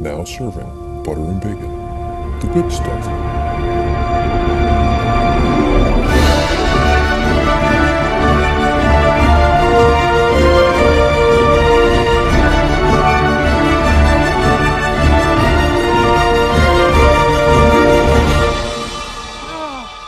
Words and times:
Now 0.00 0.22
serving 0.22 1.02
butter 1.02 1.20
and 1.20 1.40
bacon. 1.40 2.38
The 2.38 2.46
good 2.54 2.70
stuff. 2.70 3.04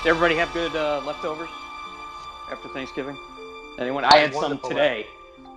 Everybody 0.07 0.37
have 0.37 0.53
good 0.53 0.77
uh, 0.77 1.03
leftovers 1.05 1.49
after 2.51 2.69
Thanksgiving? 2.69 3.19
Anyone? 3.81 4.05
I 4.05 4.19
had 4.19 4.33
some 4.33 4.43
wonderful 4.43 4.71
today. 4.71 5.09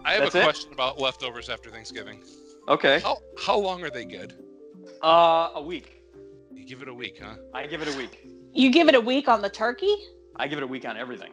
I 0.04 0.14
have 0.14 0.24
That's 0.24 0.36
a 0.36 0.40
it? 0.40 0.44
question 0.44 0.74
about 0.74 1.00
leftovers 1.00 1.50
after 1.50 1.70
Thanksgiving. 1.70 2.20
Okay. 2.68 3.00
How 3.00 3.18
how 3.38 3.58
long 3.58 3.84
are 3.84 3.90
they 3.90 4.06
good? 4.06 4.34
Uh, 5.02 5.50
a 5.56 5.62
week. 5.62 6.02
You 6.52 6.66
give 6.66 6.82
it 6.82 6.88
a 6.88 6.94
week, 6.94 7.20
huh? 7.22 7.36
I 7.54 7.68
give 7.68 7.82
it 7.82 7.94
a 7.94 7.98
week. 7.98 8.26
You 8.54 8.72
give 8.72 8.88
it 8.88 8.96
a 8.96 9.02
week 9.02 9.28
on 9.28 9.42
the 9.42 9.50
turkey? 9.50 9.96
I 10.36 10.48
give 10.48 10.58
it 10.60 10.64
a 10.64 10.68
week 10.68 10.86
on 10.86 10.96
everything. 10.98 11.32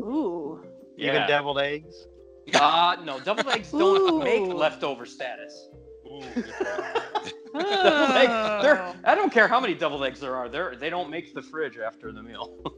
Ooh. 0.00 0.62
Even 0.98 1.26
deviled 1.26 1.58
eggs. 1.58 2.06
Uh, 2.54 2.96
no, 3.04 3.20
deviled 3.20 3.48
eggs 3.48 3.70
don't 3.70 4.10
Ooh. 4.10 4.22
make 4.22 4.52
leftover 4.52 5.06
status. 5.06 5.68
Ooh. 6.06 6.20
Deviled 6.20 8.10
eggs, 8.16 8.32
they're, 8.62 8.94
I 9.04 9.14
don't 9.14 9.32
care 9.32 9.48
how 9.48 9.60
many 9.60 9.74
deviled 9.74 10.04
eggs 10.04 10.20
there 10.20 10.36
are. 10.36 10.48
They're, 10.48 10.74
they 10.76 10.90
don't 10.90 11.10
make 11.10 11.34
the 11.34 11.42
fridge 11.42 11.78
after 11.78 12.12
the 12.12 12.22
meal. 12.22 12.74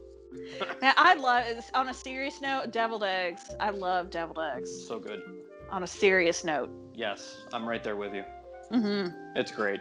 Now, 0.81 0.93
I 0.97 1.15
love, 1.15 1.45
on 1.73 1.89
a 1.89 1.93
serious 1.93 2.41
note, 2.41 2.71
deviled 2.71 3.03
eggs. 3.03 3.41
I 3.59 3.69
love 3.69 4.09
deviled 4.09 4.39
eggs. 4.39 4.87
so 4.87 4.99
good. 4.99 5.21
On 5.71 5.83
a 5.83 5.87
serious 5.87 6.43
note. 6.43 6.69
Yes, 6.93 7.37
I'm 7.51 7.67
right 7.67 7.83
there 7.83 7.95
with 7.95 8.13
you. 8.13 8.23
hmm 8.69 9.07
It's 9.35 9.51
great. 9.51 9.79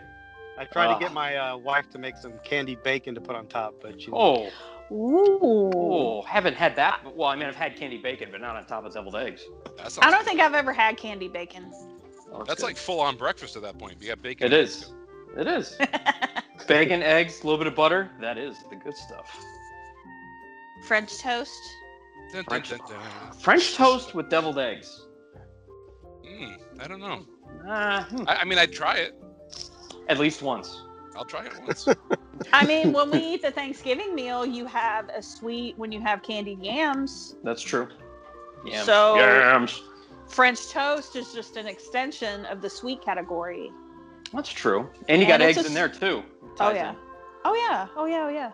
I 0.59 0.65
tried 0.65 0.87
Ah. 0.89 0.95
to 0.99 1.01
get 1.05 1.13
my 1.13 1.37
uh, 1.37 1.57
wife 1.57 1.91
to 1.91 1.99
make 1.99 2.17
some 2.17 2.33
candied 2.45 2.83
bacon 2.83 3.15
to 3.15 3.21
put 3.21 3.37
on 3.37 3.47
top, 3.47 3.75
but 3.83 4.01
she. 4.01 4.11
Oh, 4.13 4.49
Ooh. 4.91 5.71
oh, 5.75 6.23
haven't 6.23 6.55
had 6.55 6.77
that. 6.77 7.01
Well, 7.17 7.29
I 7.29 7.37
mean, 7.37 7.47
I've 7.47 7.57
had 7.57 7.77
candy 7.77 7.97
bacon, 7.99 8.29
but 8.31 8.41
not 8.41 8.57
on 8.57 8.67
top 8.67 8.85
of 8.85 8.93
deviled 8.93 9.17
eggs. 9.17 9.43
That 9.79 9.99
I 10.03 10.11
don't 10.11 10.21
good. 10.21 10.27
think 10.27 10.41
I've 10.41 10.55
ever 10.55 10.73
had 10.73 10.97
candy 10.99 11.29
bacon. 11.29 11.73
Oh, 12.33 12.45
that's 12.45 12.61
good. 12.61 12.67
like 12.69 12.77
full 12.77 13.01
on 13.01 13.17
breakfast 13.17 13.57
at 13.57 13.63
that 13.63 13.79
point. 13.79 13.97
You 14.01 14.09
got 14.09 14.23
bacon. 14.23 14.47
It 14.47 14.53
is. 14.53 14.93
It 15.37 15.47
is. 15.47 15.77
Bacon, 16.69 17.03
eggs, 17.03 17.41
a 17.41 17.45
little 17.45 17.59
bit 17.59 17.67
of 17.67 17.75
butter. 17.75 18.11
That 18.21 18.39
is 18.39 18.57
the 18.71 18.77
good 18.77 18.95
stuff. 18.97 19.29
French 20.87 21.19
toast. 21.19 21.51
Dun, 22.33 22.37
dun, 22.37 22.45
French- 22.45 22.71
dun, 22.71 22.79
dun. 22.89 23.33
French 23.41 23.75
toast 23.75 24.15
with 24.15 24.29
deviled 24.31 24.59
eggs. 24.59 25.07
Mm, 26.25 26.57
I 26.81 26.89
don't 26.89 27.01
know. 27.01 27.27
Ah, 27.67 28.07
hmm. 28.11 28.25
I, 28.27 28.37
I 28.37 28.45
mean, 28.45 28.59
I'd 28.59 28.73
try 28.73 28.97
it. 28.97 29.15
At 30.09 30.19
least 30.19 30.43
once. 30.43 30.83
I'll 31.15 31.25
try 31.25 31.45
it 31.47 31.53
once. 31.61 31.87
I 32.53 32.67
mean, 32.67 32.93
when 32.93 33.11
we 33.11 33.19
eat 33.19 33.43
the 33.43 33.51
Thanksgiving 33.51 34.15
meal, 34.15 34.45
you 34.47 34.67
have 34.67 35.09
a 35.11 35.23
sweet 35.23 35.77
when 35.79 35.93
you 35.93 36.01
have 36.01 36.23
candied 36.23 36.63
yams. 36.63 37.37
That's 37.45 37.63
true. 37.63 37.89
Yams. 38.65 38.87
So- 38.87 39.17
Yams. 39.17 39.83
French 40.29 40.71
toast 40.71 41.15
is 41.15 41.35
just 41.35 41.59
an 41.59 41.67
extension 41.67 42.47
of 42.47 42.63
the 42.63 42.71
sweet 42.71 43.03
category. 43.05 43.71
That's 44.33 44.49
true. 44.49 44.89
And 45.09 45.21
you 45.21 45.29
got 45.29 45.43
And 45.43 45.51
it's 45.51 45.59
eggs 45.59 45.67
a 45.67 45.69
in 45.69 45.75
there 45.75 45.89
too. 45.91 46.23
Oh 46.59 46.71
yeah. 46.73 46.91
in. 46.91 46.97
Oh 47.45 47.55
yeah. 47.55 47.87
Oh 47.97 48.07
yeah. 48.07 48.25
Oh 48.25 48.29
yeah. 48.29 48.53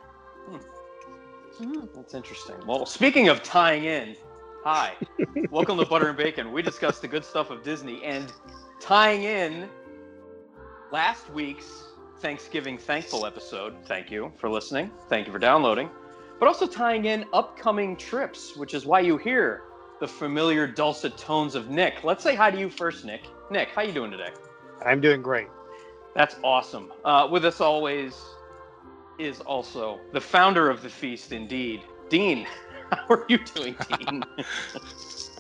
Mm. 1.61 1.89
That's 1.95 2.15
interesting. 2.15 2.57
Well, 2.67 2.85
speaking 2.85 3.29
of 3.29 3.43
tying 3.43 3.85
in, 3.85 4.17
hi, 4.71 4.95
welcome 5.51 5.79
to 5.79 5.87
Butter 5.87 6.09
and 6.09 6.19
Bacon. 6.19 6.53
We 6.53 6.61
discussed 6.61 7.01
the 7.01 7.09
good 7.09 7.25
stuff 7.25 7.49
of 7.49 7.63
Disney 7.63 8.05
and 8.05 8.31
tying 8.79 9.23
in 9.23 9.67
last 10.93 11.31
week's 11.31 11.85
Thanksgiving 12.19 12.77
Thankful 12.77 13.25
episode. 13.25 13.77
Thank 13.87 14.11
you 14.11 14.31
for 14.37 14.51
listening. 14.51 14.91
Thank 15.09 15.27
you 15.27 15.33
for 15.33 15.39
downloading. 15.39 15.89
But 16.39 16.49
also 16.49 16.67
tying 16.67 17.07
in 17.07 17.25
upcoming 17.33 17.97
trips, 17.97 18.59
which 18.59 18.75
is 18.75 18.85
why 18.85 19.01
you 19.01 19.17
hear 19.17 19.63
the 20.01 20.07
familiar 20.07 20.67
dulcet 20.67 21.17
tones 21.17 21.55
of 21.55 21.71
Nick. 21.71 22.05
Let's 22.05 22.23
say 22.23 22.35
hi 22.35 22.51
to 22.51 22.59
you 22.59 22.69
first, 22.69 23.07
Nick. 23.07 23.23
Nick, 23.51 23.71
how 23.71 23.81
you 23.81 23.93
doing 23.93 24.11
today? 24.11 24.33
I'm 24.85 25.01
doing 25.01 25.23
great. 25.23 25.47
That's 26.15 26.37
awesome. 26.45 26.93
Uh, 27.07 27.27
with 27.31 27.47
us 27.47 27.63
always 27.63 28.21
is 29.19 29.41
also 29.41 29.99
the 30.13 30.21
founder 30.21 30.69
of 30.69 30.83
the 30.83 30.91
feast, 30.91 31.33
indeed, 31.33 31.81
Dean. 32.11 32.47
How 32.91 33.15
are 33.15 33.25
you 33.29 33.39
doing, 33.39 33.77
Dean? 33.89 34.23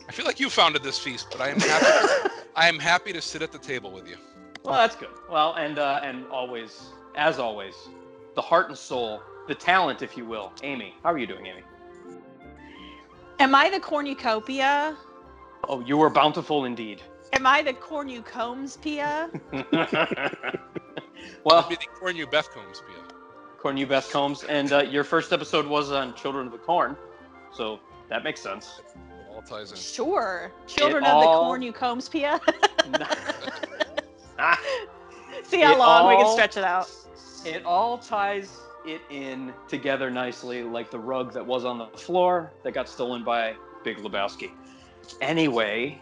I 0.08 0.12
feel 0.12 0.24
like 0.24 0.40
you 0.40 0.50
founded 0.50 0.82
this 0.82 0.98
feast, 0.98 1.28
but 1.30 1.40
I 1.40 1.50
am 1.50 1.60
happy. 1.60 2.30
I 2.56 2.68
am 2.68 2.78
happy 2.78 3.12
to 3.12 3.20
sit 3.20 3.42
at 3.42 3.52
the 3.52 3.58
table 3.58 3.90
with 3.90 4.08
you. 4.08 4.16
well, 4.64 4.74
that's 4.74 4.96
good. 4.96 5.08
Well, 5.30 5.54
and 5.54 5.78
uh, 5.78 6.00
and 6.02 6.26
always, 6.28 6.80
as 7.14 7.38
always, 7.38 7.74
the 8.34 8.42
heart 8.42 8.68
and 8.68 8.76
soul, 8.76 9.22
the 9.46 9.54
talent, 9.54 10.02
if 10.02 10.16
you 10.16 10.24
will, 10.24 10.52
Amy. 10.62 10.94
How 11.02 11.12
are 11.12 11.18
you 11.18 11.26
doing, 11.26 11.46
Amy? 11.46 11.62
Am 13.38 13.54
I 13.54 13.70
the 13.70 13.80
cornucopia? 13.80 14.96
Oh, 15.68 15.80
you 15.80 15.96
were 15.96 16.10
bountiful 16.10 16.64
indeed. 16.64 17.02
Am 17.32 17.46
I 17.46 17.62
the 17.62 17.74
cornucombs 17.74 18.78
pia? 18.78 19.30
well, 19.52 21.62
That'd 21.62 21.68
be 21.68 21.76
the 21.76 21.86
corn 22.00 22.16
you 22.16 22.26
Beth 22.26 22.50
Combs, 22.52 22.82
Pia. 22.86 23.04
Corn, 23.58 23.76
you 23.76 23.86
Beth 23.86 24.10
Combs, 24.10 24.44
and 24.44 24.72
uh, 24.72 24.82
your 24.82 25.04
first 25.04 25.32
episode 25.32 25.66
was 25.66 25.92
on 25.92 26.14
Children 26.14 26.46
of 26.46 26.52
the 26.52 26.58
Corn, 26.58 26.96
so 27.52 27.80
that 28.08 28.24
makes 28.24 28.40
sense. 28.40 28.80
It 28.80 29.26
all 29.30 29.42
ties 29.42 29.70
in. 29.70 29.76
Sure. 29.76 30.52
Children 30.66 31.04
It 31.04 31.10
of 31.10 31.20
the 31.20 31.26
corn 31.26 31.62
you 31.62 31.72
combs, 31.72 32.08
pia. 32.08 32.40
See 35.44 35.60
how 35.60 35.74
It 35.74 35.78
long 35.78 36.08
we 36.08 36.22
can 36.22 36.32
stretch 36.32 36.56
it 36.56 36.64
out. 36.64 36.90
It 37.44 37.64
all 37.64 37.98
ties 37.98 38.60
it 38.86 39.00
in 39.10 39.52
together 39.68 40.10
nicely, 40.10 40.62
like 40.62 40.90
the 40.90 40.98
rug 40.98 41.32
that 41.34 41.44
was 41.44 41.64
on 41.64 41.78
the 41.78 41.86
floor 41.86 42.52
that 42.64 42.72
got 42.72 42.88
stolen 42.88 43.24
by 43.24 43.54
Big 43.84 43.98
Lebowski. 43.98 44.50
Anyway, 45.20 46.00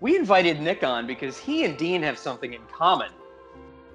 we 0.00 0.16
invited 0.16 0.60
Nick 0.60 0.84
on 0.84 1.06
because 1.06 1.38
he 1.38 1.64
and 1.64 1.76
Dean 1.76 2.02
have 2.02 2.18
something 2.18 2.52
in 2.52 2.60
common. 2.72 3.10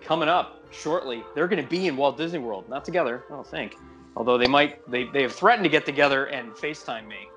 Coming 0.01 0.29
up 0.29 0.63
shortly, 0.72 1.23
they're 1.35 1.47
going 1.47 1.61
to 1.63 1.69
be 1.69 1.88
in 1.88 1.95
Walt 1.95 2.17
Disney 2.17 2.40
World, 2.40 2.67
not 2.69 2.84
together, 2.84 3.23
I 3.29 3.34
don't 3.34 3.47
think. 3.47 3.75
Although 4.16 4.38
they 4.38 4.47
might, 4.47 4.89
they, 4.89 5.05
they 5.05 5.22
have 5.22 5.33
threatened 5.33 5.63
to 5.63 5.69
get 5.69 5.85
together 5.85 6.25
and 6.25 6.51
FaceTime 6.51 7.07
me. 7.07 7.29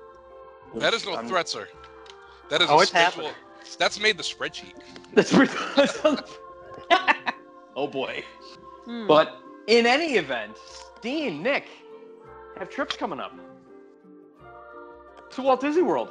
That 0.75 0.93
is 0.93 1.05
no 1.05 1.13
I'm- 1.15 1.27
threat, 1.27 1.47
sir. 1.47 1.67
That 2.49 2.61
is 2.61 2.69
Oh, 2.69 2.77
a 2.79 2.81
it's 2.81 2.89
schedule. 2.91 3.23
happening. 3.25 3.31
That's 3.79 3.99
made 3.99 4.17
the 4.17 4.23
spreadsheet. 4.23 4.73
That's 5.13 5.33
pretty. 5.33 5.53
oh 7.75 7.87
boy. 7.87 8.23
Hmm. 8.85 9.07
But 9.07 9.37
in 9.67 9.85
any 9.87 10.13
event, 10.15 10.57
Dean, 11.01 11.41
Nick 11.41 11.65
have 12.57 12.69
trips 12.69 12.95
coming 12.95 13.19
up 13.19 13.33
to 15.31 15.41
Walt 15.41 15.61
Disney 15.61 15.81
World. 15.81 16.09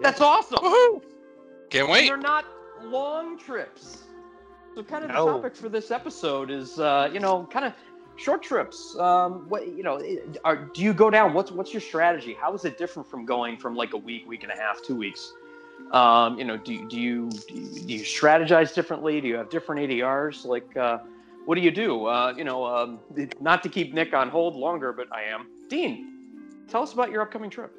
That's 0.00 0.20
awesome. 0.20 0.58
Woohoo! 0.58 1.02
Can't 1.70 1.84
And 1.84 1.92
wait. 1.92 2.06
They're 2.06 2.16
not 2.16 2.44
long 2.84 3.36
trips. 3.36 4.04
So 4.76 4.84
kind 4.84 5.02
of 5.04 5.08
the 5.08 5.14
topic 5.16 5.56
for 5.56 5.68
this 5.68 5.90
episode 5.90 6.50
is, 6.52 6.78
uh, 6.78 7.10
you 7.12 7.18
know, 7.18 7.48
kind 7.50 7.64
of 7.64 7.72
short 8.18 8.42
trips. 8.42 8.96
Um, 8.98 9.48
what 9.48 9.66
you 9.68 9.82
know, 9.82 10.02
are, 10.44 10.56
do 10.56 10.82
you 10.82 10.92
go 10.92 11.08
down? 11.08 11.32
What's 11.32 11.50
what's 11.50 11.72
your 11.72 11.80
strategy? 11.80 12.36
How 12.38 12.52
is 12.54 12.64
it 12.64 12.76
different 12.76 13.08
from 13.08 13.24
going 13.24 13.56
from 13.56 13.74
like 13.74 13.94
a 13.94 13.96
week, 13.96 14.28
week 14.28 14.42
and 14.42 14.52
a 14.52 14.56
half, 14.56 14.82
two 14.82 14.96
weeks? 14.96 15.32
Um, 15.92 16.38
you 16.38 16.44
know, 16.44 16.56
do, 16.56 16.88
do 16.88 17.00
you 17.00 17.30
do 17.48 17.54
you 17.54 17.80
do 17.86 17.94
you 17.94 18.00
strategize 18.00 18.74
differently? 18.74 19.20
Do 19.20 19.28
you 19.28 19.36
have 19.36 19.48
different 19.48 19.88
ADRs? 19.88 20.44
Like, 20.44 20.76
uh, 20.76 20.98
what 21.46 21.54
do 21.54 21.62
you 21.62 21.70
do? 21.70 22.06
Uh, 22.06 22.34
you 22.36 22.44
know, 22.44 22.66
um, 22.66 22.98
not 23.40 23.62
to 23.62 23.68
keep 23.68 23.94
Nick 23.94 24.12
on 24.12 24.28
hold 24.28 24.56
longer, 24.56 24.92
but 24.92 25.06
I 25.12 25.22
am. 25.22 25.46
Dean, 25.68 26.12
tell 26.68 26.82
us 26.82 26.92
about 26.92 27.10
your 27.10 27.22
upcoming 27.22 27.50
trip. 27.50 27.74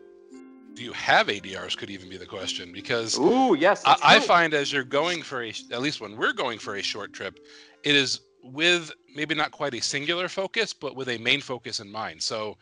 Do 0.73 0.83
you 0.83 0.94
have 0.94 1.27
ADRs? 1.27 1.77
Could 1.77 1.89
even 1.89 2.09
be 2.09 2.18
the 2.18 2.25
question 2.25 2.71
because 2.71 3.19
Ooh, 3.19 3.56
yes. 3.59 3.83
I, 3.86 3.97
I 4.01 4.19
find 4.21 4.53
as 4.53 4.71
you're 4.71 4.83
going 4.83 5.21
for 5.21 5.44
a, 5.44 5.53
at 5.71 5.81
least 5.81 6.00
when 6.00 6.15
we're 6.15 6.31
going 6.31 6.57
for 6.57 6.75
a 6.75 6.81
short 6.81 7.12
trip, 7.12 7.39
it 7.83 7.95
is 7.95 8.21
with 8.44 8.91
maybe 9.15 9.36
not 9.36 9.51
quite 9.51 9.74
a 9.74 9.81
singular 9.81 10.27
focus, 10.27 10.74
but 10.74 10.95
with 10.95 11.09
a 11.09 11.18
main 11.18 11.41
focus 11.41 11.80
in 11.80 11.91
mind. 11.91 12.21
So 12.21 12.57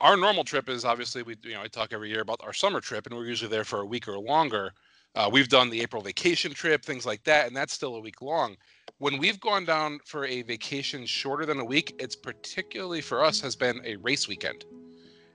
our 0.00 0.16
normal 0.16 0.44
trip 0.44 0.68
is 0.68 0.84
obviously 0.84 1.22
we, 1.22 1.36
you 1.42 1.52
know, 1.52 1.62
I 1.62 1.68
talk 1.68 1.92
every 1.92 2.08
year 2.10 2.22
about 2.22 2.40
our 2.42 2.52
summer 2.52 2.80
trip, 2.80 3.06
and 3.06 3.14
we're 3.14 3.26
usually 3.26 3.50
there 3.50 3.64
for 3.64 3.80
a 3.80 3.86
week 3.86 4.08
or 4.08 4.18
longer. 4.18 4.72
Uh, 5.14 5.28
we've 5.30 5.48
done 5.48 5.70
the 5.70 5.80
April 5.80 6.02
vacation 6.02 6.52
trip, 6.52 6.84
things 6.84 7.04
like 7.04 7.24
that, 7.24 7.46
and 7.48 7.56
that's 7.56 7.72
still 7.72 7.96
a 7.96 8.00
week 8.00 8.22
long. 8.22 8.56
When 8.98 9.18
we've 9.18 9.40
gone 9.40 9.64
down 9.64 9.98
for 10.04 10.24
a 10.24 10.42
vacation 10.42 11.04
shorter 11.06 11.46
than 11.46 11.58
a 11.58 11.64
week, 11.64 11.94
it's 11.98 12.14
particularly 12.14 13.00
for 13.00 13.24
us 13.24 13.40
has 13.40 13.56
been 13.56 13.80
a 13.84 13.96
race 13.96 14.28
weekend. 14.28 14.64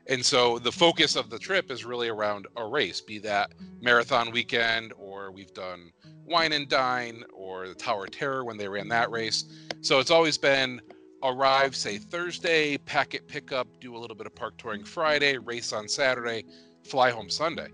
And 0.07 0.23
so 0.23 0.59
the 0.59 0.71
focus 0.71 1.15
of 1.15 1.29
the 1.29 1.39
trip 1.39 1.71
is 1.71 1.83
really 1.83 2.09
around 2.09 2.47
a 2.57 2.65
race, 2.65 3.01
be 3.01 3.17
that 3.19 3.53
marathon 3.81 4.31
weekend, 4.31 4.93
or 4.97 5.31
we've 5.31 5.53
done 5.53 5.91
wine 6.25 6.53
and 6.53 6.69
dine, 6.69 7.23
or 7.33 7.67
the 7.67 7.75
Tower 7.75 8.05
of 8.05 8.11
Terror 8.11 8.43
when 8.45 8.57
they 8.57 8.67
ran 8.67 8.87
that 8.89 9.09
race. 9.09 9.45
So 9.81 9.99
it's 9.99 10.11
always 10.11 10.37
been 10.37 10.81
arrive, 11.23 11.75
say 11.75 11.97
Thursday, 11.97 12.77
packet 12.77 13.27
pickup, 13.27 13.67
do 13.79 13.95
a 13.95 13.99
little 13.99 14.15
bit 14.15 14.27
of 14.27 14.35
park 14.35 14.57
touring 14.57 14.83
Friday, 14.83 15.37
race 15.37 15.73
on 15.73 15.87
Saturday, 15.87 16.45
fly 16.83 17.09
home 17.09 17.29
Sunday. 17.29 17.69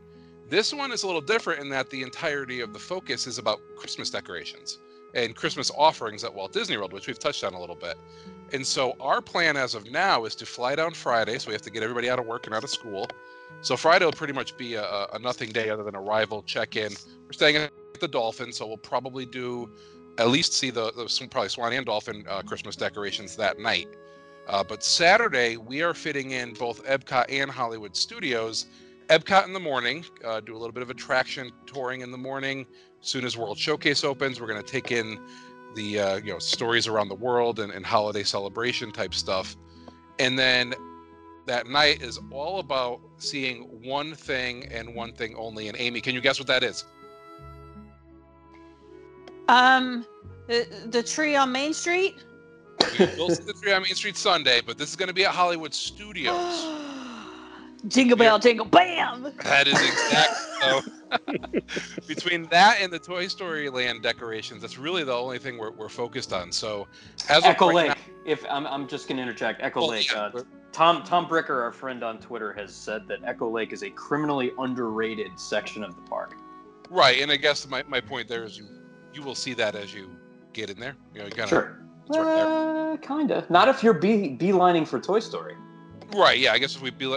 This 0.49 0.73
one 0.73 0.91
is 0.91 1.03
a 1.03 1.07
little 1.07 1.21
different 1.21 1.61
in 1.61 1.69
that 1.69 1.89
the 1.89 2.01
entirety 2.01 2.61
of 2.61 2.71
the 2.71 2.79
focus 2.79 3.27
is 3.27 3.39
about 3.39 3.59
Christmas 3.77 4.09
decorations. 4.09 4.77
and 5.13 5.35
Christmas 5.35 5.71
offerings 5.77 6.23
at 6.23 6.33
Walt 6.33 6.53
Disney 6.53 6.77
World, 6.77 6.93
which 6.93 7.07
we've 7.07 7.19
touched 7.19 7.43
on 7.43 7.53
a 7.53 7.59
little 7.59 7.75
bit. 7.75 7.97
And 8.53 8.65
so 8.67 8.95
our 8.99 9.21
plan 9.21 9.55
as 9.55 9.75
of 9.75 9.89
now 9.89 10.25
is 10.25 10.35
to 10.35 10.45
fly 10.45 10.75
down 10.75 10.93
Friday, 10.93 11.37
so 11.37 11.47
we 11.47 11.53
have 11.53 11.61
to 11.61 11.69
get 11.69 11.83
everybody 11.83 12.09
out 12.09 12.19
of 12.19 12.25
work 12.25 12.47
and 12.47 12.55
out 12.55 12.63
of 12.63 12.69
school. 12.69 13.07
So 13.61 13.77
Friday 13.77 14.05
will 14.05 14.11
pretty 14.11 14.33
much 14.33 14.57
be 14.57 14.73
a, 14.75 15.07
a 15.13 15.19
nothing 15.19 15.51
day 15.51 15.69
other 15.69 15.83
than 15.83 15.95
arrival, 15.95 16.43
check-in. 16.43 16.91
We're 17.25 17.31
staying 17.31 17.55
at 17.57 17.71
the 17.99 18.07
Dolphin, 18.07 18.51
so 18.51 18.67
we'll 18.67 18.77
probably 18.77 19.25
do 19.25 19.69
at 20.17 20.27
least 20.29 20.53
see 20.53 20.69
the, 20.69 20.91
the 20.91 21.27
probably 21.29 21.49
Swan 21.49 21.71
and 21.71 21.85
Dolphin 21.85 22.25
uh, 22.27 22.41
Christmas 22.41 22.75
decorations 22.75 23.35
that 23.37 23.59
night. 23.59 23.87
Uh, 24.47 24.63
but 24.63 24.83
Saturday 24.83 25.55
we 25.57 25.81
are 25.81 25.93
fitting 25.93 26.31
in 26.31 26.53
both 26.53 26.83
Epcot 26.85 27.25
and 27.29 27.49
Hollywood 27.49 27.95
Studios. 27.95 28.65
Epcot 29.07 29.45
in 29.45 29.53
the 29.53 29.59
morning, 29.59 30.03
uh, 30.25 30.39
do 30.39 30.53
a 30.53 30.57
little 30.57 30.73
bit 30.73 30.83
of 30.83 30.89
attraction 30.89 31.51
touring 31.65 32.01
in 32.01 32.11
the 32.11 32.17
morning. 32.17 32.65
As 33.01 33.07
soon 33.07 33.25
as 33.25 33.37
World 33.37 33.57
Showcase 33.57 34.03
opens, 34.03 34.41
we're 34.41 34.47
going 34.47 34.61
to 34.61 34.67
take 34.67 34.91
in 34.91 35.19
the 35.75 35.99
uh, 35.99 36.15
you 36.17 36.31
know 36.31 36.39
stories 36.39 36.87
around 36.87 37.09
the 37.09 37.15
world 37.15 37.59
and, 37.59 37.71
and 37.71 37.85
holiday 37.85 38.23
celebration 38.23 38.91
type 38.91 39.13
stuff, 39.13 39.55
and 40.19 40.37
then 40.37 40.73
that 41.45 41.67
night 41.67 42.01
is 42.01 42.19
all 42.31 42.59
about 42.59 42.99
seeing 43.17 43.63
one 43.83 44.13
thing 44.13 44.65
and 44.67 44.93
one 44.93 45.13
thing 45.13 45.35
only. 45.35 45.67
And 45.67 45.77
Amy, 45.79 46.01
can 46.01 46.13
you 46.13 46.21
guess 46.21 46.39
what 46.39 46.47
that 46.47 46.63
is? 46.63 46.85
Um, 49.47 50.05
the, 50.47 50.67
the 50.87 51.03
tree 51.03 51.35
on 51.35 51.51
Main 51.51 51.73
Street. 51.73 52.15
We 52.97 53.05
will 53.17 53.29
see 53.29 53.43
the 53.43 53.53
tree 53.53 53.73
on 53.73 53.83
Main 53.83 53.95
Street 53.95 54.17
Sunday, 54.17 54.61
but 54.65 54.77
this 54.77 54.89
is 54.89 54.95
going 54.95 55.07
to 55.07 55.13
be 55.13 55.25
at 55.25 55.31
Hollywood 55.31 55.73
Studios. 55.73 56.67
jingle 57.87 58.17
bell, 58.17 58.39
jingle 58.39 58.65
bam. 58.65 59.33
That 59.43 59.67
is 59.67 59.73
exact. 59.73 60.33
so 60.61 60.81
between 62.07 62.43
that 62.49 62.77
and 62.81 62.91
the 62.91 62.99
Toy 62.99 63.27
Story 63.27 63.69
Land 63.69 64.01
decorations, 64.03 64.61
that's 64.61 64.77
really 64.77 65.03
the 65.03 65.13
only 65.13 65.39
thing 65.39 65.57
we're, 65.57 65.71
we're 65.71 65.89
focused 65.89 66.33
on. 66.33 66.51
So 66.51 66.87
as 67.29 67.43
Echo 67.45 67.67
right 67.67 67.75
Lake. 67.75 67.87
now- 67.89 67.95
If 68.25 68.45
I'm, 68.49 68.67
I'm 68.67 68.87
just 68.87 69.07
gonna 69.07 69.21
interject, 69.21 69.61
Echo 69.61 69.81
Oh, 69.81 69.87
Lake. 69.87 70.11
yeah, 70.11 70.29
Uh, 70.33 70.41
Tom 70.71 71.03
Tom 71.03 71.25
Bricker, 71.27 71.61
our 71.61 71.71
friend 71.71 72.03
on 72.03 72.17
Twitter, 72.19 72.53
has 72.53 72.73
said 72.73 73.07
that 73.07 73.19
Echo 73.25 73.49
Lake 73.49 73.73
is 73.73 73.83
a 73.83 73.89
criminally 73.89 74.51
underrated 74.59 75.37
section 75.39 75.83
of 75.83 75.95
the 75.95 76.01
park. 76.03 76.35
right, 76.89 77.21
and 77.21 77.31
I 77.31 77.37
guess 77.37 77.67
my, 77.67 77.83
my 77.87 78.01
point 78.01 78.27
there 78.27 78.43
is 78.43 78.57
you 78.57 78.67
you 79.13 79.21
will 79.21 79.35
see 79.35 79.53
that 79.55 79.75
as 79.75 79.93
you 79.93 80.09
get 80.53 80.69
in 80.69 80.79
there. 80.79 80.95
You 81.13 81.19
know, 81.19 81.25
you 81.25 81.31
kind 81.31 81.43
of 81.43 81.49
Sure. 81.49 81.83
right. 82.09 82.19
Uh, 82.19 82.97
kinda. 82.97 83.45
Not 83.49 83.67
if 83.67 83.83
you're 83.83 83.93
bee 83.93 84.37
beelining 84.37 84.87
for 84.87 84.99
Toy 85.01 85.19
Story. 85.19 85.55
Right. 86.15 86.39
Yeah. 86.39 86.53
I 86.53 86.57
guess 86.59 86.75
if 86.75 86.81
we 86.81 86.89
be 86.91 87.07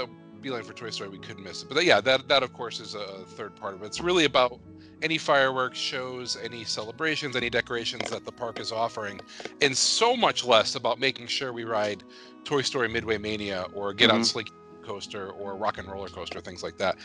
beeline 0.44 0.62
for 0.62 0.74
Toy 0.74 0.90
Story, 0.90 1.08
we 1.08 1.18
couldn't 1.18 1.42
miss 1.42 1.62
it. 1.62 1.68
But 1.70 1.84
yeah, 1.84 2.00
that 2.02 2.28
that 2.28 2.42
of 2.42 2.52
course 2.52 2.78
is 2.78 2.94
a 2.94 3.24
third 3.36 3.56
part 3.56 3.74
of 3.74 3.82
it. 3.82 3.86
It's 3.86 4.00
really 4.00 4.26
about 4.26 4.60
any 5.02 5.18
fireworks 5.18 5.78
shows, 5.78 6.36
any 6.42 6.64
celebrations, 6.64 7.34
any 7.34 7.50
decorations 7.50 8.08
that 8.10 8.24
the 8.24 8.30
park 8.32 8.60
is 8.60 8.70
offering, 8.70 9.20
and 9.62 9.76
so 9.76 10.14
much 10.16 10.44
less 10.44 10.76
about 10.76 11.00
making 11.00 11.26
sure 11.26 11.52
we 11.52 11.64
ride 11.64 12.04
Toy 12.44 12.62
Story 12.62 12.88
Midway 12.88 13.18
Mania 13.18 13.66
or 13.74 13.92
get 13.92 14.10
on 14.10 14.20
Mhm. 14.20 14.26
Slinky 14.26 14.52
Coaster 14.82 15.30
or 15.30 15.56
Rock 15.56 15.78
and 15.78 15.90
Roller 15.90 16.08
Coaster, 16.10 16.40
things 16.42 16.62
like 16.62 16.76
that. 16.76 16.96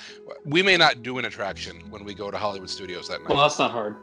We 0.44 0.62
may 0.62 0.76
not 0.76 1.02
do 1.02 1.18
an 1.18 1.26
attraction 1.26 1.78
when 1.90 2.04
we 2.04 2.14
go 2.14 2.30
to 2.30 2.38
Hollywood 2.38 2.70
Studios 2.70 3.08
that 3.08 3.22
night. 3.22 3.30
Well, 3.30 3.38
that's 3.42 3.58
not 3.58 3.72
hard. 3.72 3.96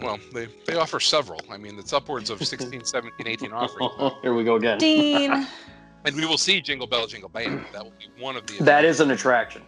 Well, 0.00 0.18
they, 0.32 0.46
they 0.66 0.76
offer 0.76 1.00
several. 1.00 1.40
I 1.50 1.56
mean, 1.56 1.76
it's 1.78 1.92
upwards 1.92 2.30
of 2.30 2.42
16, 2.44 2.84
17, 2.84 3.26
18 3.26 3.52
offerings. 3.52 3.92
Here 4.22 4.32
we 4.34 4.44
go 4.44 4.54
again. 4.56 4.78
Dean. 4.78 5.46
And 6.04 6.16
we 6.16 6.26
will 6.26 6.38
see 6.38 6.60
Jingle 6.60 6.86
Bell, 6.86 7.06
Jingle 7.06 7.28
Bam. 7.28 7.64
That 7.72 7.84
will 7.84 7.92
be 7.98 8.08
one 8.20 8.36
of 8.36 8.46
the 8.46 8.62
That 8.64 8.84
is 8.84 9.00
an 9.00 9.10
attraction. 9.10 9.62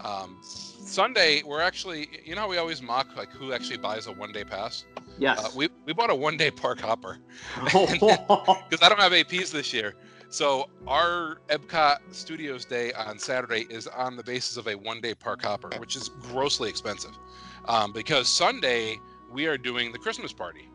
Um, 0.00 0.38
Sunday, 0.42 1.42
we're 1.44 1.60
actually, 1.60 2.08
you 2.24 2.34
know, 2.34 2.42
how 2.42 2.48
we 2.48 2.58
always 2.58 2.82
mock 2.82 3.16
like 3.16 3.30
who 3.30 3.52
actually 3.52 3.78
buys 3.78 4.06
a 4.06 4.12
one 4.12 4.32
day 4.32 4.44
pass. 4.44 4.84
Yes. 5.18 5.44
Uh, 5.44 5.50
we 5.54 5.68
we 5.86 5.92
bought 5.92 6.10
a 6.10 6.14
one 6.14 6.36
day 6.36 6.50
park 6.50 6.80
hopper 6.80 7.18
because 7.64 8.82
I 8.82 8.88
don't 8.88 9.00
have 9.00 9.12
APs 9.12 9.50
this 9.50 9.72
year. 9.72 9.94
So 10.28 10.70
our 10.86 11.40
Epcot 11.48 11.98
Studios 12.10 12.64
Day 12.64 12.92
on 12.94 13.18
Saturday 13.18 13.66
is 13.68 13.86
on 13.86 14.16
the 14.16 14.22
basis 14.22 14.56
of 14.56 14.66
a 14.66 14.74
one 14.74 15.00
day 15.00 15.14
park 15.14 15.42
hopper, 15.42 15.70
which 15.78 15.94
is 15.96 16.08
grossly 16.08 16.70
expensive. 16.70 17.18
Um, 17.66 17.92
because 17.92 18.28
Sunday 18.28 18.98
we 19.30 19.46
are 19.46 19.58
doing 19.58 19.92
the 19.92 19.98
Christmas 19.98 20.32
party. 20.32 20.68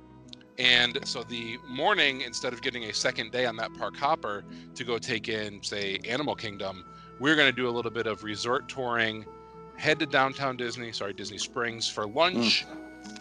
And 0.58 1.00
so 1.06 1.24
the 1.24 1.58
morning, 1.68 2.22
instead 2.22 2.52
of 2.52 2.62
getting 2.62 2.86
a 2.86 2.94
second 2.94 3.32
day 3.32 3.46
on 3.46 3.56
that 3.58 3.74
park 3.76 3.96
hopper 3.96 4.44
to 4.76 4.84
go 4.84 4.98
take 4.98 5.30
in, 5.30 5.62
say, 5.62 6.00
Animal 6.08 6.36
Kingdom, 6.36 6.84
we're 7.20 7.36
going 7.36 7.50
to 7.50 7.56
do 7.56 7.68
a 7.68 7.72
little 7.72 7.92
bit 7.92 8.08
of 8.08 8.24
resort 8.24 8.68
touring, 8.68 9.26
head 9.76 10.00
to 10.00 10.06
downtown 10.06 10.58
Disney, 10.58 10.92
sorry, 10.92 11.14
Disney 11.14 11.38
Springs 11.38 11.88
for 11.88 12.08
lunch, 12.08 12.66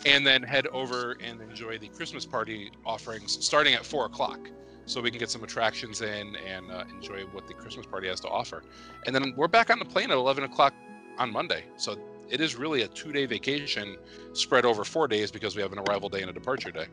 and 0.07 0.27
then 0.27 0.43
head 0.43 0.67
over 0.69 1.17
and 1.23 1.41
enjoy 1.43 1.79
the 1.79 1.89
Christmas 1.89 2.25
party 2.25 2.71
offerings 2.85 3.45
starting 3.45 3.75
at 3.75 3.85
four 3.85 4.07
o'clock. 4.07 4.51
So 4.87 5.01
we 5.01 5.11
can 5.11 5.19
get 5.19 5.31
some 5.31 5.43
attractions 5.43 6.01
in 6.01 6.37
and 6.37 6.71
uh, 6.71 6.85
enjoy 6.89 7.23
what 7.33 7.49
the 7.49 7.55
Christmas 7.55 7.87
party 7.87 8.09
has 8.09 8.21
to 8.21 8.29
offer. 8.29 8.63
And 9.05 9.15
then 9.15 9.35
we're 9.37 9.49
back 9.49 9.69
on 9.69 9.79
the 9.79 9.85
plane 9.85 10.11
at 10.11 10.17
11 10.17 10.45
o'clock 10.45 10.75
on 11.19 11.33
Monday. 11.33 11.65
So 11.77 11.97
it 12.31 12.41
is 12.41 12.55
really 12.55 12.83
a 12.83 12.89
two 12.89 13.13
day 13.13 13.27
vacation 13.27 13.97
spread 14.33 14.65
over 14.65 14.85
four 14.85 15.09
days 15.09 15.31
because 15.31 15.57
we 15.57 15.63
have 15.63 15.73
an 15.73 15.81
arrival 15.81 16.09
day 16.09 16.23
and 16.23 16.31
a 16.31 16.33
departure 16.33 16.71
day. 16.71 16.87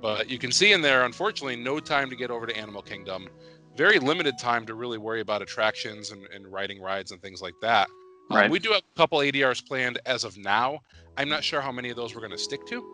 But 0.00 0.28
you 0.28 0.38
can 0.38 0.52
see 0.52 0.72
in 0.72 0.82
there, 0.82 1.04
unfortunately, 1.04 1.56
no 1.56 1.80
time 1.80 2.10
to 2.10 2.16
get 2.16 2.30
over 2.30 2.46
to 2.46 2.56
Animal 2.56 2.82
Kingdom. 2.82 3.28
Very 3.76 3.98
limited 3.98 4.38
time 4.38 4.66
to 4.66 4.74
really 4.74 4.98
worry 4.98 5.20
about 5.20 5.42
attractions 5.42 6.10
and, 6.10 6.26
and 6.34 6.46
riding 6.52 6.80
rides 6.80 7.12
and 7.12 7.20
things 7.20 7.42
like 7.42 7.54
that. 7.62 7.88
Um, 8.30 8.36
Right. 8.36 8.50
we 8.50 8.58
do 8.58 8.70
have 8.70 8.82
a 8.82 8.98
couple 8.98 9.18
ADRs 9.18 9.64
planned 9.64 9.98
as 10.06 10.24
of 10.24 10.36
now. 10.36 10.80
I'm 11.16 11.28
not 11.28 11.44
sure 11.44 11.60
how 11.60 11.70
many 11.72 11.90
of 11.90 11.96
those 11.96 12.14
we're 12.14 12.20
going 12.20 12.32
to 12.32 12.38
stick 12.38 12.66
to. 12.66 12.84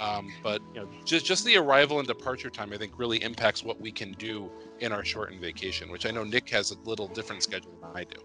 Um, 0.00 0.32
but 0.42 0.62
you 0.74 0.80
know, 0.80 0.88
just 1.04 1.26
just 1.26 1.44
the 1.44 1.56
arrival 1.58 1.98
and 1.98 2.08
departure 2.08 2.48
time, 2.48 2.72
I 2.72 2.78
think, 2.78 2.98
really 2.98 3.22
impacts 3.22 3.62
what 3.62 3.78
we 3.80 3.92
can 3.92 4.12
do 4.12 4.50
in 4.80 4.92
our 4.92 5.04
shortened 5.04 5.40
vacation. 5.42 5.90
Which 5.90 6.06
I 6.06 6.10
know 6.10 6.24
Nick 6.24 6.48
has 6.50 6.70
a 6.70 6.78
little 6.88 7.08
different 7.08 7.42
schedule 7.42 7.72
than 7.82 7.90
I 7.94 8.04
do. 8.04 8.16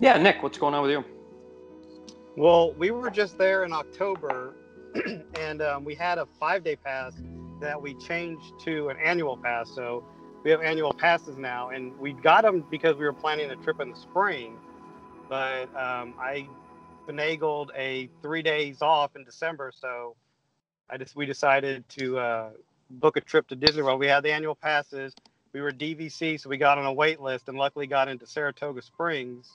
yeah, 0.00 0.16
Nick, 0.18 0.42
what's 0.42 0.58
going 0.58 0.74
on 0.74 0.82
with 0.82 0.92
you? 0.92 1.04
Well, 2.36 2.72
we 2.74 2.92
were 2.92 3.10
just 3.10 3.36
there 3.38 3.64
in 3.64 3.72
October, 3.72 4.54
and 5.40 5.62
um, 5.62 5.84
we 5.84 5.94
had 5.94 6.18
a 6.18 6.26
five-day 6.40 6.76
pass 6.76 7.14
that 7.60 7.80
we 7.80 7.94
changed 7.94 8.58
to 8.64 8.88
an 8.88 8.96
annual 9.04 9.36
pass. 9.36 9.70
So 9.74 10.04
we 10.44 10.50
have 10.50 10.62
annual 10.62 10.92
passes 10.92 11.36
now, 11.36 11.70
and 11.70 11.96
we 11.98 12.12
got 12.12 12.42
them 12.42 12.64
because 12.70 12.96
we 12.96 13.04
were 13.04 13.12
planning 13.12 13.50
a 13.50 13.56
trip 13.56 13.80
in 13.80 13.90
the 13.90 13.96
spring. 13.96 14.58
But 15.28 15.66
um, 15.76 16.14
I 16.20 16.48
finagled 17.08 17.68
a 17.76 18.08
three 18.22 18.42
days 18.42 18.82
off 18.82 19.16
in 19.16 19.24
December, 19.24 19.72
so 19.74 20.16
I 20.90 20.98
just 20.98 21.16
we 21.16 21.26
decided 21.26 21.88
to 21.90 22.18
uh, 22.18 22.50
book 22.90 23.16
a 23.16 23.20
trip 23.20 23.48
to 23.48 23.56
Disney 23.56 23.82
World. 23.82 24.00
We 24.00 24.08
had 24.08 24.22
the 24.22 24.32
annual 24.32 24.54
passes. 24.54 25.14
We 25.52 25.60
were 25.60 25.72
DVC, 25.72 26.40
so 26.40 26.48
we 26.50 26.58
got 26.58 26.78
on 26.78 26.86
a 26.86 26.92
wait 26.92 27.20
list, 27.20 27.48
and 27.48 27.58
luckily 27.58 27.86
got 27.86 28.08
into 28.08 28.26
Saratoga 28.26 28.82
Springs. 28.82 29.50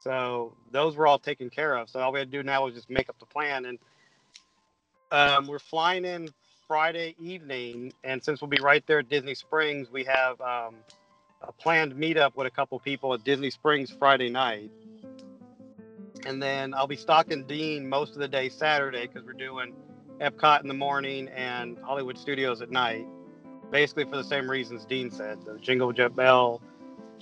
So 0.00 0.54
those 0.72 0.96
were 0.96 1.06
all 1.06 1.18
taken 1.18 1.50
care 1.50 1.76
of. 1.76 1.90
So 1.90 2.00
all 2.00 2.12
we 2.12 2.20
had 2.20 2.30
to 2.30 2.38
do 2.38 2.42
now 2.42 2.64
was 2.64 2.74
just 2.74 2.90
make 2.90 3.08
up 3.08 3.18
the 3.18 3.26
plan. 3.26 3.66
And 3.66 3.78
um, 5.12 5.46
we're 5.46 5.58
flying 5.58 6.04
in 6.04 6.28
Friday 6.66 7.14
evening. 7.20 7.92
And 8.02 8.24
since 8.24 8.40
we'll 8.40 8.48
be 8.48 8.60
right 8.62 8.84
there 8.86 9.00
at 9.00 9.08
Disney 9.08 9.34
Springs, 9.34 9.90
we 9.92 10.04
have 10.04 10.40
um, 10.40 10.76
a 11.42 11.52
planned 11.52 11.94
meetup 11.94 12.34
with 12.34 12.46
a 12.46 12.50
couple 12.50 12.78
people 12.80 13.12
at 13.14 13.22
Disney 13.22 13.50
Springs 13.50 13.90
Friday 13.90 14.30
night. 14.30 14.70
And 16.24 16.42
then 16.42 16.72
I'll 16.72 16.86
be 16.86 16.96
stalking 16.96 17.44
Dean 17.44 17.88
most 17.88 18.14
of 18.14 18.20
the 18.20 18.28
day 18.28 18.48
Saturday 18.48 19.06
because 19.06 19.24
we're 19.24 19.32
doing 19.34 19.74
Epcot 20.20 20.62
in 20.62 20.68
the 20.68 20.74
morning 20.74 21.28
and 21.28 21.76
Hollywood 21.82 22.16
Studios 22.16 22.62
at 22.62 22.70
night. 22.70 23.06
Basically 23.70 24.04
for 24.04 24.16
the 24.16 24.24
same 24.24 24.48
reasons 24.50 24.84
Dean 24.84 25.10
said 25.10 25.44
the 25.44 25.58
Jingle 25.58 25.92
Jet 25.92 26.14
Bell, 26.14 26.62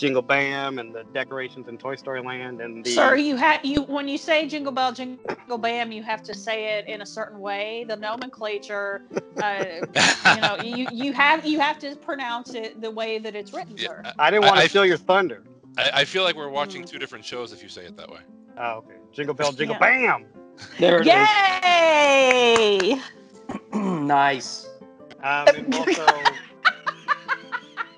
Jingle 0.00 0.22
Bam, 0.22 0.78
and 0.78 0.94
the 0.94 1.04
decorations 1.12 1.68
in 1.68 1.76
Toy 1.76 1.94
Story 1.94 2.22
Land 2.22 2.62
and 2.62 2.82
the 2.82 2.90
Sir, 2.90 3.16
you 3.16 3.36
have 3.36 3.62
you 3.62 3.82
when 3.82 4.08
you 4.08 4.16
say 4.16 4.46
jingle 4.48 4.72
bell, 4.72 4.92
jingle 4.92 5.58
bam, 5.58 5.92
you 5.92 6.02
have 6.02 6.22
to 6.22 6.32
say 6.34 6.78
it 6.78 6.88
in 6.88 7.02
a 7.02 7.06
certain 7.06 7.38
way. 7.38 7.84
The 7.86 7.96
nomenclature, 7.96 9.02
uh, 9.42 9.64
you 10.34 10.40
know, 10.40 10.56
you, 10.64 10.88
you 10.90 11.12
have 11.12 11.44
you 11.44 11.60
have 11.60 11.78
to 11.80 11.94
pronounce 11.96 12.54
it 12.54 12.80
the 12.80 12.90
way 12.90 13.18
that 13.18 13.36
it's 13.36 13.52
written, 13.52 13.76
sir. 13.76 14.00
Yeah, 14.02 14.12
I 14.18 14.30
didn't 14.30 14.46
want 14.46 14.56
I- 14.56 14.60
to 14.60 14.64
I- 14.64 14.68
steal 14.68 14.86
your 14.86 14.96
thunder. 14.96 15.42
I, 15.76 15.90
I 15.92 16.04
feel 16.06 16.22
like 16.24 16.34
we're 16.34 16.48
watching 16.48 16.82
two 16.82 16.98
different 16.98 17.26
shows 17.26 17.52
if 17.52 17.62
you 17.62 17.68
say 17.68 17.84
it 17.84 17.94
that 17.98 18.08
way. 18.10 18.20
Oh, 18.56 18.78
okay. 18.78 18.94
Jingle 19.12 19.34
bell, 19.34 19.52
jingle 19.52 19.76
Yeah. 19.78 20.18
bam. 20.18 20.24
There 20.78 21.02
it 21.02 21.06
Yay! 21.06 22.92
is. 22.94 23.02
nice. 23.74 24.66
Um, 25.22 25.48
and 25.48 25.74
also, 25.74 26.06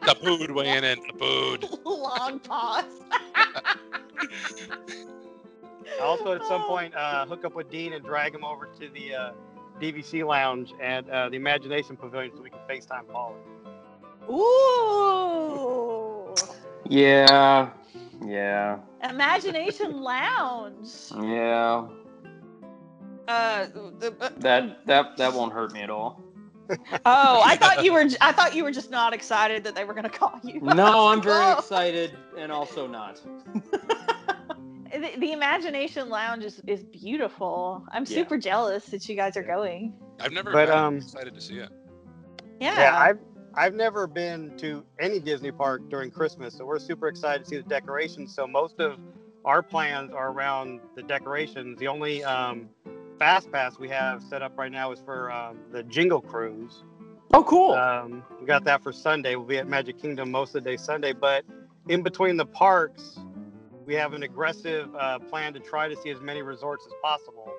Tapood 0.03 0.51
weighing 0.51 0.85
in. 0.85 1.01
The 1.01 1.13
Tapood. 1.13 1.79
Long 1.85 2.39
pause. 2.41 2.85
I 3.35 3.77
also 6.03 6.33
at 6.33 6.45
some 6.45 6.63
point, 6.63 6.95
uh, 6.95 7.27
hook 7.27 7.45
up 7.45 7.55
with 7.55 7.71
Dean 7.71 7.93
and 7.93 8.05
drag 8.05 8.35
him 8.35 8.45
over 8.45 8.67
to 8.81 8.89
the 8.89 9.15
uh, 9.15 9.33
DVC 9.81 10.27
lounge 10.27 10.73
at 10.81 11.09
uh, 11.09 11.29
the 11.29 11.37
Imagination 11.37 11.97
Pavilion 11.97 12.33
so 12.35 12.43
we 12.43 12.51
can 12.51 12.59
FaceTime 12.69 13.09
Paul. 13.11 13.37
Ooh. 14.31 16.35
Yeah. 16.89 17.71
Yeah. 18.25 18.79
Imagination 19.09 20.01
Lounge. 20.01 20.89
Yeah. 21.21 21.87
Uh, 23.29 23.67
the, 23.99 24.15
uh, 24.21 24.31
That 24.39 24.87
that 24.87 25.17
that 25.17 25.33
won't 25.33 25.53
hurt 25.53 25.73
me 25.73 25.81
at 25.81 25.91
all. 25.91 26.21
Oh, 27.05 27.43
I 27.45 27.57
thought 27.57 27.85
you 27.85 27.93
were. 27.93 28.07
I 28.21 28.33
thought 28.33 28.55
you 28.55 28.65
were 28.65 28.71
just 28.71 28.91
not 28.91 29.13
excited 29.13 29.65
that 29.65 29.75
they 29.75 29.85
were 29.85 29.95
going 29.95 30.05
to 30.05 30.11
call 30.11 30.39
you. 30.45 30.61
No, 30.63 31.09
I'm 31.09 31.23
very 31.23 31.43
Oh. 31.45 31.59
excited 31.59 32.17
and 32.39 32.51
also 32.53 32.87
not. 32.87 33.21
the, 34.93 35.11
the 35.19 35.33
Imagination 35.33 36.09
Lounge 36.09 36.45
is, 36.45 36.61
is 36.67 36.85
beautiful. 36.85 37.85
I'm 37.93 38.05
Yeah. 38.07 38.17
super 38.17 38.39
jealous 38.39 38.87
that 38.87 39.09
you 39.09 39.17
guys 39.17 39.37
are 39.37 39.43
going. 39.43 39.95
I've 40.21 40.33
never 40.33 40.53
But, 40.53 40.67
been 40.67 40.77
um, 40.79 40.97
excited 40.97 41.35
to 41.35 41.41
see 41.41 41.59
it. 41.59 41.71
Yeah. 42.61 42.79
Yeah, 42.79 42.99
I've 42.99 43.19
I've 43.55 43.75
never 43.75 44.07
been 44.07 44.57
to 44.59 44.83
any 44.99 45.19
Disney 45.19 45.51
park 45.53 45.83
during 45.91 46.11
Christmas, 46.11 46.55
so 46.55 46.65
we're 46.65 46.79
super 46.79 47.09
excited 47.09 47.45
to 47.45 47.51
see 47.51 47.57
the 47.59 47.63
decorations. 47.69 48.35
So 48.35 48.47
most 48.47 48.81
of 48.81 48.99
our 49.45 49.63
plans 49.63 50.13
are 50.13 50.31
around 50.31 50.81
the 50.95 51.03
decorations. 51.03 51.79
The 51.79 51.89
only 51.89 52.25
um, 52.25 52.69
fast 53.19 53.51
pass 53.51 53.79
we 53.79 53.89
have 53.89 54.23
set 54.23 54.43
up 54.43 54.59
right 54.59 54.73
now 54.73 54.93
is 54.93 55.01
for 55.01 55.31
um, 55.31 55.59
the 55.71 55.83
Jingle 55.85 56.21
Cruise. 56.21 56.85
Oh, 57.33 57.43
cool. 57.45 57.73
Um, 57.73 58.25
we 58.41 58.47
got 58.47 58.65
that 58.65 58.83
for 58.83 58.93
Sunday. 58.93 59.37
We'll 59.37 59.47
be 59.47 59.59
at 59.59 59.67
Magic 59.67 59.99
Kingdom 59.99 60.31
most 60.31 60.55
of 60.55 60.65
the 60.65 60.71
day 60.71 60.77
Sunday, 60.77 61.13
but 61.13 61.45
in 61.89 62.03
between 62.03 62.37
the 62.37 62.47
parks, 62.47 63.19
we 63.87 63.95
have 63.95 64.13
an 64.13 64.23
aggressive 64.23 64.95
uh, 64.95 65.19
plan 65.19 65.53
to 65.55 65.61
try 65.61 65.89
to 65.89 65.97
see 65.97 66.11
as 66.11 66.21
many 66.21 66.43
resorts 66.43 66.87
as 66.87 66.93
possible. 67.03 67.51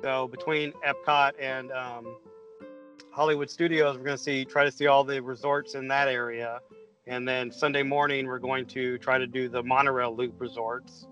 So 0.00 0.28
between 0.28 0.72
Epcot 0.86 1.32
and 1.40 1.70
um, 1.72 2.16
Hollywood 3.10 3.50
Studios, 3.50 3.96
we're 3.98 4.04
going 4.04 4.16
to 4.16 4.22
see 4.22 4.44
try 4.44 4.64
to 4.64 4.72
see 4.72 4.86
all 4.86 5.04
the 5.04 5.20
resorts 5.20 5.74
in 5.74 5.88
that 5.88 6.08
area, 6.08 6.60
and 7.06 7.26
then 7.26 7.50
Sunday 7.50 7.82
morning 7.82 8.26
we're 8.26 8.38
going 8.38 8.64
to 8.66 8.96
try 8.98 9.18
to 9.18 9.26
do 9.26 9.48
the 9.48 9.62
monorail 9.62 10.14
loop 10.16 10.40
resorts. 10.40 11.06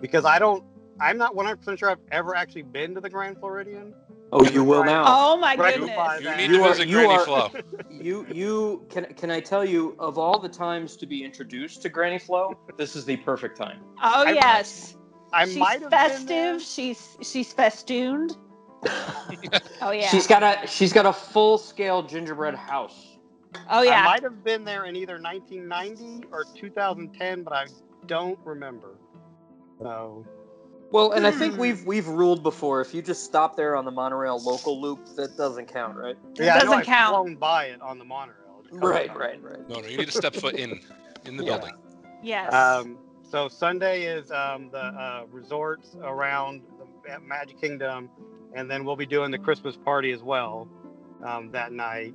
Because 0.00 0.24
I 0.24 0.38
don't, 0.38 0.64
I'm 1.00 1.16
not 1.18 1.34
100% 1.34 1.78
sure 1.78 1.90
I've 1.90 1.98
ever 2.12 2.34
actually 2.36 2.62
been 2.62 2.94
to 2.94 3.00
the 3.00 3.10
Grand 3.10 3.38
Floridian. 3.38 3.94
oh, 4.32 4.44
you 4.44 4.62
will 4.62 4.84
now. 4.84 5.04
oh 5.06 5.36
my 5.36 5.56
Right, 5.56 5.76
goodness. 5.78 6.22
You 6.22 6.36
need 6.36 6.50
You 6.50 6.58
to 6.58 6.62
are- 6.64 6.68
visit 6.70 6.88
you 6.88 6.96
Granny 6.98 7.14
are- 7.14 7.24
Flo. 7.24 7.50
You 7.90 8.26
you 8.32 8.86
can 8.88 9.04
can 9.14 9.30
I 9.30 9.40
tell 9.40 9.64
you 9.64 9.94
of 9.98 10.16
all 10.18 10.38
the 10.38 10.48
times 10.48 10.96
to 10.98 11.06
be 11.06 11.24
introduced 11.24 11.82
to 11.82 11.88
Granny 11.88 12.18
Flo, 12.18 12.54
this 12.76 12.94
is 12.96 13.04
the 13.04 13.16
perfect 13.18 13.56
time. 13.56 13.80
Oh 14.02 14.24
I- 14.26 14.32
yes. 14.32 14.96
I 15.32 15.44
she's 15.46 15.56
might 15.56 15.80
have 15.82 15.90
been 15.90 15.90
festive. 15.90 16.62
She's 16.62 17.16
she's 17.22 17.52
festooned. 17.52 18.36
oh 19.82 19.90
yeah. 19.90 20.08
She's 20.08 20.26
got 20.26 20.42
a 20.42 20.66
she's 20.66 20.92
got 20.92 21.06
a 21.06 21.12
full 21.12 21.58
scale 21.58 22.02
gingerbread 22.02 22.54
house. 22.54 23.18
oh 23.68 23.82
yeah. 23.82 24.02
I 24.02 24.04
might 24.04 24.22
have 24.22 24.42
been 24.44 24.64
there 24.64 24.84
in 24.86 24.96
either 24.96 25.20
1990 25.20 26.26
or 26.32 26.44
2010, 26.54 27.42
but 27.42 27.52
I 27.52 27.66
don't 28.06 28.38
remember. 28.44 28.96
So 29.80 30.24
Well, 30.92 31.12
and 31.12 31.26
I 31.26 31.30
think 31.30 31.54
Hmm. 31.54 31.60
we've 31.60 31.86
we've 31.86 32.08
ruled 32.08 32.42
before. 32.42 32.80
If 32.80 32.92
you 32.94 33.02
just 33.02 33.24
stop 33.24 33.56
there 33.56 33.76
on 33.76 33.84
the 33.84 33.90
monorail 33.92 34.40
local 34.42 34.80
loop, 34.80 35.06
that 35.16 35.36
doesn't 35.36 35.66
count, 35.72 35.96
right? 35.96 36.16
It 36.36 36.44
yeah, 36.44 36.54
I 36.54 36.58
know 36.58 36.64
doesn't 36.64 36.78
I've 36.80 36.86
count. 36.86 37.10
flown 37.14 37.36
by 37.36 37.66
it 37.66 37.80
on 37.80 37.98
the 37.98 38.04
monorail. 38.04 38.36
Right, 38.72 39.14
right, 39.16 39.42
right. 39.42 39.68
No, 39.68 39.80
no, 39.80 39.86
you 39.88 39.96
need 39.98 40.06
to 40.06 40.12
step 40.12 40.34
foot 40.34 40.54
in 40.54 40.80
in 41.26 41.36
the 41.36 41.44
Yeah. 41.44 41.58
building. 41.58 41.74
yes. 42.22 42.52
Um, 42.52 42.98
so 43.22 43.48
Sunday 43.48 44.02
is 44.04 44.30
um, 44.32 44.70
the 44.70 44.78
uh, 44.78 45.24
resorts 45.30 45.96
around 46.02 46.62
the 46.78 47.18
Magic 47.20 47.60
Kingdom, 47.60 48.08
and 48.54 48.68
then 48.70 48.84
we'll 48.84 48.96
be 48.96 49.06
doing 49.06 49.30
the 49.30 49.38
Christmas 49.38 49.76
party 49.76 50.10
as 50.12 50.22
well 50.22 50.68
um, 51.24 51.50
that 51.52 51.72
night. 51.72 52.14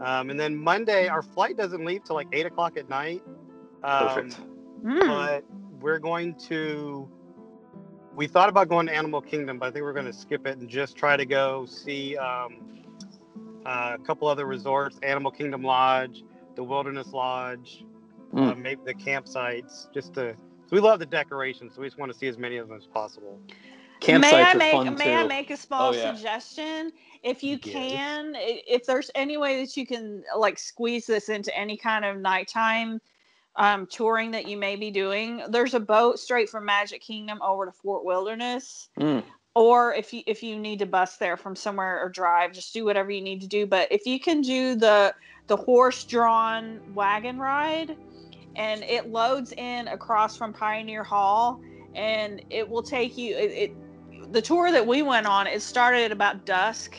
Um, 0.00 0.30
and 0.30 0.38
then 0.38 0.56
Monday, 0.56 1.08
our 1.08 1.22
flight 1.22 1.56
doesn't 1.56 1.84
leave 1.84 2.04
till 2.04 2.16
like 2.16 2.28
eight 2.32 2.46
o'clock 2.46 2.76
at 2.76 2.88
night. 2.88 3.22
Um, 3.82 4.08
Perfect. 4.08 4.36
Mm. 4.84 5.06
but 5.06 5.44
we're 5.80 5.98
going 5.98 6.34
to 6.48 7.08
we 8.14 8.26
thought 8.26 8.48
about 8.48 8.68
going 8.68 8.86
to 8.86 8.94
animal 8.94 9.20
kingdom 9.20 9.58
but 9.58 9.66
i 9.66 9.70
think 9.70 9.82
we're 9.84 9.92
going 9.92 10.06
to 10.06 10.12
skip 10.12 10.46
it 10.46 10.58
and 10.58 10.68
just 10.68 10.96
try 10.96 11.16
to 11.16 11.26
go 11.26 11.66
see 11.66 12.16
um, 12.16 12.82
uh, 13.66 13.96
a 14.00 14.04
couple 14.04 14.28
other 14.28 14.46
resorts 14.46 14.98
animal 15.02 15.30
kingdom 15.30 15.62
lodge 15.62 16.22
the 16.56 16.62
wilderness 16.62 17.12
lodge 17.12 17.84
uh, 18.36 18.54
Mm. 18.54 18.58
maybe 18.58 18.80
the 18.84 18.94
campsites 18.94 19.92
just 19.92 20.14
to 20.14 20.34
so 20.66 20.68
we 20.76 20.80
love 20.80 20.98
the 20.98 21.06
decorations 21.06 21.74
so 21.74 21.80
we 21.82 21.86
just 21.86 21.98
want 21.98 22.10
to 22.12 22.16
see 22.18 22.28
as 22.28 22.38
many 22.38 22.56
of 22.56 22.68
them 22.68 22.76
as 22.76 22.86
possible 22.86 23.40
Campsites 24.00 24.20
may 24.20 24.42
I 24.42 24.54
are 24.54 24.58
make 24.58 24.72
fun 24.72 24.96
may 24.96 25.04
too. 25.04 25.10
I 25.14 25.22
make 25.24 25.50
a 25.50 25.56
small 25.56 25.90
Oh, 25.90 25.92
yeah. 25.92 26.14
suggestion? 26.14 26.92
If 27.22 27.44
you 27.44 27.58
Yes. 27.62 27.70
can, 27.72 28.34
if 28.36 28.84
there's 28.84 29.10
any 29.14 29.36
way 29.36 29.64
that 29.64 29.76
you 29.76 29.86
can 29.86 30.24
like 30.36 30.58
squeeze 30.58 31.06
this 31.06 31.28
into 31.28 31.56
any 31.56 31.76
kind 31.76 32.04
of 32.04 32.16
nighttime 32.18 33.00
um, 33.56 33.86
touring 33.86 34.30
that 34.32 34.48
you 34.48 34.56
may 34.56 34.76
be 34.76 34.90
doing, 34.90 35.42
there's 35.48 35.74
a 35.74 35.80
boat 35.80 36.18
straight 36.18 36.48
from 36.48 36.64
Magic 36.64 37.02
Kingdom 37.02 37.40
over 37.42 37.66
to 37.66 37.72
Fort 37.72 38.04
Wilderness. 38.04 38.88
Mm. 38.98 39.22
Or 39.54 39.94
if 39.94 40.14
you 40.14 40.22
if 40.26 40.42
you 40.42 40.58
need 40.58 40.78
to 40.78 40.86
bus 40.86 41.18
there 41.18 41.36
from 41.36 41.54
somewhere 41.54 42.02
or 42.02 42.08
drive, 42.08 42.52
just 42.52 42.72
do 42.72 42.86
whatever 42.86 43.10
you 43.10 43.20
need 43.20 43.42
to 43.42 43.46
do. 43.46 43.66
But 43.66 43.92
if 43.92 44.06
you 44.06 44.18
can 44.18 44.40
do 44.40 44.74
the 44.74 45.14
the 45.46 45.56
horse 45.56 46.04
drawn 46.04 46.80
wagon 46.94 47.38
ride, 47.38 47.94
and 48.56 48.82
it 48.82 49.10
loads 49.10 49.52
in 49.52 49.88
across 49.88 50.38
from 50.38 50.54
Pioneer 50.54 51.04
Hall, 51.04 51.60
and 51.94 52.42
it 52.48 52.66
will 52.66 52.82
take 52.82 53.18
you. 53.18 53.36
It, 53.36 53.50
it 53.50 54.32
the 54.32 54.40
tour 54.40 54.72
that 54.72 54.86
we 54.86 55.02
went 55.02 55.26
on. 55.26 55.46
It 55.46 55.60
started 55.60 56.04
at 56.04 56.12
about 56.12 56.46
dusk, 56.46 56.96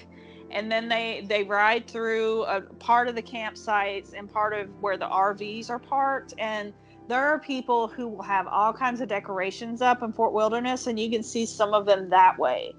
and 0.54 0.72
then 0.72 0.88
they 0.88 1.26
they 1.28 1.44
ride 1.44 1.88
through 1.88 2.44
a 2.44 2.62
part 2.62 3.08
of 3.08 3.16
the 3.16 3.22
campsites 3.22 4.14
and 4.18 4.32
part 4.32 4.54
of 4.54 4.70
where 4.82 4.98
the 4.98 5.08
RVs 5.08 5.70
are 5.70 5.80
parked, 5.80 6.34
and 6.38 6.74
there 7.08 7.26
are 7.26 7.40
people 7.40 7.88
who 7.88 8.08
will 8.08 8.24
have 8.24 8.48
all 8.48 8.74
kinds 8.74 9.02
of 9.02 9.10
decorations 9.10 9.82
up 9.82 10.04
in 10.04 10.14
Fort 10.14 10.34
Wilderness, 10.34 10.88
and 10.88 11.00
you 11.00 11.10
can 11.10 11.24
see 11.24 11.46
some 11.46 11.74
of 11.74 11.86
them 11.86 12.10
that 12.10 12.38
way. 12.38 12.74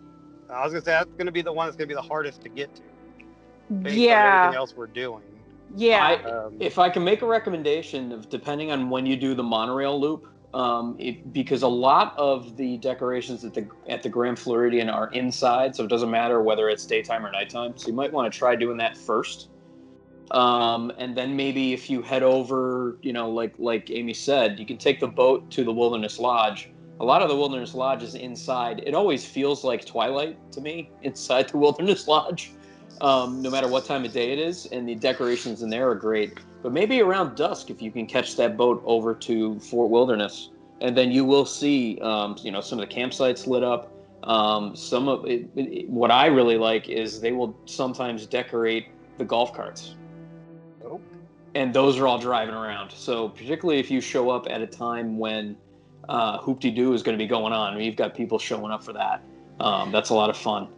i 0.51 0.65
was 0.65 0.73
going 0.73 0.83
to 0.83 0.85
say 0.87 0.93
that's 0.93 1.11
going 1.13 1.27
to 1.27 1.33
be 1.33 1.43
the 1.43 1.53
one 1.53 1.67
that's 1.67 1.77
going 1.77 1.89
to 1.89 1.95
be 1.95 2.01
the 2.01 2.09
hardest 2.09 2.41
to 2.43 2.49
get 2.49 2.75
to 2.75 2.83
based 3.83 3.95
on 3.95 4.01
yeah, 4.01 4.41
everything 4.43 4.59
else 4.59 4.75
we're 4.77 4.87
doing 4.87 5.23
yeah. 5.77 6.05
I, 6.05 6.31
um, 6.31 6.57
if 6.61 6.79
I 6.79 6.89
can 6.89 7.05
make 7.05 7.23
a 7.23 7.27
recommendation 7.27 8.13
of 8.13 8.29
depending 8.29 8.71
on 8.71 8.91
when 8.91 9.07
you 9.07 9.17
do 9.17 9.35
the 9.35 9.43
monorail 9.43 10.01
loop, 10.01 10.29
um, 10.55 10.97
it, 10.99 11.33
because 11.33 11.63
a 11.63 11.69
lot 11.69 12.15
of 12.17 12.57
the 12.57 12.79
decorations 12.79 13.45
at 13.45 13.55
the 13.55 13.69
at 13.89 14.03
the 14.03 14.09
Grand 14.09 14.39
Floridian 14.39 14.89
are 14.89 15.11
inside, 15.13 15.75
so 15.77 15.85
it 15.85 15.89
doesn't 15.89 16.11
matter 16.11 16.41
whether 16.43 16.69
it's 16.69 16.87
daytime 16.87 17.27
or 17.27 17.31
nighttime. 17.31 17.77
So 17.77 17.89
you 17.89 17.93
might 17.93 18.13
want 18.13 18.33
to 18.33 18.39
try 18.39 18.57
doing 18.57 18.77
that 18.79 18.97
first, 18.97 19.49
um, 20.31 20.93
and 20.97 21.17
then 21.17 21.37
maybe 21.37 21.73
if 21.73 21.91
you 21.91 22.01
head 22.03 22.23
over, 22.23 22.99
you 23.03 23.13
know, 23.13 23.31
like 23.31 23.55
like 23.59 23.91
Amy 23.91 24.15
said, 24.15 24.59
you 24.59 24.67
can 24.67 24.79
take 24.79 25.01
the 25.01 25.09
boat 25.09 25.51
to 25.51 25.65
the 25.65 25.73
Wilderness 25.73 26.19
Lodge. 26.19 26.71
A 27.01 27.05
lot 27.05 27.23
of 27.23 27.29
the 27.29 27.37
Wilderness 27.37 27.75
Lodge 27.75 28.05
is 28.05 28.15
inside. 28.15 28.83
It 28.87 28.95
always 28.95 29.27
feels 29.27 29.65
like 29.65 29.85
Twilight 29.85 30.39
to 30.53 30.61
me 30.61 30.91
inside 31.03 31.49
the 31.49 31.59
Wilderness 31.59 32.07
Lodge 32.07 32.53
um, 33.01 33.43
no 33.43 33.51
matter 33.51 33.69
what 33.69 33.85
time 33.85 34.05
of 34.05 34.13
day 34.13 34.33
it 34.33 34.39
is, 34.39 34.67
and 34.67 34.89
the 34.89 34.95
decorations 34.95 35.63
in 35.63 35.71
there 35.71 35.89
are 35.91 35.95
great. 35.95 36.39
But 36.65 36.73
maybe 36.73 37.03
around 37.03 37.37
dusk, 37.37 37.69
if 37.69 37.83
you 37.83 37.93
can 37.93 38.07
catch 38.07 38.37
that 38.37 38.57
boat 38.57 38.83
over 38.87 39.15
to 39.17 39.61
Fort 39.61 39.91
Wilderness, 39.91 40.49
and 40.81 40.97
then 40.97 41.13
you 41.13 41.23
will 41.23 41.45
see, 41.45 41.99
um, 42.01 42.37
you 42.43 42.51
know, 42.51 42.63
some 42.63 42.81
of 42.81 42.89
the 42.89 42.95
campsites 42.95 43.47
lit 43.47 43.63
up. 43.63 43.93
Um, 44.23 44.75
some 44.75 45.07
of 45.07 45.27
it, 45.27 45.47
it- 45.57 45.91
what 45.91 46.11
I 46.11 46.25
really 46.25 46.57
like 46.57 46.89
is 46.89 47.21
they 47.21 47.33
will 47.33 47.55
sometimes 47.67 48.25
decorate 48.25 48.87
the 49.19 49.27
golf 49.27 49.53
carts, 49.53 49.95
oh, 50.87 51.03
and 51.55 51.75
those 51.75 51.99
are 51.99 52.07
all 52.07 52.19
driving 52.19 52.55
around. 52.55 52.93
So 52.93 53.29
particularly 53.29 53.79
if 53.79 53.91
you 53.91 54.01
show 54.01 54.31
up 54.31 54.47
at 54.49 54.63
a 54.63 54.67
time 54.67 55.19
when 55.19 55.59
uh, 56.09 56.39
Hoop-Dee-Doo 56.39 56.95
is 56.95 57.03
going 57.03 57.19
to 57.19 57.23
be 57.23 57.29
going 57.29 57.53
on, 57.53 57.75
I 57.75 57.81
you've 57.81 57.97
got 57.97 58.15
people 58.15 58.39
showing 58.39 58.73
up 58.73 58.83
for 58.83 58.95
that. 58.95 59.21
Um, 59.61 59.93
that's 59.93 60.09
a 60.09 60.15
lot 60.15 60.31
of 60.31 60.37
fun. 60.39 60.69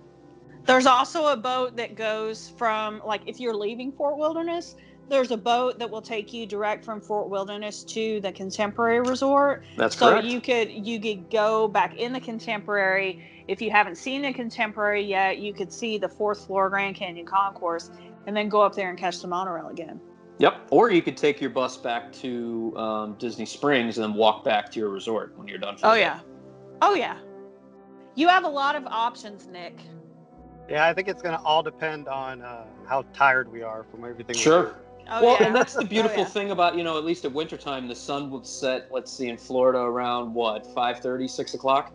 There's 0.65 0.87
also 0.87 1.29
a 1.29 1.37
boat 1.37 1.77
that 1.77 1.95
goes 1.95 2.49
from 2.59 3.01
like 3.07 3.23
if 3.27 3.39
you're 3.39 3.55
leaving 3.55 3.93
Fort 3.93 4.19
Wilderness, 4.19 4.75
there's 5.09 5.31
a 5.31 5.37
boat 5.37 5.79
that 5.79 5.89
will 5.91 6.03
take 6.03 6.33
you 6.33 6.47
direct 6.47 6.85
from 6.85 7.01
Fort 7.01 7.29
Wilderness 7.29 7.85
to 7.85 8.21
the 8.21 8.33
Contemporary 8.33 9.01
Resort. 9.01 9.65
That's 9.77 9.97
so 9.97 10.11
correct. 10.11 10.27
you 10.27 10.41
could 10.41 10.71
you 10.71 11.01
could 11.01 11.31
go 11.31 11.69
back 11.69 11.97
in 11.97 12.13
the 12.13 12.21
Contemporary. 12.21 13.23
If 13.49 13.63
you 13.63 13.71
haven't 13.71 13.97
seen 13.97 14.23
the 14.23 14.33
Contemporary 14.33 15.03
yet, 15.03 15.39
you 15.39 15.53
could 15.55 15.73
see 15.73 15.99
the 15.99 16.09
fourth 16.09 16.47
floor 16.47 16.69
Grand 16.69 16.97
Canyon 16.97 17.27
Concourse, 17.27 17.91
and 18.27 18.37
then 18.37 18.49
go 18.49 18.61
up 18.63 18.75
there 18.75 18.91
and 18.91 18.99
catch 18.99 19.21
the 19.21 19.29
monorail 19.29 19.69
again. 19.69 20.01
Yep. 20.39 20.69
Or 20.71 20.91
you 20.91 21.01
could 21.01 21.17
take 21.17 21.41
your 21.41 21.51
bus 21.51 21.77
back 21.79 22.13
to 22.15 22.77
um, 22.77 23.15
Disney 23.19 23.47
Springs 23.47 23.97
and 23.99 24.05
then 24.05 24.15
walk 24.15 24.45
back 24.45 24.71
to 24.73 24.79
your 24.81 24.91
resort 24.91 25.33
when 25.39 25.49
you're 25.49 25.57
done. 25.59 25.77
For 25.79 25.87
Oh 25.87 25.91
the 25.91 25.97
day. 25.97 26.01
yeah, 26.03 26.21
oh 26.83 26.95
yeah. 26.95 27.17
You 28.17 28.29
have 28.29 28.45
a 28.45 28.49
lot 28.49 28.77
of 28.77 28.87
options, 28.87 29.47
Nick. 29.47 29.79
yeah 30.69 30.85
i 30.87 30.93
think 30.93 31.07
it's 31.07 31.23
going 31.23 31.37
to 31.37 31.43
all 31.45 31.63
depend 31.63 32.09
on 32.09 32.43
uh, 32.43 32.65
how 32.89 33.03
tired 33.13 33.51
we 33.53 33.63
are 33.63 33.85
from 33.91 34.01
everything 34.05 34.35
we 34.35 34.41
Sure. 34.43 34.75
Do. 35.07 35.13
Oh 35.13 35.23
well, 35.23 35.37
yeah. 35.41 35.47
and 35.47 35.57
that's 35.57 35.75
the 35.75 35.81
Oh, 35.85 35.87
beautiful 35.87 36.23
yeah. 36.23 36.29
thing 36.29 36.51
about 36.51 36.77
you 36.77 36.85
know 36.85 36.99
at 36.99 37.05
least 37.05 37.25
at 37.25 37.33
wintertime 37.33 37.89
the 37.89 37.95
sun 37.95 38.31
would 38.31 38.47
set. 38.47 38.89
Let's 38.91 39.13
see, 39.13 39.29
in 39.29 39.37
Florida 39.37 39.79
around 39.79 40.35
what 40.35 40.67
5:30, 40.75 41.29
6 41.29 41.55
o'clock. 41.55 41.93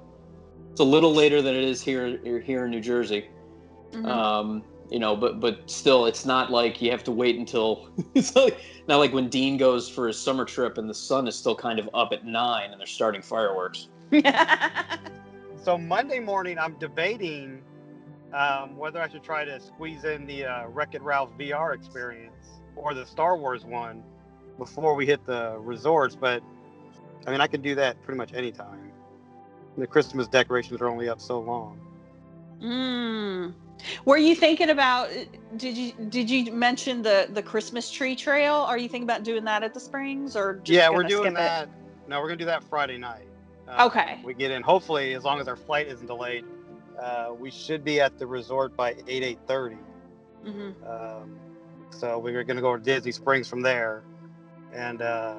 It's 0.72 0.80
a 0.80 0.84
little 0.86 1.14
later 1.14 1.42
than 1.42 1.56
it 1.56 1.64
is 1.64 1.82
here 1.82 2.20
here 2.46 2.66
in 2.66 2.72
New 2.72 2.82
Jersey. 2.82 3.30
Mhm. 3.92 4.06
Um, 4.08 4.64
you 4.90 5.00
know, 5.00 5.16
but 5.16 5.40
but 5.40 5.70
still, 5.70 6.06
it's 6.06 6.26
not 6.26 6.52
like 6.52 6.82
you 6.82 6.92
have 6.92 7.04
to 7.06 7.12
wait 7.12 7.38
until 7.38 7.90
it's 8.16 8.34
not 8.36 8.46
like, 8.46 8.60
not 8.88 8.98
like 8.98 9.14
when 9.14 9.30
Dean 9.30 9.58
goes 9.58 9.90
for 9.90 10.08
his 10.08 10.20
summer 10.20 10.46
trip 10.46 10.78
and 10.78 10.90
the 10.90 10.94
sun 10.94 11.28
is 11.28 11.36
still 11.36 11.56
kind 11.56 11.80
of 11.80 11.90
up 11.94 12.12
at 12.14 12.26
nine 12.26 12.72
and 12.72 12.80
they're 12.80 12.88
starting 12.88 13.22
fireworks. 13.22 13.90
so 15.64 15.78
Monday 15.78 16.20
morning, 16.20 16.58
I'm 16.60 16.74
debating 16.80 17.62
um, 18.34 18.76
whether 18.78 19.02
I 19.02 19.10
should 19.10 19.24
try 19.24 19.46
to 19.46 19.60
squeeze 19.60 20.04
in 20.04 20.26
the 20.26 20.46
uh, 20.46 20.68
Wreck 20.68 20.96
It 20.96 21.02
Ralph 21.02 21.32
VR 21.38 21.74
experience 21.74 22.61
or 22.76 22.94
the 22.94 23.06
Star 23.06 23.38
Wars 23.38 23.66
one 23.66 24.04
before 24.58 24.96
we 24.96 25.06
hit 25.06 25.26
the 25.26 25.58
resorts. 25.60 26.16
But 26.16 26.44
I 27.28 27.32
mean, 27.32 27.42
I 27.42 27.48
can 27.48 27.62
do 27.62 27.76
that 27.76 28.02
pretty 28.04 28.18
much 28.18 28.34
anytime. 28.34 28.92
The 29.78 29.88
Christmas 29.88 30.28
decorations 30.28 30.82
are 30.82 30.88
only 30.90 31.08
up 31.10 31.22
so 31.22 31.40
long. 31.40 31.80
Mm. 32.62 33.54
Were 34.06 34.18
you 34.18 34.36
thinking 34.36 34.70
about? 34.70 35.10
Did 35.58 35.76
you 35.78 35.94
did 36.10 36.30
you 36.30 36.52
mention 36.52 37.02
the 37.02 37.28
the 37.32 37.42
Christmas 37.42 37.90
tree 37.90 38.16
trail? 38.16 38.54
Are 38.56 38.78
you 38.78 38.88
thinking 38.88 39.10
about 39.10 39.24
doing 39.24 39.44
that 39.46 39.64
at 39.64 39.74
the 39.74 39.80
Springs 39.80 40.36
or? 40.36 40.56
Just 40.64 40.70
yeah, 40.70 40.90
we're 40.90 41.04
doing 41.04 41.32
skip 41.32 41.34
it? 41.34 41.38
that. 41.38 41.70
No, 42.08 42.20
we're 42.20 42.28
gonna 42.28 42.38
do 42.38 42.46
that 42.46 42.64
Friday 42.64 42.98
night. 42.98 43.26
Uh, 43.68 43.86
Okay. 43.88 44.20
We 44.24 44.34
get 44.34 44.52
in. 44.52 44.62
Hopefully, 44.62 45.14
as 45.14 45.24
long 45.24 45.40
as 45.40 45.48
our 45.48 45.56
flight 45.56 45.88
isn't 45.88 46.06
delayed, 46.06 46.46
uh, 47.02 47.34
we 47.38 47.50
should 47.50 47.84
be 47.84 48.00
at 48.02 48.20
the 48.20 48.28
resort 48.28 48.76
by 48.76 48.96
eight 49.08 49.24
eight 49.24 49.40
thirty. 49.48 49.78
Mhm. 50.46 50.74
Um, 50.88 51.40
so 51.92 52.18
we 52.20 52.32
were 52.32 52.44
gonna 52.44 52.62
go 52.62 52.76
to 52.76 52.84
Disney 52.84 53.12
Springs 53.12 53.48
from 53.48 53.62
there, 53.62 54.04
and 54.74 55.02
uh, 55.02 55.36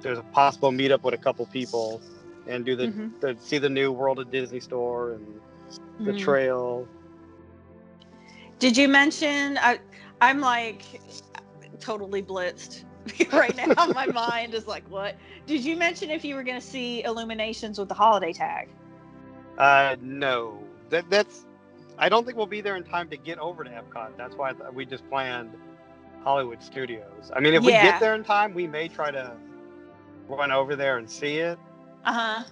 there's 0.00 0.18
a 0.18 0.22
possible 0.24 0.70
meetup 0.70 1.02
with 1.02 1.14
a 1.14 1.18
couple 1.18 1.44
people, 1.46 2.00
and 2.46 2.64
do 2.64 2.74
the, 2.76 2.88
Mhm. 2.88 3.20
the 3.20 3.36
see 3.40 3.58
the 3.58 3.68
new 3.68 3.92
World 3.92 4.18
of 4.18 4.30
Disney 4.30 4.60
store 4.60 5.12
and 5.12 5.40
the 6.00 6.12
Mhm. 6.12 6.18
trail. 6.18 6.88
Did 8.58 8.76
you 8.76 8.88
mention? 8.88 9.58
I, 9.58 9.80
I'm 10.20 10.40
like 10.40 10.82
totally 11.80 12.22
blitzed 12.22 12.84
right 13.32 13.56
now. 13.56 13.86
My 13.92 14.06
mind 14.06 14.54
is 14.54 14.66
like, 14.66 14.88
what? 14.88 15.16
Did 15.46 15.64
you 15.64 15.76
mention 15.76 16.10
if 16.10 16.24
you 16.24 16.36
were 16.36 16.44
going 16.44 16.60
to 16.60 16.66
see 16.66 17.02
Illuminations 17.02 17.78
with 17.78 17.88
the 17.88 17.94
holiday 17.94 18.32
tag? 18.32 18.68
Uh, 19.58 19.96
no, 20.00 20.58
that 20.90 21.08
that's. 21.10 21.44
I 22.02 22.08
don't 22.08 22.24
think 22.24 22.36
we'll 22.36 22.46
be 22.46 22.60
there 22.60 22.74
in 22.74 22.82
time 22.82 23.08
to 23.10 23.16
get 23.16 23.38
over 23.38 23.62
to 23.62 23.70
Epcot. 23.70 24.16
That's 24.16 24.34
why 24.34 24.52
th- 24.52 24.72
we 24.74 24.84
just 24.84 25.08
planned 25.08 25.52
Hollywood 26.24 26.60
Studios. 26.60 27.30
I 27.32 27.38
mean, 27.38 27.54
if 27.54 27.62
we 27.62 27.70
get 27.70 28.00
there 28.00 28.16
in 28.16 28.24
time, 28.24 28.52
we 28.54 28.66
may 28.66 28.88
try 28.88 29.12
to 29.12 29.36
run 30.26 30.50
over 30.50 30.74
there 30.74 30.98
and 30.98 31.08
see 31.08 31.36
it. 31.38 31.60
Uh 32.04 32.12
huh. 32.12 32.44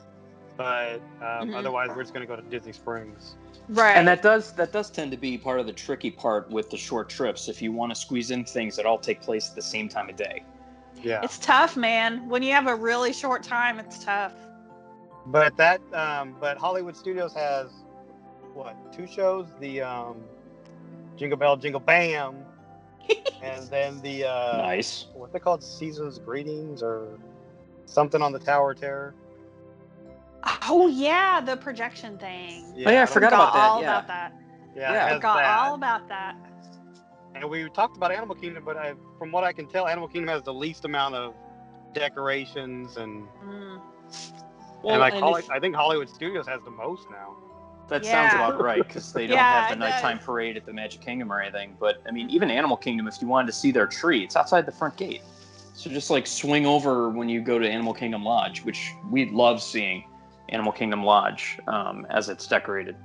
But 0.56 1.00
um, 1.20 1.48
Mhm. 1.48 1.56
otherwise, 1.56 1.88
we're 1.88 2.02
just 2.02 2.14
going 2.14 2.24
to 2.24 2.32
go 2.32 2.40
to 2.40 2.48
Disney 2.48 2.72
Springs. 2.72 3.34
Right. 3.68 3.96
And 3.96 4.06
that 4.06 4.22
does 4.22 4.52
that 4.52 4.70
does 4.70 4.88
tend 4.88 5.10
to 5.10 5.16
be 5.16 5.36
part 5.36 5.58
of 5.58 5.66
the 5.66 5.72
tricky 5.72 6.12
part 6.12 6.48
with 6.48 6.70
the 6.70 6.76
short 6.76 7.08
trips. 7.08 7.48
If 7.48 7.60
you 7.60 7.72
want 7.72 7.92
to 7.92 8.00
squeeze 8.00 8.30
in 8.30 8.44
things 8.44 8.76
that 8.76 8.86
all 8.86 8.98
take 8.98 9.20
place 9.20 9.50
at 9.50 9.56
the 9.56 9.62
same 9.62 9.88
time 9.88 10.08
of 10.08 10.14
day. 10.14 10.44
Yeah. 11.02 11.22
it's 11.24 11.38
tough, 11.38 11.76
man. 11.76 12.28
When 12.28 12.42
you 12.44 12.52
have 12.52 12.68
a 12.68 12.74
really 12.76 13.12
short 13.12 13.42
time, 13.42 13.80
it's 13.80 14.04
tough. 14.04 14.34
But 15.26 15.56
that, 15.56 15.80
um, 15.92 16.36
but 16.38 16.56
Hollywood 16.56 16.96
Studios 16.96 17.32
has 17.34 17.70
what 18.60 18.92
two 18.92 19.06
shows? 19.06 19.46
The 19.60 19.80
um, 19.82 20.16
Jingle 21.16 21.38
Bell, 21.38 21.56
Jingle 21.56 21.80
Bam, 21.80 22.36
and 23.42 23.66
then 23.70 24.00
the 24.02 24.24
uh, 24.24 24.58
nice. 24.58 25.06
what 25.14 25.32
they 25.32 25.38
called 25.38 25.62
Season's 25.64 26.18
Greetings 26.18 26.82
or 26.82 27.18
something 27.86 28.20
on 28.22 28.32
the 28.32 28.38
Tower 28.38 28.72
of 28.72 28.80
Terror. 28.80 29.14
Oh 30.68 30.88
yeah, 30.88 31.40
the 31.40 31.56
projection 31.56 32.18
thing. 32.18 32.64
Oh, 32.66 32.72
yeah, 32.76 32.88
I 32.88 32.92
don't- 32.92 33.10
forgot 33.10 33.32
about 33.32 33.52
that, 33.54 33.68
all 33.70 33.82
yeah. 33.82 33.88
about 33.98 34.06
that. 34.08 34.32
Yeah, 34.76 34.92
Yeah. 34.92 34.92
it 34.92 35.08
has 35.08 35.16
Forgot 35.16 35.36
that. 35.36 35.58
all 35.58 35.74
about 35.74 36.08
that. 36.08 36.36
And 37.34 37.48
we 37.48 37.68
talked 37.70 37.96
about 37.96 38.12
Animal 38.12 38.34
Kingdom, 38.36 38.64
but 38.64 38.76
I, 38.76 38.94
from 39.18 39.32
what 39.32 39.44
I 39.44 39.52
can 39.52 39.66
tell, 39.66 39.86
Animal 39.86 40.08
Kingdom 40.08 40.28
has 40.28 40.42
the 40.42 40.52
least 40.54 40.84
amount 40.84 41.14
of 41.14 41.34
decorations 41.92 42.96
and, 42.96 43.26
Mm. 43.44 43.80
Well, 44.82 44.94
and 44.94 45.00
like 45.00 45.12
and 45.14 45.22
Holly, 45.22 45.40
if- 45.42 45.50
I 45.50 45.60
think 45.60 45.74
Hollywood 45.74 46.08
Studios 46.08 46.46
has 46.46 46.60
the 46.62 46.70
most 46.70 47.10
now. 47.10 47.36
That 47.90 48.04
sounds 48.06 48.32
Yeah. 48.32 48.46
about 48.48 48.60
right 48.62 48.86
because 48.86 49.12
they 49.12 49.26
don't 49.26 49.36
Yeah, 49.36 49.60
have 49.60 49.68
the 49.68 49.74
it 49.74 49.78
does. 49.78 49.94
nighttime 49.94 50.18
parade 50.18 50.56
at 50.56 50.64
the 50.64 50.72
Magic 50.72 51.00
Kingdom 51.00 51.32
or 51.32 51.40
anything. 51.40 51.76
But 51.78 52.02
I 52.08 52.10
mean, 52.12 52.30
even 52.30 52.50
Animal 52.50 52.76
Kingdom, 52.76 53.06
if 53.08 53.20
you 53.20 53.28
wanted 53.28 53.46
to 53.48 53.52
see 53.52 53.70
their 53.70 53.86
tree, 53.86 54.24
it's 54.24 54.36
outside 54.36 54.64
the 54.64 54.72
front 54.72 54.96
gate. 54.96 55.22
So 55.74 55.90
just 55.90 56.10
like 56.10 56.26
swing 56.26 56.66
over 56.66 57.08
when 57.10 57.28
you 57.28 57.40
go 57.40 57.58
to 57.58 57.68
Animal 57.68 57.92
Kingdom 57.94 58.24
Lodge, 58.24 58.64
which 58.64 58.92
we 59.10 59.30
love 59.30 59.62
seeing 59.62 60.04
Animal 60.50 60.72
Kingdom 60.72 61.04
Lodge 61.04 61.58
um, 61.66 62.06
as 62.10 62.28
it's 62.28 62.46
decorated. 62.46 62.96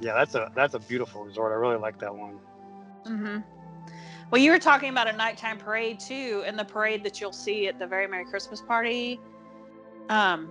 Yeah, 0.00 0.14
that's 0.14 0.34
a 0.34 0.50
that's 0.54 0.74
a 0.74 0.78
beautiful 0.78 1.24
resort. 1.24 1.52
I 1.52 1.56
really 1.56 1.76
like 1.76 1.98
that 1.98 2.14
one. 2.14 2.38
hmm 3.04 3.38
Well, 4.30 4.40
you 4.40 4.50
were 4.50 4.58
talking 4.58 4.88
about 4.88 5.08
a 5.08 5.12
nighttime 5.12 5.58
parade 5.58 6.00
too, 6.00 6.42
and 6.46 6.58
the 6.58 6.64
parade 6.64 7.04
that 7.04 7.20
you'll 7.20 7.32
see 7.32 7.66
at 7.68 7.78
the 7.78 7.86
Very 7.86 8.06
Merry 8.08 8.24
Christmas 8.24 8.60
Party. 8.62 9.20
Um, 10.08 10.50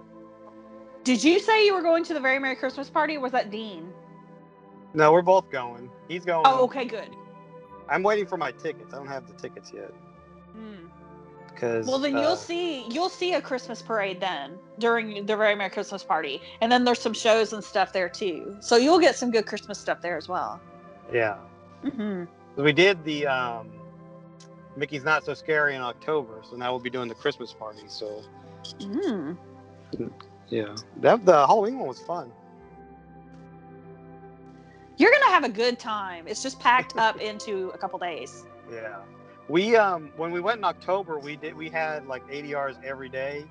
did 1.03 1.23
you 1.23 1.39
say 1.39 1.65
you 1.65 1.73
were 1.73 1.81
going 1.81 2.03
to 2.05 2.13
the 2.13 2.19
Very 2.19 2.39
Merry 2.39 2.55
Christmas 2.55 2.89
Party? 2.89 3.17
Or 3.17 3.21
was 3.21 3.31
that 3.31 3.51
Dean? 3.51 3.91
No, 4.93 5.11
we're 5.11 5.21
both 5.21 5.49
going. 5.51 5.89
He's 6.07 6.25
going. 6.25 6.43
Oh, 6.45 6.63
okay, 6.63 6.85
good. 6.85 7.09
I'm 7.89 8.03
waiting 8.03 8.25
for 8.25 8.37
my 8.37 8.51
tickets. 8.51 8.93
I 8.93 8.97
don't 8.97 9.07
have 9.07 9.27
the 9.27 9.33
tickets 9.33 9.71
yet 9.73 9.91
Mm. 10.57 10.87
because. 11.47 11.85
Well, 11.87 11.99
then 11.99 12.15
uh, 12.15 12.21
you'll 12.21 12.35
see 12.35 12.87
you'll 12.89 13.09
see 13.09 13.33
a 13.33 13.41
Christmas 13.41 13.81
parade 13.81 14.19
then 14.19 14.57
during 14.79 15.25
the 15.25 15.35
Very 15.35 15.55
Merry 15.55 15.69
Christmas 15.69 16.03
Party, 16.03 16.41
and 16.61 16.71
then 16.71 16.83
there's 16.83 16.99
some 16.99 17.13
shows 17.13 17.53
and 17.53 17.63
stuff 17.63 17.93
there 17.93 18.09
too. 18.09 18.57
So 18.59 18.77
you'll 18.77 18.99
get 18.99 19.15
some 19.15 19.31
good 19.31 19.45
Christmas 19.45 19.79
stuff 19.79 20.01
there 20.01 20.17
as 20.17 20.27
well. 20.27 20.59
Yeah, 21.13 21.37
hmm 21.83 22.23
we 22.55 22.73
did 22.73 23.03
the 23.05 23.25
um, 23.25 23.69
Mickey's 24.75 25.03
Not 25.03 25.23
So 25.23 25.33
Scary 25.33 25.75
in 25.75 25.81
October, 25.81 26.41
so 26.49 26.55
now 26.57 26.71
we'll 26.71 26.81
be 26.81 26.89
doing 26.89 27.07
the 27.07 27.15
Christmas 27.15 27.53
party. 27.53 27.83
So 27.87 28.21
Mm. 28.79 29.37
Yeah, 30.49 30.75
that 30.97 31.25
the 31.25 31.45
Halloween 31.47 31.79
one 31.79 31.87
was 31.87 31.99
fun. 32.01 32.31
You're 34.97 35.11
gonna 35.11 35.31
have 35.31 35.43
a 35.43 35.49
good 35.49 35.79
time. 35.79 36.27
It's 36.27 36.43
just 36.43 36.59
packed 36.59 36.97
up 36.97 37.19
into 37.21 37.71
a 37.73 37.77
couple 37.77 37.99
days. 37.99 38.45
Yeah, 38.71 38.97
we 39.47 39.75
um 39.75 40.11
when 40.17 40.31
we 40.31 40.41
went 40.41 40.57
in 40.59 40.63
October, 40.63 41.19
we 41.19 41.35
did 41.35 41.55
we 41.55 41.69
had 41.69 42.05
like 42.07 42.25
ADRs 42.27 42.83
every 42.83 43.09
day, 43.09 43.45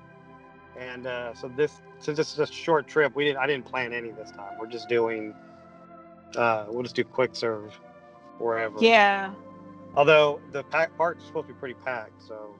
and 0.77 1.07
uh, 1.07 1.33
so 1.33 1.47
this 1.47 1.81
since 1.99 2.19
it's 2.19 2.35
just 2.35 2.51
a 2.51 2.55
short 2.55 2.87
trip, 2.87 3.15
we 3.15 3.25
didn't 3.25 3.39
I 3.39 3.47
didn't 3.47 3.65
plan 3.65 3.93
any 3.93 4.11
this 4.11 4.31
time. 4.31 4.57
We're 4.59 4.67
just 4.67 4.87
doing. 4.89 5.33
Uh, 6.35 6.65
we'll 6.69 6.83
just 6.83 6.95
do 6.95 7.03
quick 7.03 7.31
serve 7.35 7.73
wherever. 8.37 8.75
Yeah. 8.79 9.33
Although 9.95 10.39
the 10.51 10.63
pack 10.65 10.95
park's 10.95 11.25
supposed 11.25 11.47
to 11.47 11.53
be 11.53 11.59
pretty 11.59 11.73
packed, 11.83 12.21
so 12.21 12.55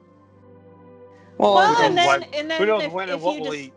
Well, 1.38 1.54
Well, 1.54 1.72
knows 1.72 1.82
and 1.82 1.96
then 1.96 2.06
what- 2.06 2.34
and 2.34 2.50
then 2.50 2.58
who 2.60 2.66
knows 2.66 2.82
if, 2.82 2.92
when 2.92 3.08
if 3.08 3.14
and 3.14 3.22
what 3.22 3.34
you 3.36 3.40
we'll 3.42 3.50
just 3.52 3.62
eat. 3.62 3.74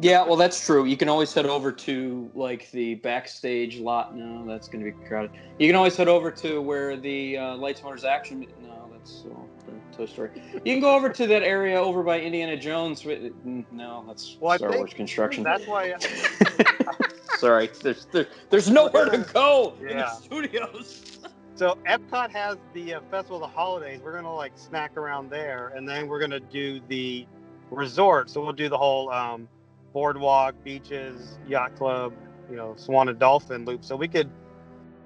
Yeah, 0.00 0.24
well, 0.24 0.36
that's 0.36 0.64
true. 0.64 0.84
You 0.84 0.96
can 0.96 1.08
always 1.08 1.32
head 1.34 1.46
over 1.46 1.72
to 1.72 2.30
like 2.34 2.70
the 2.70 2.96
backstage 2.96 3.78
lot. 3.78 4.16
No, 4.16 4.46
that's 4.46 4.68
going 4.68 4.84
to 4.84 4.90
be 4.90 5.06
crowded. 5.06 5.32
You 5.58 5.68
can 5.68 5.76
always 5.76 5.96
head 5.96 6.08
over 6.08 6.30
to 6.30 6.60
where 6.60 6.96
the 6.96 7.36
uh, 7.36 7.56
Lights, 7.56 7.82
Motors, 7.82 8.04
Action. 8.04 8.46
No, 8.62 8.88
that's 8.92 9.22
the 9.22 9.96
Toy 9.96 10.06
Story. 10.06 10.30
You 10.64 10.74
can 10.74 10.80
go 10.80 10.94
over 10.94 11.08
to 11.08 11.26
that 11.26 11.42
area 11.42 11.80
over 11.80 12.02
by 12.02 12.20
Indiana 12.20 12.56
Jones. 12.56 13.04
No, 13.04 14.04
that's 14.06 14.36
Well, 14.40 14.56
Star 14.56 14.76
Wars 14.76 14.94
construction. 14.94 15.42
That's 15.42 15.66
why. 15.66 15.94
Sorry, 17.38 17.70
there's 17.82 18.06
there, 18.06 18.26
there's 18.50 18.68
nowhere 18.68 19.10
to 19.10 19.18
go 19.32 19.74
in 19.80 19.96
the 19.96 20.10
studios. 20.10 21.18
So 21.54 21.76
Epcot 21.86 22.30
has 22.30 22.56
the 22.72 22.94
uh, 22.94 23.00
Festival 23.10 23.36
of 23.36 23.42
the 23.42 23.56
Holidays. 23.56 24.00
We're 24.02 24.12
gonna 24.12 24.34
like 24.34 24.52
snack 24.54 24.96
around 24.96 25.28
there, 25.30 25.72
and 25.74 25.88
then 25.88 26.06
we're 26.06 26.20
gonna 26.20 26.38
do 26.38 26.80
the 26.88 27.26
resort. 27.70 28.30
So 28.30 28.40
we'll 28.40 28.52
do 28.52 28.68
the 28.68 28.78
whole 28.78 29.10
um, 29.10 29.48
boardwalk, 29.92 30.54
beaches, 30.64 31.38
yacht 31.46 31.74
club, 31.76 32.12
you 32.50 32.56
know, 32.56 32.74
Swan 32.76 33.08
and 33.08 33.18
Dolphin 33.18 33.64
loop. 33.64 33.84
So 33.84 33.96
we 33.96 34.08
could 34.08 34.30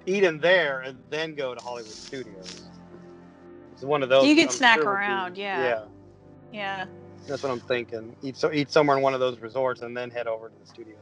eat 0.06 0.24
in 0.24 0.38
there 0.38 0.80
and 0.80 0.98
then 1.10 1.34
go 1.34 1.54
to 1.54 1.62
Hollywood 1.62 1.90
Studios. 1.92 2.62
It's 3.72 3.82
one 3.82 4.02
of 4.02 4.08
those. 4.08 4.26
You 4.26 4.34
could 4.34 4.46
I'm 4.46 4.50
snack 4.50 4.80
sure 4.80 4.90
would 4.92 4.98
be- 4.98 5.04
around, 5.04 5.38
yeah. 5.38 5.62
Yeah, 5.62 5.84
yeah. 6.52 6.84
that's 7.26 7.42
what 7.42 7.50
I'm 7.52 7.60
thinking. 7.60 8.14
Eat 8.22 8.36
so 8.36 8.52
eat 8.52 8.70
somewhere 8.70 8.96
in 8.96 9.02
one 9.02 9.14
of 9.14 9.20
those 9.20 9.38
resorts 9.40 9.82
and 9.82 9.96
then 9.96 10.10
head 10.10 10.26
over 10.26 10.48
to 10.48 10.54
the 10.60 10.66
studios. 10.66 10.96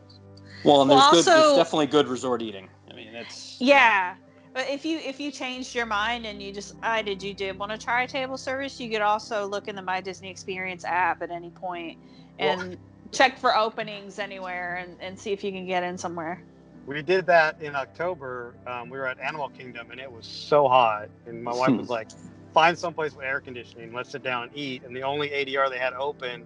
Well, 0.65 0.83
and 0.83 0.91
Well, 0.91 1.11
there's 1.13 1.25
good. 1.25 1.33
also- 1.33 1.47
There's 1.55 1.57
definitely 1.65 1.87
good 1.87 2.09
resort 2.09 2.43
eating. 2.43 2.69
I 2.91 2.95
mean, 2.95 3.15
it's 3.15 3.57
Yeah. 3.61 4.15
But 4.53 4.69
if 4.69 4.85
you 4.85 4.99
if 4.99 5.21
you 5.21 5.31
changed 5.31 5.75
your 5.77 5.87
mind 5.87 6.27
and 6.27 6.43
you 6.43 6.53
decided 6.53 7.23
you 7.23 7.33
did 7.35 7.57
want 7.59 7.71
to 7.73 7.79
try 7.79 8.03
a 8.03 8.09
table 8.09 8.37
service, 8.37 8.81
you 8.81 8.91
could 8.91 9.01
also 9.01 9.47
look 9.47 9.69
in 9.69 9.77
the 9.77 9.83
My 9.83 10.01
Disney 10.01 10.29
Experience 10.29 10.85
app 10.85 11.23
at 11.23 11.31
any 11.31 11.51
point 11.51 11.99
Well- 12.39 12.61
and 12.61 12.79
check 13.13 13.39
for 13.39 13.57
openings 13.57 14.19
anywhere 14.19 14.77
and, 14.77 14.97
and 15.01 15.19
see 15.19 15.33
if 15.33 15.43
you 15.43 15.53
can 15.53 15.67
get 15.67 15.83
in 15.83 15.99
somewhere. 15.99 16.43
We 16.87 17.03
did 17.03 17.27
that 17.27 17.61
in 17.61 17.77
October. 17.77 18.55
Um, 18.67 18.91
we 18.91 18.99
were 18.99 19.07
at 19.07 19.21
Animal 19.21 19.49
Kingdom 19.51 19.91
and 19.91 20.01
it 20.01 20.11
was 20.11 20.27
so 20.27 20.69
hot. 20.69 21.09
And 21.27 21.43
my 21.43 21.53
wife 21.53 21.73
was 21.73 21.89
like, 21.91 22.09
find 22.53 22.79
someplace 22.79 23.15
with 23.15 23.25
air 23.25 23.41
conditioning. 23.41 23.93
Let's 23.93 24.11
sit 24.11 24.23
down 24.23 24.45
and 24.45 24.57
eat. 24.57 24.83
And 24.85 24.95
the 24.95 25.03
only 25.03 25.29
ADR 25.29 25.71
they 25.71 25.79
had 25.79 25.93
open 25.95 26.45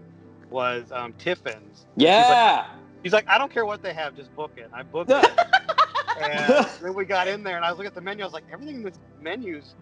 was 0.50 0.90
um, 0.92 1.12
Tiffin's. 1.14 1.87
yeah. 1.96 2.66
He's 3.03 3.12
like, 3.12 3.29
I 3.29 3.37
don't 3.37 3.53
care 3.53 3.66
what 3.66 3.83
they 3.83 3.92
have, 3.92 4.16
just 4.16 4.35
book 4.35 4.53
it. 4.57 4.70
I 4.72 4.83
booked 4.83 5.11
it. 5.11 5.38
and 6.20 6.66
then 6.81 6.94
we 6.94 7.05
got 7.05 7.29
in 7.29 7.42
there 7.42 7.57
and 7.57 7.64
I 7.64 7.70
was 7.70 7.77
looking 7.77 7.88
at 7.88 7.94
the 7.94 8.00
menu. 8.00 8.24
I 8.24 8.27
was 8.27 8.33
like, 8.33 8.44
everything 8.50 8.77
in 8.77 8.83
this 8.83 8.98
menu's 9.20 9.74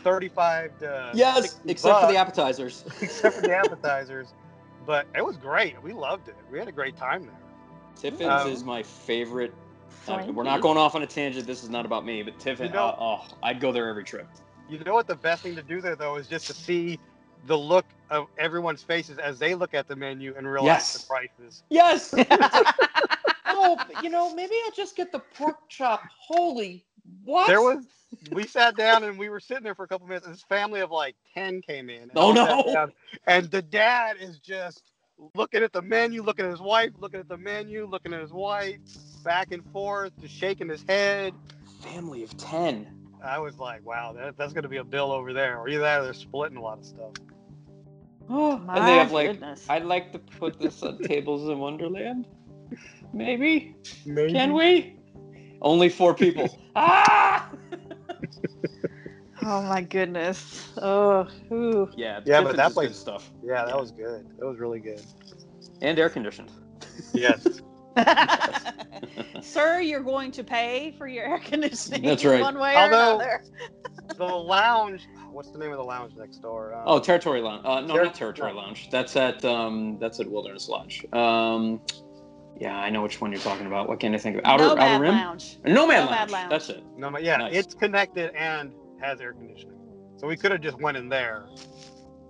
35 0.00 0.78
to 0.80 1.10
yes, 1.14 1.42
60 1.42 1.70
except 1.70 2.00
for 2.00 2.12
the 2.12 2.18
appetizers. 2.18 2.84
except 3.00 3.36
for 3.36 3.42
the 3.42 3.56
appetizers. 3.56 4.28
But 4.86 5.06
it 5.14 5.24
was 5.24 5.36
great. 5.36 5.80
We 5.82 5.92
loved 5.92 6.28
it. 6.28 6.36
We 6.50 6.58
had 6.58 6.68
a 6.68 6.72
great 6.72 6.96
time 6.96 7.22
there. 7.24 7.34
Tiffin's 7.96 8.42
Um, 8.42 8.50
is 8.50 8.62
my 8.64 8.82
favorite. 8.82 9.52
uh, 10.08 10.24
we're 10.32 10.44
not 10.44 10.60
going 10.60 10.78
off 10.78 10.94
on 10.94 11.02
a 11.02 11.06
tangent. 11.06 11.46
This 11.46 11.64
is 11.64 11.70
not 11.70 11.84
about 11.84 12.04
me, 12.04 12.22
but 12.22 12.38
Tiffin. 12.38 12.68
You 12.68 12.72
know- 12.72 12.86
uh, 12.90 12.96
oh, 13.24 13.26
I'd 13.42 13.60
go 13.60 13.72
there 13.72 13.88
every 13.88 14.04
trip. 14.04 14.28
You 14.68 14.78
know 14.80 14.94
what 14.94 15.06
the 15.08 15.16
best 15.16 15.42
thing 15.42 15.56
to 15.56 15.62
do 15.62 15.80
there 15.80 15.96
though 15.96 16.16
is 16.16 16.28
just 16.28 16.46
to 16.46 16.52
see 16.54 16.98
the 17.46 17.56
look 17.58 17.84
of 18.10 18.26
everyone's 18.38 18.82
faces 18.82 19.18
as 19.18 19.38
they 19.38 19.54
look 19.54 19.74
at 19.74 19.88
the 19.88 19.96
menu 19.96 20.34
and 20.36 20.46
realize 20.46 20.66
Yes. 20.66 20.98
the 20.98 21.06
prices. 21.06 21.62
Yes. 21.70 22.14
oh, 23.46 23.78
you 24.02 24.10
know, 24.10 24.32
maybe 24.34 24.54
I'll 24.64 24.72
just 24.72 24.96
get 24.96 25.10
the 25.12 25.18
pork 25.20 25.68
chop. 25.68 26.02
Holy 26.16 26.84
what? 27.24 27.48
There 27.48 27.60
was 27.62 27.84
we 28.30 28.46
sat 28.46 28.76
down 28.76 29.04
and 29.04 29.18
we 29.18 29.28
were 29.28 29.40
sitting 29.40 29.64
there 29.64 29.74
for 29.74 29.84
a 29.84 29.88
couple 29.88 30.06
minutes 30.06 30.26
and 30.26 30.34
this 30.34 30.42
family 30.42 30.80
of 30.80 30.90
like 30.90 31.16
10 31.34 31.60
came 31.62 31.90
in. 31.90 32.02
and 32.02 32.10
Oh, 32.14 32.32
no. 32.32 32.62
down, 32.72 32.92
and 33.26 33.50
the 33.50 33.62
dad 33.62 34.16
is 34.20 34.38
just 34.38 34.92
looking 35.34 35.62
at 35.62 35.72
the 35.72 35.82
menu, 35.82 36.22
looking 36.22 36.44
at 36.44 36.50
his 36.50 36.60
wife, 36.60 36.90
looking 36.98 37.20
at 37.20 37.28
the 37.28 37.36
menu, 37.36 37.86
looking 37.86 38.12
at 38.14 38.20
his 38.20 38.32
wife, 38.32 38.78
back 39.24 39.50
and 39.52 39.64
forth, 39.72 40.12
just 40.20 40.34
shaking 40.34 40.68
his 40.68 40.84
head. 40.88 41.34
family 41.82 42.22
of 42.22 42.36
ten. 42.36 42.86
I 43.24 43.38
was 43.38 43.58
like, 43.58 43.84
wow, 43.84 44.12
that, 44.12 44.36
that's 44.36 44.52
going 44.52 44.62
to 44.62 44.68
be 44.68 44.76
a 44.76 44.84
bill 44.84 45.10
over 45.10 45.32
there. 45.32 45.58
Or 45.58 45.68
either 45.68 45.80
that 45.80 46.00
or 46.00 46.04
they're 46.04 46.14
splitting 46.14 46.56
a 46.58 46.62
lot 46.62 46.78
of 46.78 46.84
stuff. 46.84 47.12
Oh, 48.28 48.58
My 48.58 48.76
and 48.78 48.86
they 48.88 48.96
have 48.96 49.12
like, 49.12 49.30
goodness. 49.32 49.66
I'd 49.68 49.84
like 49.84 50.12
to 50.12 50.18
put 50.18 50.60
this 50.60 50.82
on 50.82 50.98
tables 50.98 51.48
in 51.48 51.58
Wonderland. 51.58 52.26
Maybe. 53.12 53.74
Maybe. 54.04 54.32
Can 54.32 54.52
we? 54.52 54.95
Only 55.66 55.88
four 55.88 56.14
people. 56.14 56.56
ah! 56.76 57.50
oh 59.42 59.62
my 59.62 59.82
goodness. 59.82 60.68
Oh, 60.80 61.26
ooh. 61.50 61.90
Yeah, 61.96 62.20
Yeah, 62.24 62.40
but 62.40 62.52
Tiffin's 62.52 62.56
that 62.56 62.68
is 62.68 62.72
place- 62.74 62.96
stuff. 62.96 63.32
Yeah, 63.44 63.64
that 63.64 63.76
was 63.76 63.90
good. 63.90 64.26
That 64.38 64.46
was 64.46 64.58
really 64.60 64.78
good. 64.78 65.02
And 65.82 65.98
air 65.98 66.08
conditioned. 66.08 66.52
Yes. 67.12 67.44
Sir, 69.42 69.80
you're 69.80 70.02
going 70.04 70.30
to 70.32 70.44
pay 70.44 70.94
for 70.96 71.08
your 71.08 71.24
air 71.24 71.38
conditioning 71.40 72.02
That's 72.02 72.24
right. 72.24 72.40
one 72.40 72.58
way 72.58 72.76
Although- 72.76 73.16
or 73.18 73.22
another. 73.22 73.42
the 74.16 74.24
lounge. 74.24 75.02
What's 75.32 75.50
the 75.50 75.58
name 75.58 75.72
of 75.72 75.78
the 75.78 75.84
lounge 75.84 76.12
next 76.16 76.38
door? 76.38 76.74
Um, 76.74 76.82
Oh, 76.86 77.00
Territory 77.00 77.40
Lounge. 77.40 77.62
Uh, 77.66 77.80
no, 77.80 77.96
Ter- 77.96 78.04
not 78.04 78.14
Territory 78.14 78.52
no. 78.52 78.58
Lounge. 78.60 78.88
That's 78.90 79.16
at 79.16 79.44
um, 79.44 79.98
that's 79.98 80.20
at 80.20 80.30
Wilderness 80.30 80.68
Lodge. 80.68 81.04
Um, 81.12 81.80
yeah, 82.58 82.76
I 82.78 82.90
know 82.90 83.02
which 83.02 83.20
one 83.20 83.32
you're 83.32 83.40
talking 83.40 83.66
about. 83.66 83.88
What 83.88 84.00
can 84.00 84.14
I 84.14 84.18
think 84.18 84.36
of? 84.38 84.44
Outer 84.44 84.64
Nomad 84.64 84.78
Outer 84.90 85.02
Rim. 85.02 85.14
Lounge. 85.14 85.58
Nomad, 85.64 85.76
Nomad 86.04 86.10
Lounge. 86.10 86.30
Lounge. 86.32 86.50
That's 86.50 86.68
it. 86.70 86.84
no, 86.96 87.10
but 87.10 87.22
yeah, 87.22 87.36
Nice. 87.36 87.54
it's 87.54 87.74
connected 87.74 88.34
and 88.34 88.72
has 89.00 89.20
air 89.20 89.32
conditioning. 89.32 89.78
So 90.16 90.26
we 90.26 90.36
could 90.36 90.50
have 90.52 90.60
just 90.62 90.80
went 90.80 90.96
in 90.96 91.08
there, 91.08 91.46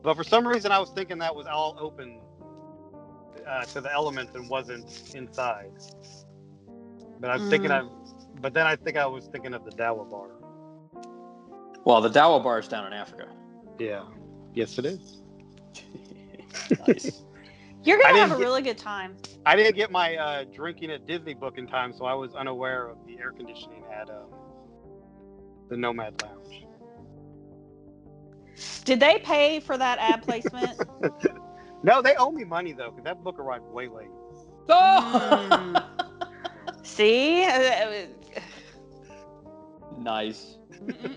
but 0.03 0.17
for 0.17 0.25
some 0.25 0.47
reason 0.47 0.73
I 0.73 0.79
was 0.81 0.91
thinking 0.91 1.19
that 1.19 1.35
was 1.35 1.47
all 1.47 1.77
open 1.79 2.21
uh, 3.47 3.65
to 3.65 3.81
the 3.81 3.93
elements 3.93 4.35
and 4.35 4.49
wasn't 4.51 5.13
inside. 5.15 5.71
But 7.21 7.31
I'm 7.31 7.49
thinking 7.49 7.71
Mm. 7.71 7.79
I'm, 7.79 7.91
but 8.43 8.53
then 8.53 8.67
I 8.67 8.75
think 8.77 8.97
I 8.97 9.07
was 9.07 9.27
thinking 9.29 9.55
of 9.55 9.65
the 9.65 9.71
Dawa 9.71 10.11
bar. 10.11 10.29
Well, 11.85 12.01
the 12.01 12.11
Dawa 12.11 12.43
bar 12.43 12.59
is 12.59 12.67
down 12.69 12.87
in 12.87 12.93
Africa. 12.93 13.29
Yeah. 13.79 14.03
Yes, 14.53 14.79
it 14.79 14.85
is. 14.87 15.23
nice. 16.89 17.23
You're 17.87 17.99
gonna 18.01 18.19
have 18.19 18.33
a 18.33 18.35
get- 18.35 18.41
really 18.41 18.63
good 18.63 18.79
time. 18.79 19.17
I 19.45 19.55
didn't 19.57 19.77
get 19.77 19.91
my 19.91 20.17
uh, 20.17 20.45
drinking 20.53 20.91
at 20.91 21.07
Disney 21.07 21.35
book 21.35 21.57
in 21.57 21.67
time, 21.67 21.93
so 21.93 22.05
I 22.05 22.15
was 22.15 22.35
unaware 22.35 22.89
of 22.89 22.99
the 23.07 23.19
air 23.19 23.31
conditioning 23.31 23.85
at 23.95 24.11
um, 24.11 24.27
the 25.71 25.77
Nomad 25.77 26.21
Lounge. 26.23 26.65
Did 28.85 29.01
they 29.01 29.19
pay 29.19 29.61
for 29.61 29.77
that 29.79 29.99
ad 29.99 30.23
placement? 30.23 30.79
No, 31.83 32.03
they 32.03 32.17
owe 32.17 32.33
me 32.33 32.43
money 32.43 32.73
though, 32.73 32.91
because 32.91 33.05
that 33.05 33.23
book 33.23 33.39
arrived 33.39 33.65
way 33.67 33.87
late. 33.87 34.09
Oh! 34.69 35.75
See? 36.83 37.45
Uh, 37.45 37.51
uh, 37.53 38.07
nice. 39.97 40.57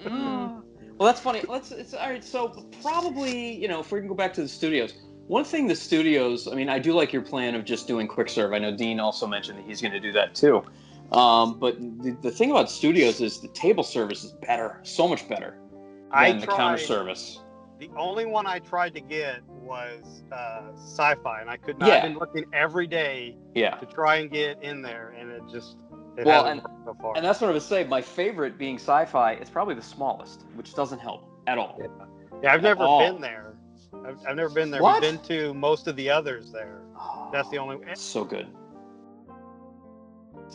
Well, 0.06 0.62
that's 1.00 1.22
funny. 1.22 1.42
Let's. 1.48 1.72
It's 1.72 1.94
all 1.96 2.08
right. 2.08 2.24
So 2.24 2.50
probably, 2.84 3.56
you 3.56 3.68
know, 3.68 3.80
if 3.80 3.92
we 3.92 4.00
can 4.00 4.08
go 4.08 4.14
back 4.14 4.34
to 4.34 4.42
the 4.42 4.48
studios, 4.48 4.94
one 5.30 5.44
thing 5.44 5.68
the 5.68 5.76
studios. 5.76 6.48
I 6.48 6.56
mean, 6.56 6.70
I 6.70 6.80
do 6.80 6.92
like 6.94 7.14
your 7.14 7.22
plan 7.22 7.54
of 7.54 7.64
just 7.64 7.88
doing 7.88 8.08
quick 8.08 8.30
serve. 8.30 8.52
I 8.52 8.58
know 8.58 8.76
Dean 8.76 9.00
also 9.00 9.28
mentioned 9.28 9.60
that 9.60 9.66
he's 9.66 9.80
going 9.80 9.92
to 9.92 10.00
do 10.00 10.12
that 10.14 10.34
too. 10.34 10.64
Um, 11.12 11.60
but 11.60 11.80
the, 11.80 12.18
the 12.24 12.32
thing 12.32 12.50
about 12.50 12.70
studios 12.70 13.22
is 13.22 13.40
the 13.40 13.48
table 13.50 13.84
service 13.84 14.24
is 14.24 14.32
better, 14.32 14.80
so 14.84 15.08
much 15.08 15.30
better 15.30 15.60
I 16.12 16.32
than 16.32 16.42
the 16.42 16.48
counter 16.48 16.80
service. 16.80 17.42
The 17.80 17.92
only 17.96 18.26
one 18.26 18.48
I 18.48 18.58
tried 18.60 18.96
to 18.96 19.02
get 19.02 19.44
was 19.62 20.24
uh, 20.32 20.62
sci-fi, 20.76 21.42
and 21.42 21.50
I 21.50 21.58
could 21.58 21.78
not. 21.78 21.90
Yeah. 21.90 21.96
I've 21.98 22.04
been 22.04 22.18
looking 22.18 22.46
every 22.52 22.88
day 22.88 23.38
Yeah. 23.54 23.76
to 23.76 23.86
try 23.86 24.16
and 24.18 24.32
get 24.32 24.62
in 24.64 24.82
there, 24.82 25.16
and 25.18 25.30
it 25.30 25.44
just 25.52 25.78
it 26.18 26.26
Well, 26.26 26.44
hasn't 26.44 26.64
so 26.86 26.98
far. 27.00 27.16
And 27.16 27.24
that's 27.24 27.40
what 27.40 27.52
I 27.52 27.54
was 27.54 27.64
say. 27.66 27.84
My 27.86 28.02
favorite 28.02 28.58
being 28.58 28.76
sci-fi 28.78 29.34
is 29.36 29.50
probably 29.50 29.76
the 29.76 29.82
smallest, 29.84 30.44
which 30.56 30.74
doesn't 30.74 31.00
help 31.00 31.30
at 31.46 31.60
all. 31.60 31.80
yeah, 32.42 32.52
I've 32.52 32.64
never 32.64 32.84
all. 32.84 33.00
been 33.00 33.22
there. 33.22 33.49
I've, 34.10 34.28
I've 34.28 34.36
never 34.36 34.50
been 34.50 34.72
there. 34.72 34.82
What? 34.82 35.02
We've 35.02 35.12
been 35.12 35.24
to 35.28 35.54
most 35.54 35.88
of 35.88 35.96
the 35.96 36.10
others 36.10 36.52
there. 36.52 36.82
That's 37.32 37.50
the 37.50 37.58
only. 37.58 37.78
It's 37.88 38.02
so 38.02 38.24
good. 38.24 38.48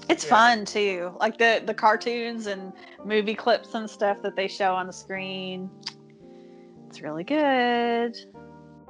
It's 0.09 0.25
Yeah. 0.25 0.31
fun 0.31 0.64
too. 0.64 1.17
Like 1.21 1.38
the 1.38 1.62
the 1.64 1.75
cartoons 1.75 2.47
and 2.47 2.73
movie 3.05 3.35
clips 3.35 3.75
and 3.75 3.88
stuff 3.88 4.21
that 4.23 4.37
they 4.37 4.49
show 4.49 4.75
on 4.75 4.87
the 4.87 4.93
screen. 4.93 5.71
It's 6.88 7.01
really 7.01 7.25
good. 7.25 8.17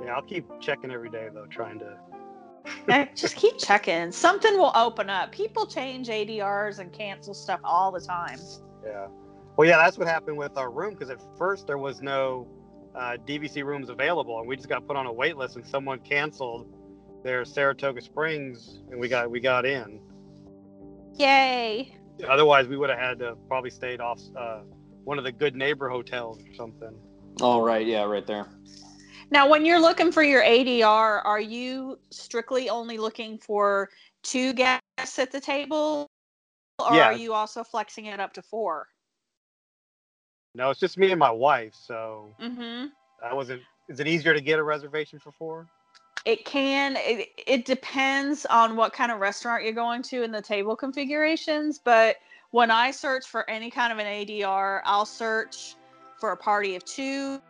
Yeah, 0.02 0.14
I'll 0.14 0.22
keep 0.22 0.46
checking 0.60 0.90
every 0.90 1.10
day 1.10 1.28
though, 1.32 1.46
trying 1.46 1.78
to. 1.80 1.96
Yeah, 2.88 3.06
just 3.14 3.36
keep 3.36 3.58
checking. 3.58 4.10
Something 4.10 4.56
will 4.56 4.72
open 4.74 5.10
up. 5.10 5.30
People 5.32 5.66
change 5.66 6.08
ADRs 6.08 6.78
and 6.78 6.90
cancel 6.90 7.34
stuff 7.34 7.60
all 7.62 7.92
the 7.92 8.00
time. 8.00 8.38
Yeah. 8.82 9.06
Well, 9.56 9.68
yeah, 9.68 9.76
that's 9.76 9.98
what 9.98 10.08
happened 10.08 10.38
with 10.38 10.56
our 10.56 10.70
room 10.70 10.94
because 10.94 11.10
at 11.10 11.20
first 11.36 11.66
there 11.66 11.76
was 11.76 12.00
no 12.00 12.48
uh, 12.94 13.16
DVC 13.26 13.64
rooms 13.64 13.88
available, 13.90 14.38
and 14.38 14.48
we 14.48 14.56
just 14.56 14.68
got 14.68 14.86
put 14.86 14.96
on 14.96 15.06
a 15.06 15.12
wait 15.12 15.36
list, 15.36 15.56
and 15.56 15.66
someone 15.66 15.98
canceled 16.00 16.72
their 17.24 17.44
Saratoga 17.44 18.00
Springs, 18.00 18.80
and 18.90 19.00
we 19.00 19.08
got 19.08 19.30
we 19.30 19.40
got 19.40 19.64
in. 19.64 20.00
Yay! 21.16 21.96
Otherwise, 22.28 22.68
we 22.68 22.76
would 22.76 22.90
have 22.90 22.98
had 22.98 23.18
to 23.18 23.36
probably 23.48 23.70
stayed 23.70 24.00
off 24.00 24.20
uh, 24.36 24.60
one 25.04 25.18
of 25.18 25.24
the 25.24 25.32
good 25.32 25.56
neighbor 25.56 25.88
hotels 25.88 26.38
or 26.48 26.54
something. 26.54 26.94
All 27.40 27.62
right. 27.62 27.86
Yeah. 27.86 28.04
Right 28.04 28.26
there. 28.26 28.46
Now, 29.30 29.48
when 29.48 29.64
you're 29.64 29.80
looking 29.80 30.12
for 30.12 30.22
your 30.22 30.42
ADR, 30.42 31.24
are 31.24 31.40
you 31.40 31.98
strictly 32.10 32.68
only 32.68 32.98
looking 32.98 33.38
for 33.38 33.90
two 34.22 34.52
guests 34.52 35.18
at 35.18 35.32
the 35.32 35.40
table, 35.40 36.06
or 36.78 36.94
Yeah. 36.94 37.06
are 37.06 37.12
you 37.12 37.32
also 37.32 37.64
flexing 37.64 38.06
it 38.06 38.20
up 38.20 38.32
to 38.34 38.42
four? 38.42 38.88
No, 40.54 40.70
it's 40.70 40.80
just 40.80 40.96
me 40.96 41.10
and 41.10 41.18
my 41.18 41.30
wife, 41.30 41.74
so 41.74 42.34
Mm-hmm. 42.40 42.86
I 43.24 43.34
wasn't. 43.34 43.62
Is 43.88 44.00
it 44.00 44.06
easier 44.06 44.34
to 44.34 44.40
get 44.40 44.58
a 44.58 44.62
reservation 44.62 45.18
for 45.18 45.32
four? 45.32 45.66
It 46.24 46.44
can. 46.44 46.96
It, 46.96 47.28
it 47.46 47.64
depends 47.64 48.46
on 48.46 48.76
what 48.76 48.92
kind 48.92 49.12
of 49.12 49.20
restaurant 49.20 49.62
you're 49.62 49.72
going 49.72 50.02
to 50.04 50.22
and 50.22 50.32
the 50.32 50.40
table 50.40 50.76
configurations. 50.76 51.78
But 51.78 52.16
when 52.50 52.70
I 52.70 52.90
search 52.92 53.26
for 53.26 53.48
any 53.50 53.70
kind 53.70 53.92
of 53.92 53.98
an 53.98 54.06
ADR, 54.06 54.80
I'll 54.84 55.06
search 55.06 55.74
for 56.18 56.32
a 56.32 56.36
party 56.36 56.76
of 56.76 56.84
two, 56.84 57.42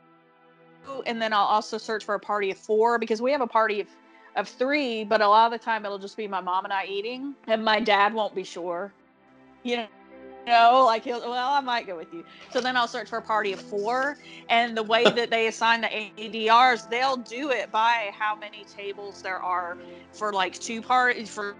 and 1.06 1.20
then 1.20 1.32
I'll 1.32 1.44
also 1.44 1.78
search 1.78 2.04
for 2.04 2.14
a 2.14 2.20
party 2.20 2.50
of 2.50 2.58
four 2.58 2.98
because 2.98 3.20
we 3.22 3.30
have 3.32 3.42
a 3.42 3.46
party 3.46 3.80
of 3.80 3.88
of 4.36 4.48
three. 4.48 5.04
But 5.04 5.20
a 5.20 5.28
lot 5.28 5.52
of 5.52 5.58
the 5.58 5.64
time, 5.64 5.84
it'll 5.84 5.98
just 5.98 6.16
be 6.16 6.26
my 6.26 6.40
mom 6.40 6.64
and 6.64 6.72
I 6.72 6.86
eating, 6.86 7.34
and 7.46 7.64
my 7.64 7.80
dad 7.80 8.14
won't 8.14 8.34
be 8.34 8.44
sure. 8.44 8.92
You 9.62 9.76
know. 9.76 9.86
You 10.46 10.52
know, 10.52 10.84
like 10.84 11.04
he'll, 11.04 11.20
well, 11.20 11.52
I 11.52 11.60
might 11.60 11.86
go 11.86 11.96
with 11.96 12.12
you. 12.12 12.22
So 12.52 12.60
then 12.60 12.76
I'll 12.76 12.86
search 12.86 13.08
for 13.08 13.18
a 13.18 13.22
party 13.22 13.52
of 13.52 13.60
four, 13.60 14.18
and 14.50 14.76
the 14.76 14.82
way 14.82 15.04
that 15.04 15.30
they 15.30 15.46
assign 15.46 15.80
the 15.80 15.88
ADRs, 15.88 16.88
they'll 16.90 17.16
do 17.16 17.50
it 17.50 17.72
by 17.72 18.10
how 18.18 18.36
many 18.36 18.64
tables 18.64 19.22
there 19.22 19.38
are 19.38 19.78
for 20.12 20.34
like 20.34 20.58
two 20.58 20.82
parties 20.82 21.30
for 21.30 21.56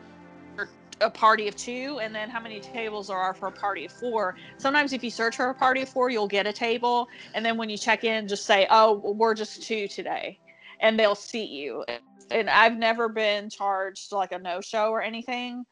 for 0.54 0.68
a 1.00 1.08
party 1.10 1.48
of 1.48 1.56
two, 1.56 1.98
and 2.02 2.14
then 2.14 2.28
how 2.28 2.40
many 2.40 2.60
tables 2.60 3.08
there 3.08 3.16
are 3.16 3.32
for 3.32 3.48
a 3.48 3.52
party 3.52 3.86
of 3.86 3.92
four. 3.92 4.36
Sometimes 4.58 4.92
if 4.92 5.02
you 5.02 5.10
search 5.10 5.36
for 5.36 5.48
a 5.48 5.54
party 5.54 5.80
of 5.80 5.88
four, 5.88 6.10
you'll 6.10 6.28
get 6.28 6.46
a 6.46 6.52
table, 6.52 7.08
and 7.32 7.44
then 7.44 7.56
when 7.56 7.70
you 7.70 7.78
check 7.78 8.04
in, 8.04 8.28
just 8.28 8.44
say, 8.44 8.66
"Oh, 8.68 9.14
we're 9.16 9.34
just 9.34 9.62
two 9.62 9.88
today," 9.88 10.38
and 10.80 11.00
they'll 11.00 11.14
seat 11.14 11.48
you. 11.48 11.86
And 12.30 12.50
I've 12.50 12.76
never 12.76 13.08
been 13.08 13.48
charged 13.48 14.12
like 14.12 14.32
a 14.32 14.38
no 14.38 14.60
show 14.60 14.90
or 14.90 15.00
anything 15.00 15.64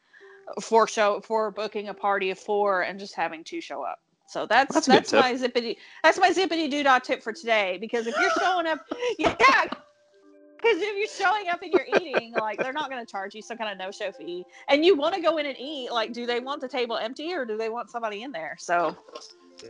for 0.61 0.87
show 0.87 1.21
for 1.21 1.51
booking 1.51 1.89
a 1.89 1.93
party 1.93 2.29
of 2.31 2.39
four 2.39 2.81
and 2.81 2.99
just 2.99 3.15
having 3.15 3.43
two 3.43 3.61
show 3.61 3.83
up. 3.83 3.99
So 4.27 4.45
that's 4.45 4.73
That's 4.73 4.87
that's, 4.87 5.13
my 5.13 5.33
zippity 5.33 5.77
that's 6.03 6.19
my 6.19 6.31
zippity 6.31 6.69
doo 6.69 6.83
dah 6.83 6.99
tip 6.99 7.21
for 7.21 7.33
today. 7.33 7.77
Because 7.79 8.07
if 8.07 8.15
you're 8.19 8.31
showing 8.39 8.65
up, 8.67 8.79
yeah, 9.19 9.35
because 9.35 10.77
if 10.81 10.97
you're 10.97 11.27
showing 11.29 11.49
up 11.49 11.61
and 11.61 11.71
you're 11.71 11.85
eating, 12.01 12.33
like 12.39 12.57
they're 12.57 12.73
not 12.73 12.89
going 12.89 13.05
to 13.05 13.11
charge 13.11 13.35
you 13.35 13.41
some 13.41 13.57
kind 13.57 13.71
of 13.71 13.77
no 13.77 13.91
show 13.91 14.11
fee, 14.11 14.43
and 14.69 14.83
you 14.85 14.95
want 14.95 15.13
to 15.13 15.21
go 15.21 15.37
in 15.37 15.45
and 15.45 15.57
eat, 15.59 15.91
like 15.91 16.13
do 16.13 16.25
they 16.25 16.39
want 16.39 16.61
the 16.61 16.67
table 16.67 16.97
empty 16.97 17.33
or 17.33 17.45
do 17.45 17.57
they 17.57 17.69
want 17.69 17.89
somebody 17.91 18.23
in 18.23 18.31
there? 18.31 18.55
So 18.59 18.95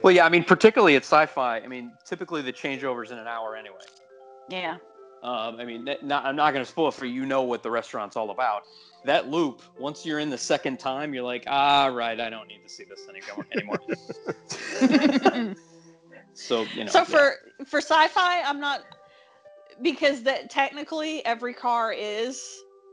Well, 0.02 0.14
yeah. 0.14 0.26
I 0.26 0.30
mean, 0.30 0.44
particularly 0.44 0.96
at 0.96 1.04
sci-fi. 1.04 1.60
I 1.60 1.68
mean, 1.68 1.92
typically 2.06 2.42
the 2.42 2.54
changeover's 2.54 3.12
in 3.12 3.18
an 3.18 3.28
hour 3.28 3.56
anyway. 3.56 3.76
yeah, 4.50 4.78
Um, 5.24 5.60
I 5.60 5.66
mean, 5.66 5.84
not, 6.04 6.26
I'm 6.26 6.36
not 6.36 6.54
going 6.54 6.64
to 6.64 6.70
spoil 6.72 6.88
it 6.90 6.94
for 6.94 7.06
you. 7.06 7.26
Know 7.26 7.42
what 7.44 7.64
the 7.64 7.72
restaurant's 7.72 8.16
all 8.16 8.30
about. 8.30 8.64
That 9.06 9.30
loop. 9.30 9.62
Once 9.78 10.06
you're 10.06 10.20
in 10.20 10.30
the 10.30 10.38
second 10.38 10.80
time, 10.80 11.14
you're 11.14 11.24
like, 11.24 11.44
ah, 11.48 11.88
right. 11.88 12.20
I 12.20 12.30
don't 12.30 12.48
need 12.48 12.62
to 12.64 12.70
see 12.70 12.86
this 12.86 13.02
anymore. 13.10 13.80
so 16.34 16.66
you 16.76 16.86
know. 16.86 16.92
So 16.92 17.00
yeah. 17.00 17.04
for 17.04 17.34
for 17.66 17.80
sci-fi, 17.82 18.42
I'm 18.44 18.60
not 18.60 18.82
because 19.82 20.24
that 20.24 20.50
technically 20.50 21.26
every 21.26 21.54
car 21.54 21.92
is 21.94 22.42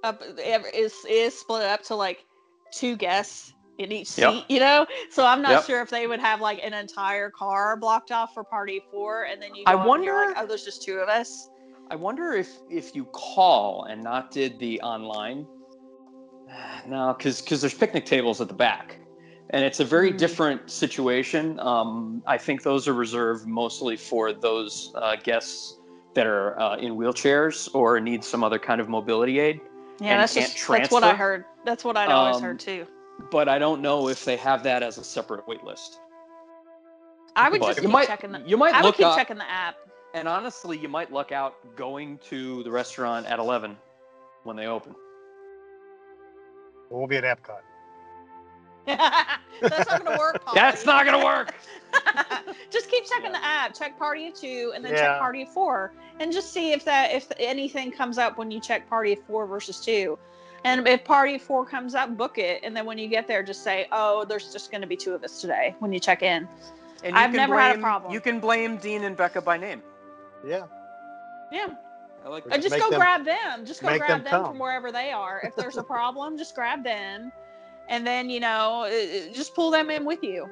up 0.02 0.22
is 0.42 0.94
is 1.08 1.38
split 1.38 1.62
up 1.62 1.82
to 1.84 1.94
like 1.94 2.24
two 2.72 2.96
guests 2.96 3.52
in 3.78 3.92
each 3.92 4.08
seat, 4.08 4.22
Yep. 4.22 4.44
you 4.48 4.60
know. 4.60 4.86
So 5.10 5.24
I'm 5.24 5.40
not 5.42 5.50
Yep. 5.52 5.64
sure 5.64 5.80
if 5.82 5.90
they 5.90 6.06
would 6.06 6.20
have 6.20 6.40
like 6.40 6.60
an 6.62 6.74
entire 6.74 7.30
car 7.30 7.76
blocked 7.76 8.10
off 8.10 8.34
for 8.34 8.44
party 8.44 8.82
four, 8.90 9.24
and 9.24 9.40
then 9.40 9.54
you. 9.54 9.62
I 9.66 9.72
go 9.74 9.78
up 9.80 9.94
and 9.94 10.04
you're 10.04 10.14
wonder- 10.16 10.34
like, 10.34 10.42
oh, 10.42 10.46
there's 10.46 10.64
just 10.64 10.82
two 10.82 10.98
of 10.98 11.08
us. 11.08 11.48
I 11.90 11.96
wonder 11.96 12.32
if 12.32 12.50
if 12.68 12.94
you 12.94 13.04
call 13.06 13.84
and 13.84 14.02
not 14.02 14.30
did 14.30 14.58
the 14.58 14.80
online. 14.82 15.46
No, 16.86 17.14
because 17.16 17.40
because 17.40 17.60
there's 17.60 17.74
picnic 17.74 18.06
tables 18.06 18.40
at 18.40 18.48
the 18.48 18.54
back, 18.54 18.98
and 19.50 19.64
it's 19.64 19.80
a 19.80 19.84
very 19.84 20.12
Mm. 20.12 20.18
different 20.18 20.70
situation. 20.70 21.58
Um, 21.60 22.22
I 22.26 22.38
think 22.38 22.62
those 22.62 22.88
are 22.88 22.94
reserved 22.94 23.46
mostly 23.46 23.96
for 23.96 24.32
those 24.32 24.92
uh, 24.94 25.16
guests 25.16 25.76
that 26.14 26.26
are 26.26 26.58
uh, 26.60 26.76
in 26.76 26.96
wheelchairs 26.96 27.72
or 27.74 28.00
need 28.00 28.24
some 28.24 28.42
other 28.42 28.58
kind 28.58 28.80
of 28.80 28.88
mobility 28.88 29.38
aid. 29.38 29.60
Yeah, 30.00 30.16
that's 30.16 30.34
just 30.34 30.66
that's 30.68 30.90
what 30.90 31.04
I 31.04 31.14
heard. 31.14 31.44
That's 31.64 31.84
what 31.84 31.96
I'd 31.96 32.08
always 32.10 32.36
Um, 32.36 32.42
heard 32.42 32.60
too. 32.60 32.86
But 33.30 33.48
I 33.48 33.58
don't 33.58 33.82
know 33.82 34.08
if 34.08 34.24
they 34.24 34.36
have 34.38 34.62
that 34.64 34.82
as 34.82 34.96
a 34.98 35.04
separate 35.04 35.46
wait 35.46 35.62
list. 35.62 36.00
I 37.36 37.48
would 37.50 37.60
but 37.60 37.68
just 37.68 37.80
keep 37.80 37.90
might 37.90 38.06
checking 38.06 38.32
the. 38.32 38.40
you 38.46 38.56
might 38.56 38.74
I 38.74 38.82
would 38.82 38.94
keep 38.94 39.06
up, 39.06 39.16
checking 39.16 39.36
the 39.36 39.48
app. 39.48 39.76
and 40.14 40.26
honestly, 40.26 40.78
you 40.78 40.88
might 40.88 41.12
luck 41.12 41.30
out 41.32 41.54
going 41.76 42.18
to 42.30 42.62
the 42.64 42.70
restaurant 42.70 43.26
at 43.26 43.38
11 43.38 43.76
when 44.44 44.56
they 44.56 44.66
open. 44.66 44.94
We'll 46.90 47.06
be 47.06 47.16
at 47.16 47.24
Epcot. 47.24 47.60
that's 48.86 49.88
not 49.88 50.04
gonna 50.04 50.18
work. 50.18 50.44
Polly. 50.44 50.54
That's 50.56 50.84
not 50.84 51.04
gonna 51.04 51.24
work. 51.24 51.54
just 52.70 52.90
keep 52.90 53.06
checking 53.06 53.26
Yeah. 53.32 53.38
the 53.38 53.44
app. 53.44 53.74
Check 53.74 53.98
party 53.98 54.28
of 54.28 54.34
two, 54.34 54.72
and 54.74 54.84
then 54.84 54.92
Yeah. 54.92 55.00
check 55.12 55.18
party 55.20 55.42
of 55.42 55.48
four, 55.48 55.92
and 56.18 56.32
just 56.32 56.52
see 56.52 56.72
if 56.72 56.84
that 56.84 57.12
if 57.12 57.30
anything 57.38 57.92
comes 57.92 58.18
up 58.18 58.36
when 58.38 58.50
you 58.50 58.60
check 58.60 58.88
party 58.88 59.12
of 59.12 59.20
four 59.26 59.46
versus 59.46 59.80
two. 59.80 60.18
And 60.64 60.86
if 60.86 61.04
party 61.04 61.36
of 61.36 61.42
four 61.42 61.64
comes 61.64 61.94
up, 61.94 62.16
book 62.18 62.36
it, 62.36 62.60
and 62.62 62.76
then 62.76 62.84
when 62.84 62.98
you 62.98 63.08
get 63.08 63.26
there, 63.26 63.42
just 63.42 63.62
say, 63.64 63.86
"Oh, 63.92 64.24
there's 64.24 64.52
just 64.52 64.70
going 64.70 64.82
to 64.82 64.86
be 64.86 64.96
two 64.96 65.14
of 65.14 65.24
us 65.24 65.40
today." 65.40 65.74
When 65.78 65.92
you 65.92 66.00
check 66.00 66.22
in, 66.22 66.46
And 67.02 67.16
I've 67.16 67.30
can 67.30 67.36
never 67.36 67.58
had 67.58 67.76
a 67.76 67.80
problem. 67.80 68.12
You 68.12 68.20
can 68.20 68.40
blame 68.40 68.76
Dean 68.76 69.04
and 69.04 69.16
Becca 69.16 69.40
by 69.40 69.56
name. 69.56 69.82
Yeah. 70.46 70.66
yeah, 71.50 71.68
I 72.24 72.28
like 72.28 72.46
or 72.46 72.50
Just 72.50 72.62
just 72.62 72.70
make 72.72 72.82
go 72.82 72.90
them- 72.90 72.98
grab 73.00 73.24
them. 73.24 73.64
Just 73.64 73.80
go 73.82 73.88
grab 73.96 74.08
them 74.08 74.24
them, 74.24 74.44
from 74.44 74.58
wherever 74.58 74.92
they 74.92 75.10
are. 75.12 75.40
If 75.42 75.56
there's 75.56 75.76
a 75.76 75.82
problem, 75.94 76.36
just 76.36 76.54
grab 76.54 76.84
them, 76.84 77.32
and 77.88 78.06
then 78.06 78.28
you 78.30 78.40
know, 78.40 78.86
just 79.32 79.54
pull 79.54 79.70
them 79.70 79.90
in 79.90 80.04
with 80.04 80.22
you. 80.22 80.48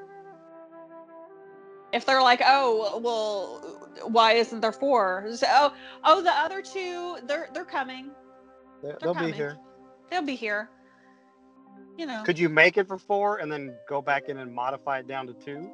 If 1.93 2.05
they're 2.05 2.23
like, 2.23 2.43
oh, 2.45 2.99
well, 3.03 4.09
why 4.09 4.33
isn't 4.35 4.61
there 4.61 4.73
four? 4.73 5.27
So, 5.35 5.47
oh, 5.51 5.73
oh, 6.05 6.23
the 6.23 6.33
other 6.33 6.61
two, 6.63 7.17
they're 7.27 7.49
they're 7.53 7.65
coming. 7.65 8.11
They- 8.83 8.95
They'll 9.01 9.15
be 9.15 9.33
here. 9.33 9.57
They'll 10.11 10.23
be 10.23 10.37
here. 10.37 10.71
You 11.97 12.07
know. 12.07 12.23
Could 12.25 12.39
you 12.39 12.49
make 12.49 12.77
it 12.79 12.87
for 12.87 12.97
four 12.99 13.39
and 13.39 13.51
then 13.51 13.75
go 13.89 14.01
back 14.01 14.29
in 14.29 14.39
and 14.39 14.55
modify 14.55 15.01
it 15.01 15.09
down 15.09 15.27
to 15.27 15.33
two? 15.35 15.71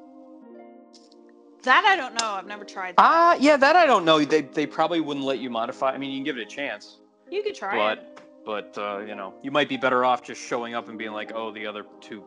That 1.65 1.85
I 1.85 1.97
don't 1.97 2.15
know. 2.21 2.31
I've 2.31 2.47
never 2.47 2.65
tried. 2.65 2.97
That. 2.97 3.03
Ah, 3.03 3.37
yeah, 3.41 3.57
that 3.57 3.77
I 3.77 3.87
don't 3.87 4.05
know. 4.05 4.25
They 4.25 4.43
they 4.43 4.67
probably 4.67 5.01
wouldn't 5.01 5.25
let 5.27 5.39
you 5.39 5.51
modify. 5.51 5.91
I 5.93 5.99
mean, 5.99 6.11
you 6.11 6.19
can 6.19 6.25
give 6.25 6.37
it 6.39 6.43
a 6.43 6.47
chance, 6.51 6.99
you 7.31 7.43
could 7.43 7.55
try 7.55 7.93
it. 7.93 7.99
but 8.45 8.75
but 8.75 8.79
uh, 8.83 8.99
you 9.01 9.15
know, 9.15 9.35
you 9.43 9.51
might 9.51 9.69
be 9.69 9.77
better 9.77 10.05
off 10.05 10.23
just 10.23 10.41
showing 10.41 10.75
up 10.75 10.89
and 10.89 10.99
being 10.99 11.13
like, 11.13 11.33
oh, 11.35 11.51
the 11.53 11.67
other 11.67 11.85
two 12.01 12.23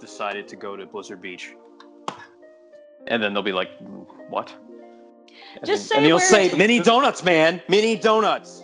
decided 0.00 0.48
to 0.48 0.56
go 0.56 0.76
to 0.76 0.86
Blizzard 0.86 1.20
Beach, 1.22 1.54
and 3.06 3.22
then 3.22 3.32
they'll 3.34 3.42
be 3.42 3.52
like, 3.52 3.70
"Mm, 3.80 4.06
what? 4.28 4.52
And 5.56 5.64
Just 5.64 5.88
then, 5.88 5.96
say 5.96 5.96
and 5.98 6.06
you'll 6.06 6.18
say 6.20 6.52
mini 6.56 6.80
donuts, 6.80 7.22
man, 7.24 7.62
mini 7.68 7.96
donuts. 7.96 8.62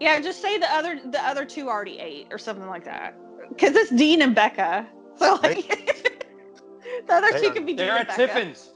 Yeah, 0.00 0.20
just 0.20 0.42
say 0.42 0.58
the 0.58 0.70
other 0.72 1.00
the 1.04 1.22
other 1.26 1.44
two 1.44 1.68
already 1.68 1.98
ate 1.98 2.28
or 2.30 2.38
something 2.38 2.66
like 2.66 2.84
that. 2.84 3.14
Because 3.48 3.74
it's 3.76 3.90
Dean 3.90 4.22
and 4.22 4.34
Becca. 4.34 4.86
So 5.18 5.38
like 5.42 5.66
the 7.06 7.12
other 7.14 7.32
They 7.32 7.40
two 7.40 7.46
are- 7.48 7.52
could 7.54 7.64
be 7.64 7.72
Dean 7.72 7.76
They're 7.86 7.96
and 7.96 8.08
at 8.10 8.16
Tiffin's. 8.16 8.70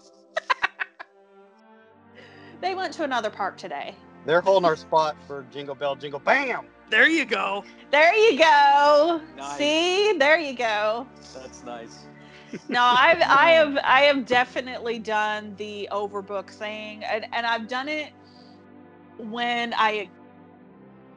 They 2.61 2.75
went 2.75 2.92
to 2.94 3.05
another 3.05 3.31
park 3.31 3.57
today. 3.57 3.94
They're 4.27 4.40
holding 4.42 4.66
our 4.66 4.77
spot 4.77 5.16
for 5.27 5.46
Jingle 5.51 5.75
Bell 5.75 5.96
Jingle 5.96 6.20
Bam. 6.20 6.66
There 6.90 7.09
you 7.09 7.25
go. 7.25 7.64
There 7.90 8.14
you 8.14 8.38
go. 8.38 9.23
Nice. 9.37 9.59
See, 9.59 10.16
there 10.18 10.38
you 10.38 10.55
go. 10.55 11.07
That's 11.35 11.64
nice. 11.64 12.05
No, 12.68 12.83
I've 12.83 13.23
I 13.29 13.53
have 13.53 13.79
I 13.83 14.01
have 14.03 14.27
definitely 14.27 14.99
done 14.99 15.55
the 15.57 15.88
overbook 15.90 16.51
thing, 16.51 17.03
and, 17.05 17.27
and 17.33 17.46
I've 17.46 17.68
done 17.68 17.88
it 17.88 18.12
when 19.18 19.73
I 19.75 20.09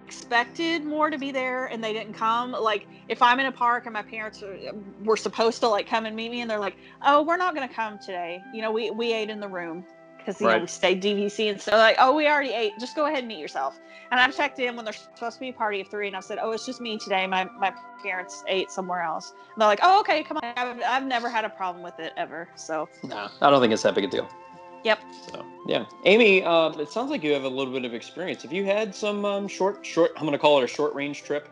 expected 0.05 0.83
more 0.83 1.09
to 1.09 1.17
be 1.17 1.31
there 1.31 1.65
and 1.65 1.83
they 1.83 1.91
didn't 1.91 2.13
come. 2.13 2.51
Like 2.51 2.87
if 3.09 3.21
I'm 3.21 3.39
in 3.39 3.47
a 3.47 3.51
park 3.51 3.85
and 3.85 3.93
my 3.93 4.03
parents 4.03 4.43
are, 4.43 4.57
were 5.03 5.17
supposed 5.17 5.59
to 5.61 5.67
like 5.67 5.87
come 5.87 6.05
and 6.05 6.15
meet 6.15 6.31
me, 6.31 6.41
and 6.41 6.49
they're 6.49 6.59
like, 6.59 6.77
"Oh, 7.05 7.23
we're 7.23 7.37
not 7.37 7.53
going 7.55 7.67
to 7.67 7.73
come 7.73 7.99
today. 7.99 8.41
You 8.53 8.61
know, 8.61 8.71
we 8.71 8.91
we 8.91 9.11
ate 9.11 9.29
in 9.29 9.41
the 9.41 9.49
room." 9.49 9.85
Because 10.23 10.39
you 10.39 10.47
know 10.47 10.59
we 10.59 10.67
stayed 10.67 11.01
DVC 11.01 11.51
and 11.51 11.61
so 11.61 11.71
like 11.71 11.97
oh 11.99 12.15
we 12.15 12.27
already 12.27 12.51
ate 12.51 12.73
just 12.79 12.95
go 12.95 13.07
ahead 13.07 13.19
and 13.19 13.27
meet 13.27 13.39
yourself 13.39 13.79
and 14.11 14.19
I've 14.19 14.35
checked 14.35 14.59
in 14.59 14.75
when 14.75 14.85
there's 14.85 15.07
supposed 15.15 15.35
to 15.35 15.39
be 15.39 15.49
a 15.49 15.53
party 15.53 15.81
of 15.81 15.87
three 15.89 16.07
and 16.07 16.15
I've 16.15 16.23
said 16.23 16.37
oh 16.41 16.51
it's 16.51 16.65
just 16.65 16.79
me 16.79 16.97
today 16.97 17.27
my 17.27 17.43
my 17.59 17.73
parents 18.03 18.43
ate 18.47 18.71
somewhere 18.71 19.01
else 19.01 19.33
and 19.53 19.61
they're 19.61 19.67
like, 19.67 19.79
"Oh, 19.81 19.99
okay, 20.01 20.23
come 20.23 20.37
on." 20.37 20.43
I've, 20.57 20.81
I've 20.83 21.05
never 21.05 21.29
had 21.29 21.45
a 21.45 21.49
problem 21.49 21.83
with 21.83 21.99
it 21.99 22.13
ever. 22.17 22.49
So, 22.55 22.89
No, 23.03 23.29
I 23.41 23.49
don't 23.49 23.61
think 23.61 23.73
it's 23.73 23.83
that 23.83 23.95
big 23.95 24.05
a 24.05 24.07
deal. 24.07 24.27
Yep. 24.83 24.99
So 25.31 25.45
yeah, 25.65 25.85
Amy, 26.05 26.43
um, 26.43 26.79
it 26.79 26.89
sounds 26.89 27.09
like 27.09 27.23
you 27.23 27.31
have 27.31 27.43
a 27.43 27.49
little 27.49 27.73
bit 27.73 27.85
of 27.85 27.93
experience. 27.93 28.43
Have 28.43 28.51
you 28.51 28.65
had 28.65 28.93
some 28.93 29.23
um, 29.23 29.47
short, 29.47 29.85
short? 29.85 30.11
I'm 30.17 30.23
going 30.23 30.33
to 30.33 30.37
call 30.37 30.59
it 30.59 30.63
a 30.65 30.67
short 30.67 30.93
range 30.93 31.23
trip. 31.23 31.47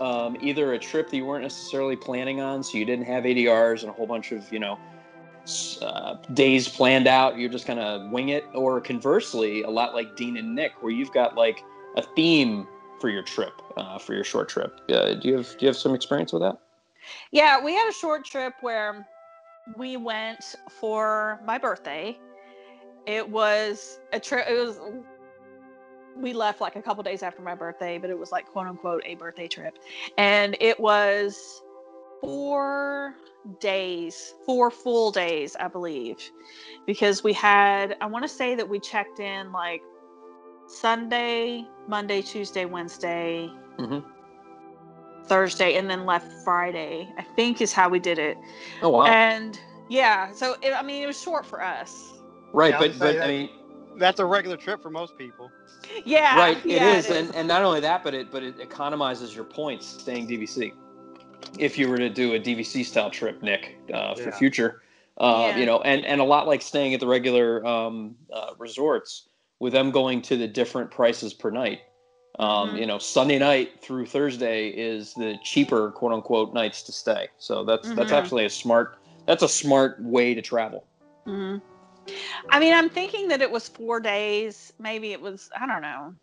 Um, 0.00 0.36
either 0.40 0.72
a 0.72 0.78
trip 0.78 1.10
that 1.10 1.16
you 1.16 1.26
weren't 1.26 1.42
necessarily 1.42 1.96
planning 1.96 2.40
on, 2.40 2.62
so 2.62 2.78
you 2.78 2.84
didn't 2.84 3.04
have 3.04 3.24
ADRs 3.24 3.82
and 3.82 3.90
a 3.90 3.92
whole 3.92 4.06
bunch 4.06 4.32
of 4.32 4.50
you 4.52 4.58
know 4.58 4.78
uh, 5.82 6.16
days 6.34 6.68
planned 6.68 7.06
out. 7.06 7.38
You're 7.38 7.50
just 7.50 7.66
to 7.66 8.08
wing 8.12 8.30
it, 8.30 8.44
or 8.54 8.80
conversely, 8.80 9.62
a 9.62 9.70
lot 9.70 9.94
like 9.94 10.16
Dean 10.16 10.36
and 10.36 10.54
Nick, 10.54 10.82
where 10.82 10.92
you've 10.92 11.12
got 11.12 11.36
like 11.36 11.62
a 11.96 12.02
theme 12.14 12.66
for 13.00 13.08
your 13.08 13.22
trip, 13.22 13.60
uh, 13.76 13.98
for 13.98 14.14
your 14.14 14.24
short 14.24 14.48
trip. 14.48 14.80
Uh, 14.88 15.14
do 15.14 15.28
you 15.28 15.36
have 15.36 15.48
Do 15.50 15.56
you 15.60 15.66
have 15.66 15.76
some 15.76 15.94
experience 15.94 16.32
with 16.32 16.42
that? 16.42 16.58
yeah, 17.30 17.62
we 17.62 17.74
had 17.74 17.88
a 17.88 17.92
short 17.92 18.24
trip 18.24 18.54
where 18.60 19.06
we 19.76 19.96
went 19.96 20.54
for 20.80 21.40
my 21.44 21.58
birthday. 21.58 22.18
It 23.06 23.28
was 23.28 23.98
a 24.12 24.20
trip. 24.20 24.46
It 24.48 24.66
was. 24.66 24.80
We 26.16 26.34
left 26.34 26.60
like 26.60 26.76
a 26.76 26.82
couple 26.82 27.02
days 27.02 27.22
after 27.22 27.40
my 27.40 27.54
birthday, 27.54 27.98
but 27.98 28.10
it 28.10 28.18
was 28.18 28.30
like 28.30 28.46
quote 28.46 28.66
unquote 28.66 29.02
a 29.04 29.14
birthday 29.14 29.48
trip, 29.48 29.78
and 30.18 30.56
it 30.60 30.78
was 30.78 31.62
four 32.22 33.14
days, 33.60 34.34
four 34.46 34.70
full 34.70 35.10
days, 35.10 35.56
I 35.58 35.68
believe, 35.68 36.16
because 36.86 37.22
we 37.22 37.32
had. 37.32 37.96
I 38.00 38.06
want 38.06 38.24
to 38.24 38.28
say 38.28 38.54
that 38.54 38.68
we 38.68 38.80
checked 38.80 39.20
in 39.20 39.52
like 39.52 39.82
Sunday, 40.66 41.66
Monday, 41.88 42.22
Tuesday, 42.22 42.64
Wednesday, 42.64 43.50
Mhm. 43.78 44.04
Thursday, 45.26 45.74
and 45.76 45.90
then 45.90 46.06
left 46.06 46.26
Friday. 46.44 47.12
I 47.18 47.22
think 47.36 47.60
is 47.60 47.72
how 47.72 47.88
we 47.88 47.98
did 47.98 48.18
it. 48.18 48.38
Oh 48.82 48.90
wow! 48.90 49.06
And 49.06 49.58
yeah, 49.88 50.32
so 50.32 50.56
it, 50.62 50.72
I 50.72 50.82
mean, 50.82 51.02
it 51.02 51.06
was 51.06 51.20
short 51.20 51.44
for 51.44 51.62
us. 51.62 52.12
right, 52.52 52.70
Yeah, 52.70 52.76
I 52.76 52.78
but 52.80 52.88
would 52.88 52.98
say 52.98 53.16
but 53.18 53.24
I 53.24 53.28
mean. 53.28 53.50
That's 53.98 54.20
a 54.20 54.24
regular 54.24 54.56
trip 54.56 54.80
for 54.80 54.88
most 54.88 55.18
people. 55.18 55.52
Yeah, 56.06 56.34
right 56.38 56.64
yeah, 56.64 56.96
it 56.96 57.04
is, 57.04 57.10
And, 57.10 57.34
and 57.36 57.46
not 57.46 57.62
only 57.62 57.80
that 57.80 58.02
but 58.02 58.14
it 58.14 58.30
but 58.30 58.42
it 58.42 58.56
economizes 58.58 59.34
your 59.34 59.44
points 59.44 59.86
staying 59.86 60.26
dvc 60.28 60.72
if 61.58 61.78
you 61.78 61.88
were 61.88 61.98
to 61.98 62.08
do 62.08 62.34
a 62.34 62.40
dvc 62.40 62.84
style 62.84 63.10
trip 63.10 63.42
nick 63.42 63.78
uh, 63.92 64.14
for 64.14 64.30
Yeah. 64.30 64.36
future 64.38 64.82
uh, 65.18 65.50
Yeah. 65.50 65.58
you 65.60 65.66
know 65.66 65.80
and 65.82 66.04
and 66.06 66.20
a 66.20 66.24
lot 66.24 66.46
like 66.46 66.62
staying 66.62 66.94
at 66.94 67.00
the 67.00 67.06
regular 67.06 67.64
um, 67.66 68.16
uh, 68.32 68.52
resorts 68.58 69.28
with 69.60 69.72
them 69.72 69.90
going 69.90 70.22
to 70.22 70.36
the 70.36 70.48
different 70.48 70.90
prices 70.90 71.34
per 71.34 71.50
night 71.50 71.80
um, 72.38 72.70
Mhm. 72.70 72.78
you 72.78 72.86
know 72.86 72.98
sunday 72.98 73.38
night 73.38 73.80
through 73.82 74.06
thursday 74.06 74.68
is 74.68 75.14
the 75.14 75.36
cheaper 75.42 75.90
quote 75.90 76.12
unquote 76.12 76.54
nights 76.54 76.82
to 76.82 76.92
stay 76.92 77.28
so 77.38 77.64
that's 77.64 77.90
that's 77.92 78.10
Mhm. 78.10 78.16
actually 78.16 78.44
a 78.44 78.50
smart 78.50 78.96
that's 79.26 79.42
a 79.42 79.48
smart 79.48 80.02
way 80.02 80.34
to 80.34 80.42
travel 80.42 80.84
hmm 81.26 81.56
I 82.50 82.58
mean, 82.58 82.74
I'm 82.74 82.88
thinking 82.90 83.28
that 83.28 83.40
it 83.42 83.50
was 83.50 83.68
four 83.68 84.00
days. 84.00 84.72
Maybe 84.80 85.12
it 85.12 85.20
was. 85.20 85.48
I 85.56 85.66
don't 85.66 85.82
know. 85.82 86.14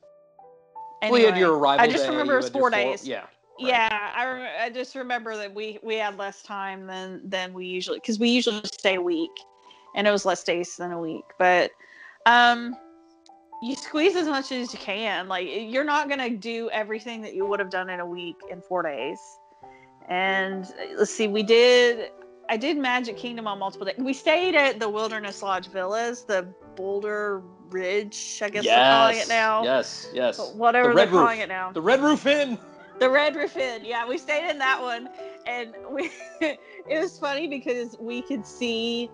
well 1.09 1.17
you 1.17 1.25
had 1.25 1.37
your 1.37 1.57
arrival 1.57 1.87
I 1.87 1.91
just 1.91 2.05
day, 2.05 2.11
remember 2.11 2.33
it 2.33 2.37
was 2.37 2.45
had 2.47 2.55
your 2.55 2.63
four 2.63 2.69
days. 2.69 3.07
yeah 3.07 3.25
Yeah, 3.59 4.11
I 4.15 4.25
rem- 4.25 4.55
I 4.61 4.69
just 4.69 4.95
remember 4.95 5.35
that 5.37 5.53
we 5.53 5.79
we 5.83 5.95
had 5.95 6.17
less 6.17 6.41
time 6.41 6.87
than 6.87 7.21
than 7.27 7.53
we 7.53 7.65
usually 7.65 7.99
because 7.99 8.19
we 8.19 8.29
usually 8.29 8.61
stay 8.65 8.95
a 8.95 9.01
week, 9.01 9.31
and 9.95 10.07
it 10.07 10.11
was 10.11 10.25
less 10.25 10.43
days 10.43 10.75
than 10.77 10.91
a 10.91 10.99
week. 10.99 11.25
But 11.37 11.71
um, 12.25 12.75
you 13.61 13.75
squeeze 13.75 14.15
as 14.15 14.27
much 14.27 14.51
as 14.51 14.71
you 14.71 14.79
can. 14.79 15.27
Like 15.27 15.47
you're 15.49 15.83
not 15.83 16.09
gonna 16.09 16.29
do 16.29 16.69
everything 16.71 17.21
that 17.23 17.33
you 17.33 17.45
would 17.45 17.59
have 17.59 17.69
done 17.69 17.89
in 17.89 17.99
a 17.99 18.05
week 18.05 18.37
in 18.49 18.61
four 18.61 18.83
days. 18.83 19.19
And 20.07 20.65
uh, 20.65 20.97
let's 20.97 21.11
see, 21.11 21.27
we 21.27 21.43
did. 21.43 22.11
I 22.49 22.57
did 22.57 22.77
Magic 22.77 23.15
Kingdom 23.15 23.45
on 23.45 23.59
multiple 23.59 23.85
days. 23.85 23.95
We 23.99 24.13
stayed 24.13 24.55
at 24.55 24.79
the 24.79 24.89
Wilderness 24.89 25.43
Lodge 25.43 25.67
Villas, 25.67 26.23
the 26.23 26.47
Boulder 26.75 27.43
Ridge, 27.69 28.39
I 28.41 28.49
guess 28.49 28.65
they're 28.65 28.75
calling 28.75 29.17
it 29.17 29.27
now. 29.27 29.63
Yes, 29.63 30.07
yes. 30.13 30.53
Whatever 30.55 30.89
The 30.89 30.95
they're 30.95 31.05
Roof. 31.05 31.19
calling 31.19 31.39
it 31.41 31.49
now. 31.49 31.71
The 31.71 31.81
Red 31.81 32.01
Roof 32.01 32.25
Inn. 32.25 32.57
The 32.99 33.09
Red 33.09 33.35
Roof 33.35 33.55
Inn. 33.57 33.85
Yeah, 33.85 34.07
we 34.07 34.17
stayed 34.17 34.49
in 34.49 34.57
that 34.59 34.81
one, 34.81 35.09
and 35.45 35.73
we. 35.89 36.11
it 36.41 36.59
was 36.89 37.17
funny 37.17 37.47
because 37.47 37.95
we 37.99 38.21
could 38.21 38.45
see, 38.45 39.09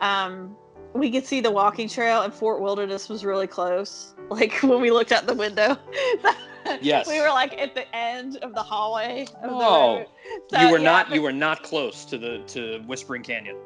um, 0.00 0.56
we 0.94 1.10
could 1.10 1.24
see 1.24 1.40
the 1.40 1.50
walking 1.50 1.88
trail, 1.88 2.22
and 2.22 2.32
Fort 2.32 2.60
Wilderness 2.60 3.08
was 3.08 3.24
really 3.24 3.46
close. 3.46 4.14
Like 4.30 4.62
when 4.62 4.80
we 4.80 4.90
looked 4.90 5.12
out 5.12 5.26
the 5.26 5.34
window. 5.34 5.76
Yes. 6.80 7.08
We 7.08 7.20
were 7.20 7.28
like 7.28 7.58
at 7.60 7.74
the 7.74 7.92
end 7.94 8.36
of 8.36 8.54
the 8.54 8.62
hallway. 8.62 9.26
Of 9.42 9.50
Oh. 9.50 10.04
So, 10.48 10.60
you 10.60 10.70
were 10.70 10.78
yeah, 10.78 10.84
not. 10.84 11.08
but- 11.08 11.14
You 11.16 11.22
were 11.22 11.32
not 11.32 11.62
close 11.64 12.04
to 12.06 12.16
the 12.16 12.38
to 12.46 12.80
Whispering 12.86 13.22
Canyon. 13.24 13.56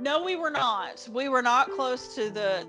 No, 0.00 0.22
we 0.24 0.34
were 0.34 0.50
not. 0.50 1.06
We 1.12 1.28
were 1.28 1.42
not 1.42 1.70
close 1.70 2.14
to 2.14 2.30
the 2.30 2.66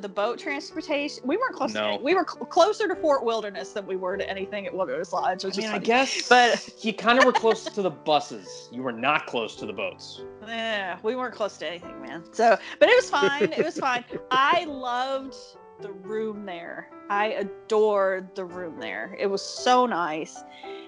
the 0.00 0.08
boat 0.08 0.38
transportation. 0.38 1.22
We 1.26 1.36
weren't 1.36 1.54
close. 1.54 1.74
No. 1.74 1.96
To, 1.96 2.02
we 2.02 2.14
were 2.14 2.26
cl- 2.28 2.46
closer 2.46 2.88
to 2.88 2.96
Fort 2.96 3.24
Wilderness 3.24 3.72
than 3.72 3.86
we 3.86 3.96
were 3.96 4.16
to 4.16 4.28
anything 4.28 4.66
at 4.66 4.74
Wilderness 4.74 5.12
Lodge. 5.12 5.44
Which 5.44 5.58
I 5.58 5.62
mean, 5.62 5.66
is 5.68 5.74
I 5.74 5.78
guess, 5.78 6.28
But- 6.28 6.68
you 6.84 6.92
kind 6.92 7.18
of 7.18 7.24
were 7.24 7.32
close 7.32 7.64
to 7.64 7.82
the 7.82 7.90
buses. 7.90 8.68
You 8.72 8.82
were 8.82 8.92
not 8.92 9.26
close 9.26 9.56
to 9.56 9.66
the 9.66 9.72
boats. 9.72 10.22
Yeah, 10.46 10.98
we 11.02 11.16
weren't 11.16 11.34
close 11.34 11.56
to 11.58 11.66
anything, 11.66 12.00
man. 12.02 12.24
So, 12.32 12.56
but 12.78 12.88
it 12.88 12.96
was 12.96 13.10
fine. 13.10 13.52
It 13.52 13.64
was 13.64 13.78
fine. 13.78 14.04
I 14.30 14.64
loved 14.64 15.36
the 15.80 15.92
room 15.92 16.44
there. 16.44 16.88
I 17.08 17.26
adored 17.28 18.34
the 18.34 18.44
room 18.44 18.78
there. 18.78 19.16
It 19.18 19.26
was 19.26 19.42
so 19.42 19.86
nice. 19.86 20.38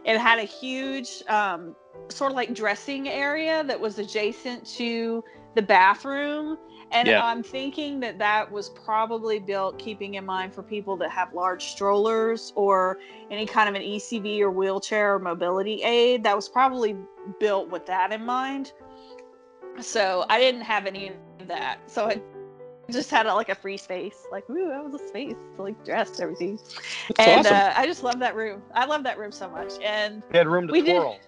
It 0.04 0.18
had 0.18 0.38
a 0.38 0.44
huge, 0.44 1.22
um, 1.28 1.74
sort 2.08 2.32
of 2.32 2.36
like 2.36 2.54
dressing 2.54 3.08
area 3.08 3.64
that 3.64 3.78
was 3.78 3.98
adjacent 3.98 4.66
to 4.76 5.24
the 5.54 5.62
bathroom. 5.62 6.58
And 6.92 7.08
Yeah. 7.08 7.24
I'm 7.24 7.42
thinking 7.42 8.00
that 8.00 8.18
that 8.18 8.50
was 8.52 8.68
probably 8.68 9.38
built 9.38 9.78
keeping 9.78 10.14
in 10.14 10.26
mind 10.26 10.54
for 10.54 10.62
people 10.62 10.96
that 10.98 11.10
have 11.10 11.32
large 11.32 11.64
strollers 11.64 12.52
or 12.54 12.98
any 13.30 13.46
kind 13.46 13.68
of 13.68 13.74
an 13.74 13.82
ECV 13.82 14.40
or 14.40 14.50
wheelchair 14.50 15.14
or 15.14 15.18
mobility 15.18 15.82
aid. 15.82 16.22
That 16.22 16.36
was 16.36 16.48
probably 16.48 16.96
built 17.40 17.70
with 17.70 17.86
that 17.86 18.12
in 18.12 18.24
mind. 18.26 18.72
So 19.80 20.26
I 20.28 20.38
didn't 20.38 20.60
have 20.62 20.86
any 20.86 21.08
of 21.40 21.48
that. 21.48 21.78
So 21.90 22.06
I 22.08 22.20
just 22.90 23.10
had 23.10 23.24
a, 23.26 23.34
like 23.34 23.48
a 23.48 23.54
free 23.54 23.78
space. 23.78 24.26
Like, 24.30 24.48
ooh, 24.50 24.68
that 24.68 24.84
was 24.84 25.00
a 25.00 25.08
space 25.08 25.34
to 25.56 25.62
like 25.62 25.82
dress 25.84 26.20
everything. 26.20 26.58
That's 27.16 27.20
and 27.20 27.46
awesome. 27.46 27.56
uh, 27.56 27.72
I 27.74 27.86
just 27.86 28.02
love 28.02 28.18
that 28.18 28.36
room. 28.36 28.62
I 28.74 28.84
love 28.84 29.02
that 29.04 29.18
room 29.18 29.32
so 29.32 29.48
much. 29.48 29.72
And 29.82 30.22
We 30.30 30.36
had 30.36 30.46
room 30.46 30.66
to 30.66 30.72
We 30.72 30.82
did- 30.82 30.96
twirl. 30.96 31.18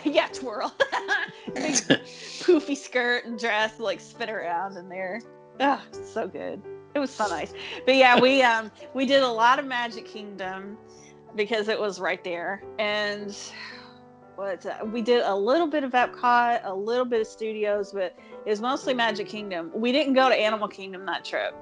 yeah, 0.04 0.26
twirl. 0.28 0.74
Big 1.54 1.74
poofy 1.74 2.76
skirt 2.76 3.24
and 3.24 3.38
dress, 3.38 3.78
like 3.78 4.00
spin 4.00 4.30
around 4.30 4.76
in 4.76 4.88
there. 4.88 5.20
Oh, 5.60 5.82
so 5.92 6.26
good. 6.26 6.62
It 6.94 6.98
was 6.98 7.10
so 7.10 7.28
nice. 7.28 7.52
But 7.84 7.96
yeah, 7.96 8.18
we 8.18 8.42
um 8.42 8.70
we 8.94 9.06
did 9.06 9.22
a 9.22 9.28
lot 9.28 9.58
of 9.58 9.66
Magic 9.66 10.06
Kingdom 10.06 10.76
because 11.36 11.68
it 11.68 11.78
was 11.78 12.00
right 12.00 12.22
there. 12.24 12.62
And 12.78 13.36
what 14.36 14.64
uh, 14.66 14.84
we 14.84 15.02
did 15.02 15.22
a 15.22 15.34
little 15.34 15.66
bit 15.66 15.84
of 15.84 15.92
Epcot, 15.92 16.62
a 16.64 16.74
little 16.74 17.04
bit 17.04 17.20
of 17.20 17.26
studios, 17.26 17.92
but 17.92 18.16
it 18.46 18.50
was 18.50 18.60
mostly 18.60 18.94
Magic 18.94 19.28
Kingdom. 19.28 19.70
We 19.74 19.92
didn't 19.92 20.14
go 20.14 20.28
to 20.28 20.34
Animal 20.34 20.68
Kingdom 20.68 21.04
that 21.06 21.24
trip. 21.24 21.54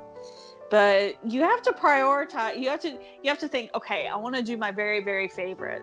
But 0.71 1.17
you 1.25 1.41
have 1.43 1.63
to 1.63 1.73
prioritize 1.73 2.61
you 2.61 2.69
have 2.69 2.81
to 2.81 2.91
you 2.91 3.29
have 3.29 3.39
to 3.39 3.49
think, 3.49 3.71
okay, 3.75 4.07
I 4.07 4.17
want 4.17 4.35
to 4.37 4.43
do 4.43 4.57
my 4.57 4.71
very, 4.71 5.03
very 5.03 5.29
favorite. 5.29 5.83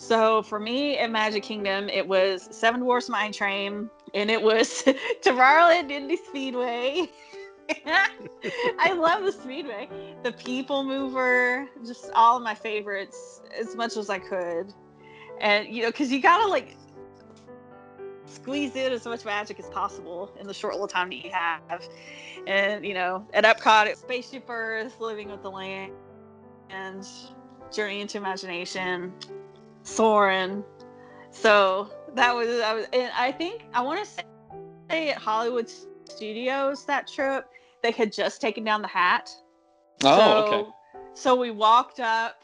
So 0.00 0.42
for 0.42 0.60
me 0.60 0.96
at 0.96 1.10
Magic 1.10 1.42
Kingdom, 1.42 1.88
it 1.88 2.06
was 2.06 2.48
Seven 2.52 2.80
Dwarfs 2.80 3.08
Mine 3.08 3.32
Train, 3.32 3.90
and 4.14 4.30
it 4.30 4.40
was 4.40 4.84
Tomorrowland 5.22 5.90
Indy 5.90 6.16
Speedway. 6.16 7.10
I 8.78 8.92
love 8.92 9.24
the 9.24 9.32
Speedway, 9.32 9.88
the 10.22 10.32
People 10.32 10.84
Mover, 10.84 11.68
just 11.84 12.10
all 12.14 12.36
of 12.36 12.44
my 12.44 12.54
favorites 12.54 13.42
as 13.58 13.74
much 13.74 13.96
as 13.96 14.08
I 14.08 14.20
could, 14.20 14.72
and 15.40 15.66
you 15.66 15.82
know, 15.82 15.88
because 15.88 16.12
you 16.12 16.22
gotta 16.22 16.48
like 16.48 16.76
squeeze 18.26 18.76
in 18.76 18.92
as 18.92 19.04
much 19.04 19.24
magic 19.24 19.58
as 19.58 19.68
possible 19.68 20.30
in 20.40 20.46
the 20.46 20.54
short 20.54 20.74
little 20.74 20.88
time 20.88 21.10
that 21.10 21.24
you 21.24 21.30
have. 21.32 21.82
And 22.46 22.86
you 22.86 22.94
know, 22.94 23.26
at 23.34 23.44
Epcot, 23.44 23.86
it's 23.86 24.00
Spaceship 24.00 24.48
Earth, 24.48 25.00
Living 25.00 25.28
with 25.28 25.42
the 25.42 25.50
Land, 25.50 25.92
and 26.70 27.06
Journey 27.72 28.00
into 28.00 28.16
Imagination. 28.16 29.12
Soarin'. 29.88 30.64
So 31.30 31.90
that 32.14 32.34
was, 32.34 32.60
I 32.60 32.74
was, 32.74 32.86
and 32.92 33.10
I 33.16 33.32
think 33.32 33.66
I 33.72 33.82
want 33.82 34.04
to 34.04 34.24
say 34.90 35.10
at 35.10 35.18
Hollywood 35.18 35.70
Studios 36.04 36.84
that 36.86 37.06
trip 37.08 37.46
they 37.82 37.90
had 37.90 38.12
just 38.12 38.40
taken 38.40 38.64
down 38.64 38.82
the 38.82 38.88
hat. 38.88 39.30
Oh, 40.02 40.18
so, 40.18 40.44
okay. 40.44 40.70
So 41.14 41.34
we 41.34 41.50
walked 41.50 42.00
up, 42.00 42.42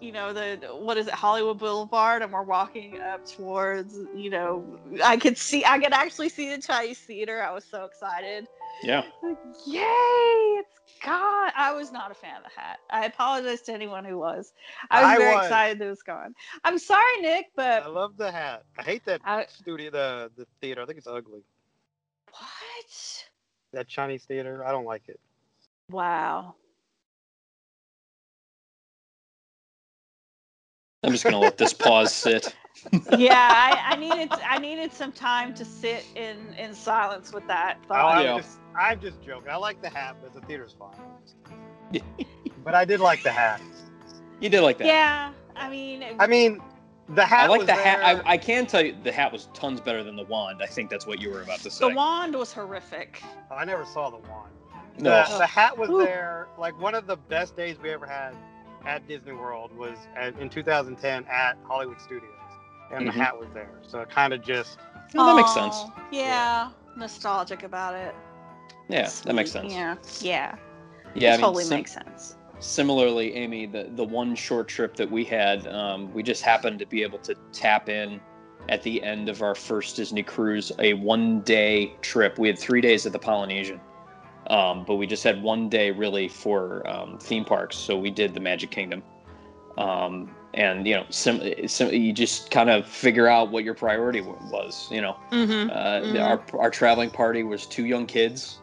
you 0.00 0.12
know, 0.12 0.32
the 0.32 0.58
what 0.72 0.98
is 0.98 1.06
it, 1.06 1.14
Hollywood 1.14 1.58
Boulevard, 1.58 2.22
and 2.22 2.32
we're 2.32 2.42
walking 2.42 3.00
up 3.00 3.24
towards, 3.26 3.98
you 4.14 4.30
know, 4.30 4.78
I 5.04 5.16
could 5.16 5.38
see, 5.38 5.64
I 5.64 5.78
could 5.78 5.92
actually 5.92 6.28
see 6.28 6.54
the 6.54 6.60
Chinese 6.60 6.98
theater. 6.98 7.42
I 7.42 7.52
was 7.52 7.64
so 7.64 7.84
excited. 7.84 8.46
Yeah. 8.82 9.02
Like, 9.22 9.38
yay! 9.66 9.82
It's 10.58 10.98
gone. 11.04 11.50
I 11.56 11.72
was 11.72 11.92
not 11.92 12.10
a 12.10 12.14
fan 12.14 12.36
of 12.38 12.44
the 12.44 12.60
hat. 12.60 12.78
I 12.90 13.06
apologize 13.06 13.62
to 13.62 13.72
anyone 13.72 14.04
who 14.04 14.18
was. 14.18 14.52
I 14.90 15.02
was 15.02 15.10
I 15.10 15.18
very 15.18 15.34
was. 15.34 15.44
excited 15.46 15.78
that 15.78 15.86
it 15.86 15.90
was 15.90 16.02
gone. 16.02 16.34
I'm 16.64 16.78
sorry, 16.78 17.20
Nick, 17.20 17.46
but 17.54 17.84
I 17.84 17.86
love 17.86 18.16
the 18.16 18.30
hat. 18.32 18.64
I 18.78 18.82
hate 18.82 19.04
that 19.06 19.20
I, 19.24 19.46
studio, 19.48 19.90
the 19.90 20.30
the 20.36 20.46
theater. 20.60 20.82
I 20.82 20.86
think 20.86 20.98
it's 20.98 21.06
ugly. 21.06 21.42
what? 22.30 23.24
That 23.72 23.88
Chinese 23.88 24.24
theater. 24.24 24.64
I 24.66 24.72
don't 24.72 24.84
like 24.84 25.08
it. 25.08 25.20
Wow. 25.90 26.54
I'm 31.04 31.12
just 31.12 31.24
gonna 31.24 31.38
let 31.38 31.58
this 31.58 31.72
pause 31.72 32.14
sit. 32.14 32.54
yeah, 33.10 33.34
I, 33.52 33.92
I 33.92 33.96
needed 33.96 34.30
I 34.48 34.58
needed 34.58 34.92
some 34.92 35.12
time 35.12 35.54
to 35.54 35.64
sit 35.64 36.06
in 36.14 36.54
in 36.58 36.74
silence 36.74 37.32
with 37.32 37.46
that 37.48 37.78
Oh, 37.82 37.86
thought. 37.88 38.16
I'm 38.16 38.24
Yeah. 38.24 38.36
just 38.36 38.60
I'm 38.74 39.00
just 39.00 39.22
joking. 39.22 39.50
I 39.50 39.56
like 39.56 39.80
the 39.82 39.90
hat, 39.90 40.16
but 40.22 40.32
the 40.32 40.40
theater's 40.40 40.74
fine. 40.78 40.96
But 42.64 42.74
I 42.74 42.84
did 42.84 43.00
like 43.00 43.22
the 43.22 43.32
hat. 43.32 43.60
You 44.40 44.48
did 44.48 44.60
like 44.62 44.78
that. 44.78 44.86
yeah, 44.86 45.32
I 45.56 45.68
mean, 45.68 46.04
I 46.18 46.26
mean, 46.26 46.60
the 47.08 47.24
hat. 47.24 47.44
I 47.44 47.46
like 47.48 47.58
was 47.60 47.66
the 47.66 47.74
hat. 47.74 48.00
I, 48.02 48.32
I 48.32 48.36
can 48.38 48.66
tell 48.66 48.84
you 48.84 48.96
the 49.02 49.12
hat 49.12 49.32
was 49.32 49.48
tons 49.54 49.80
better 49.80 50.02
than 50.02 50.16
the 50.16 50.24
wand. 50.24 50.62
I 50.62 50.66
think 50.66 50.90
that's 50.90 51.06
what 51.06 51.20
you 51.20 51.30
were 51.30 51.42
about 51.42 51.62
to 51.62 51.70
say. 51.70 51.88
the 51.88 51.94
wand 51.94 52.34
was 52.34 52.52
horrific. 52.52 53.22
Oh, 53.50 53.56
I 53.56 53.64
never 53.64 53.84
saw 53.84 54.10
the 54.10 54.18
wand. 54.18 54.52
No. 54.98 55.24
The, 55.28 55.38
the 55.38 55.46
hat 55.46 55.76
was 55.76 55.90
Ooh. 55.90 55.98
there. 55.98 56.48
Like 56.58 56.78
one 56.80 56.94
of 56.94 57.06
the 57.06 57.16
best 57.16 57.56
days 57.56 57.78
we 57.82 57.90
ever 57.90 58.06
had 58.06 58.34
at 58.84 59.06
Disney 59.08 59.32
World 59.32 59.72
was 59.76 59.96
at, 60.16 60.38
in 60.38 60.48
2010 60.48 61.24
at 61.30 61.56
Hollywood 61.64 62.00
Studios, 62.00 62.30
and 62.92 63.02
Mhm. 63.08 63.12
the 63.14 63.18
hat 63.22 63.38
was 63.38 63.48
there. 63.54 63.70
So 63.82 64.00
it 64.00 64.10
kind 64.10 64.32
of 64.32 64.42
just 64.42 64.78
No, 65.14 65.26
that 65.26 65.36
makes 65.36 65.50
sense. 65.52 65.74
Aw, 65.74 65.92
Yeah, 66.10 66.70
nostalgic 66.96 67.62
about 67.64 67.94
it. 67.94 68.14
Yeah, 68.88 69.08
that 69.24 69.34
makes 69.34 69.50
sense. 69.52 69.72
Yeah, 69.72 69.96
yeah. 70.20 70.54
Yeah, 71.14 71.30
I 71.30 71.34
it 71.34 71.36
mean, 71.36 71.40
totally 71.46 71.64
sim- 71.64 71.78
makes 71.78 71.92
sense. 71.92 72.36
similarly, 72.60 73.34
Amy, 73.34 73.66
the 73.66 73.90
the 73.96 74.04
one 74.04 74.34
short 74.34 74.68
trip 74.68 74.96
that 74.96 75.10
we 75.10 75.24
had, 75.24 75.66
um, 75.66 76.12
we 76.14 76.22
just 76.22 76.42
happened 76.42 76.78
to 76.78 76.86
be 76.86 77.02
able 77.02 77.18
to 77.20 77.34
tap 77.52 77.88
in 77.88 78.20
at 78.68 78.82
the 78.82 79.02
end 79.02 79.28
of 79.28 79.42
our 79.42 79.54
first 79.54 79.96
Disney 79.96 80.22
cruise, 80.22 80.70
a 80.78 80.94
one 80.94 81.40
day 81.40 81.92
trip. 82.00 82.38
We 82.38 82.48
had 82.48 82.58
three 82.58 82.80
days 82.80 83.04
at 83.06 83.12
the 83.12 83.18
Polynesian, 83.18 83.80
um, 84.48 84.84
but 84.84 84.94
we 84.96 85.06
just 85.06 85.24
had 85.24 85.42
one 85.42 85.68
day 85.68 85.90
really 85.90 86.28
for 86.28 86.88
um, 86.88 87.18
theme 87.18 87.44
parks. 87.44 87.76
So 87.76 87.98
we 87.98 88.10
did 88.10 88.32
the 88.34 88.40
Magic 88.40 88.70
Kingdom, 88.70 89.02
um, 89.76 90.34
and 90.54 90.86
you 90.86 90.94
know, 90.94 91.04
sim- 91.10 91.42
sim- 91.68 91.92
you 91.94 92.12
just 92.12 92.50
kind 92.50 92.68
of 92.70 92.86
figure 92.86 93.26
out 93.28 93.50
what 93.50 93.64
your 93.64 93.74
priority 93.74 94.20
wa- 94.20 94.34
was. 94.50 94.88
You 94.90 95.00
know, 95.00 95.16
Mm-hmm. 95.30 95.70
uh, 95.70 95.74
Mhm. 96.00 96.22
Our 96.54 96.60
our 96.60 96.70
traveling 96.70 97.10
party 97.10 97.42
was 97.42 97.66
two 97.66 97.86
young 97.86 98.06
kids, 98.06 98.58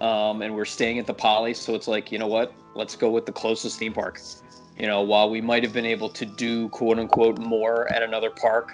um, 0.00 0.42
and 0.42 0.54
we're 0.54 0.64
staying 0.64 0.98
at 0.98 1.06
the 1.06 1.14
Poly, 1.14 1.54
so 1.54 1.74
it's 1.74 1.88
like 1.88 2.12
you 2.12 2.18
know 2.18 2.26
what? 2.26 2.52
Let's 2.74 2.94
go 2.96 3.10
with 3.10 3.26
the 3.26 3.32
closest 3.32 3.78
theme 3.78 3.92
park. 3.92 4.20
You 4.78 4.86
know, 4.86 5.02
while 5.02 5.28
we 5.28 5.40
might 5.40 5.62
have 5.62 5.72
been 5.72 5.84
able 5.86 6.08
to 6.10 6.24
do 6.24 6.68
quote 6.70 6.98
unquote 6.98 7.38
more 7.38 7.90
at 7.92 8.02
another 8.02 8.30
park, 8.30 8.72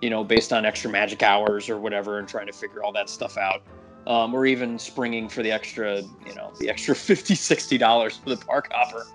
you 0.00 0.10
know, 0.10 0.22
based 0.22 0.52
on 0.52 0.64
extra 0.64 0.90
magic 0.90 1.22
hours 1.22 1.68
or 1.68 1.78
whatever, 1.78 2.18
and 2.18 2.28
trying 2.28 2.46
to 2.46 2.52
figure 2.52 2.82
all 2.84 2.92
that 2.92 3.08
stuff 3.08 3.36
out, 3.36 3.62
um, 4.06 4.34
or 4.34 4.46
even 4.46 4.78
springing 4.78 5.28
for 5.28 5.42
the 5.42 5.50
extra, 5.50 6.02
you 6.26 6.34
know, 6.34 6.52
the 6.60 6.68
extra 6.68 6.94
50 7.10 7.34
60 7.34 7.78
dollars 7.78 8.16
for 8.16 8.30
the 8.30 8.36
park 8.36 8.68
hopper 8.72 9.06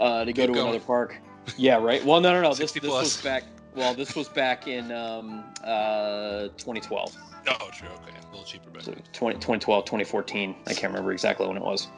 uh, 0.00 0.24
to 0.24 0.32
go 0.32 0.42
Keep 0.42 0.48
to 0.54 0.54
going. 0.54 0.68
another 0.70 0.84
park. 0.84 1.20
Yeah, 1.56 1.76
right. 1.76 2.04
Well, 2.04 2.20
no, 2.20 2.32
no, 2.32 2.42
no. 2.42 2.48
This 2.50 2.58
60 2.72 2.80
this 2.80 2.90
was 2.90 3.22
back. 3.22 3.44
well, 3.74 3.94
this 3.94 4.14
was 4.14 4.28
back 4.28 4.68
in 4.68 4.92
um, 4.92 5.44
uh, 5.64 6.48
2012. 6.56 7.16
Oh, 7.48 7.70
true. 7.72 7.88
Okay, 7.88 8.16
a 8.16 8.30
little 8.30 8.44
cheaper, 8.44 8.70
So 8.80 8.92
20, 9.12 9.34
2012, 9.38 9.84
2014. 9.84 10.54
I 10.66 10.72
can't 10.72 10.84
remember 10.84 11.12
exactly 11.12 11.46
when 11.46 11.56
it 11.56 11.62
was. 11.62 11.88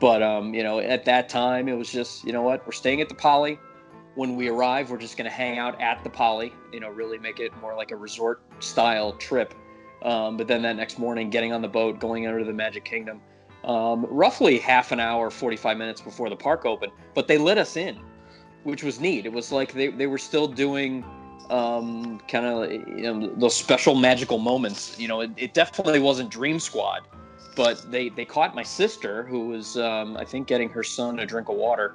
But, 0.00 0.22
um, 0.22 0.54
you 0.54 0.62
know, 0.62 0.78
at 0.78 1.04
that 1.06 1.28
time, 1.28 1.68
it 1.68 1.74
was 1.74 1.90
just, 1.90 2.24
you 2.24 2.32
know 2.32 2.42
what, 2.42 2.64
we're 2.66 2.72
staying 2.72 3.00
at 3.00 3.08
the 3.08 3.14
Poly. 3.14 3.58
When 4.14 4.36
we 4.36 4.48
arrive, 4.48 4.90
we're 4.90 4.98
just 4.98 5.16
going 5.16 5.28
to 5.30 5.36
hang 5.36 5.58
out 5.58 5.80
at 5.80 6.02
the 6.02 6.10
Poly, 6.10 6.52
you 6.72 6.80
know, 6.80 6.88
really 6.88 7.18
make 7.18 7.38
it 7.40 7.56
more 7.60 7.76
like 7.76 7.90
a 7.92 7.96
resort 7.96 8.42
style 8.60 9.12
trip. 9.12 9.54
Um, 10.02 10.36
but 10.36 10.46
then 10.46 10.62
that 10.62 10.76
next 10.76 10.98
morning, 10.98 11.30
getting 11.30 11.52
on 11.52 11.62
the 11.62 11.68
boat, 11.68 11.98
going 11.98 12.26
under 12.26 12.44
the 12.44 12.52
Magic 12.52 12.84
Kingdom, 12.84 13.20
um, 13.64 14.06
roughly 14.08 14.58
half 14.58 14.92
an 14.92 15.00
hour, 15.00 15.30
45 15.30 15.76
minutes 15.76 16.00
before 16.00 16.30
the 16.30 16.36
park 16.36 16.64
opened. 16.64 16.92
But 17.14 17.26
they 17.28 17.38
let 17.38 17.58
us 17.58 17.76
in, 17.76 17.98
which 18.68 18.82
was 18.82 19.00
neat. 19.00 19.26
It 19.26 19.32
was 19.32 19.50
like 19.50 19.72
they, 19.72 19.88
they 19.88 20.06
were 20.06 20.18
still 20.18 20.46
doing 20.46 21.04
um, 21.50 22.20
kind 22.28 22.44
of 22.44 22.70
you 22.70 23.02
know 23.02 23.34
those 23.36 23.56
special 23.56 23.94
magical 23.94 24.38
moments. 24.38 24.98
You 24.98 25.08
know, 25.08 25.20
it, 25.20 25.30
it 25.36 25.54
definitely 25.54 26.00
wasn't 26.00 26.30
Dream 26.30 26.60
Squad, 26.60 27.08
but 27.56 27.90
they 27.90 28.10
they 28.10 28.24
caught 28.24 28.54
my 28.54 28.62
sister 28.62 29.24
who 29.24 29.48
was 29.48 29.76
um, 29.78 30.16
I 30.16 30.24
think 30.24 30.46
getting 30.46 30.68
her 30.70 30.84
son 30.84 31.18
a 31.20 31.26
drink 31.26 31.48
of 31.48 31.56
water, 31.56 31.94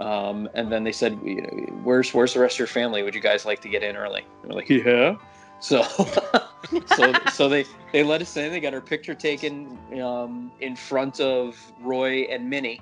um, 0.00 0.48
and 0.54 0.70
then 0.70 0.84
they 0.84 0.92
said, 0.92 1.18
you 1.24 1.42
know, 1.42 1.48
"Where's 1.84 2.12
where's 2.12 2.34
the 2.34 2.40
rest 2.40 2.56
of 2.56 2.58
your 2.58 2.68
family? 2.68 3.02
Would 3.02 3.14
you 3.14 3.20
guys 3.20 3.46
like 3.46 3.60
to 3.62 3.68
get 3.68 3.82
in 3.82 3.96
early?" 3.96 4.24
And 4.42 4.50
we're 4.50 4.56
like, 4.56 4.68
"Yeah." 4.68 5.16
So, 5.60 5.82
so 6.96 7.12
so 7.32 7.48
they 7.48 7.64
they 7.92 8.02
let 8.02 8.20
us 8.22 8.36
in. 8.36 8.50
They 8.50 8.60
got 8.60 8.74
our 8.74 8.80
picture 8.80 9.14
taken 9.14 9.78
um, 10.02 10.50
in 10.60 10.74
front 10.76 11.20
of 11.20 11.56
Roy 11.80 12.22
and 12.22 12.48
Minnie 12.50 12.80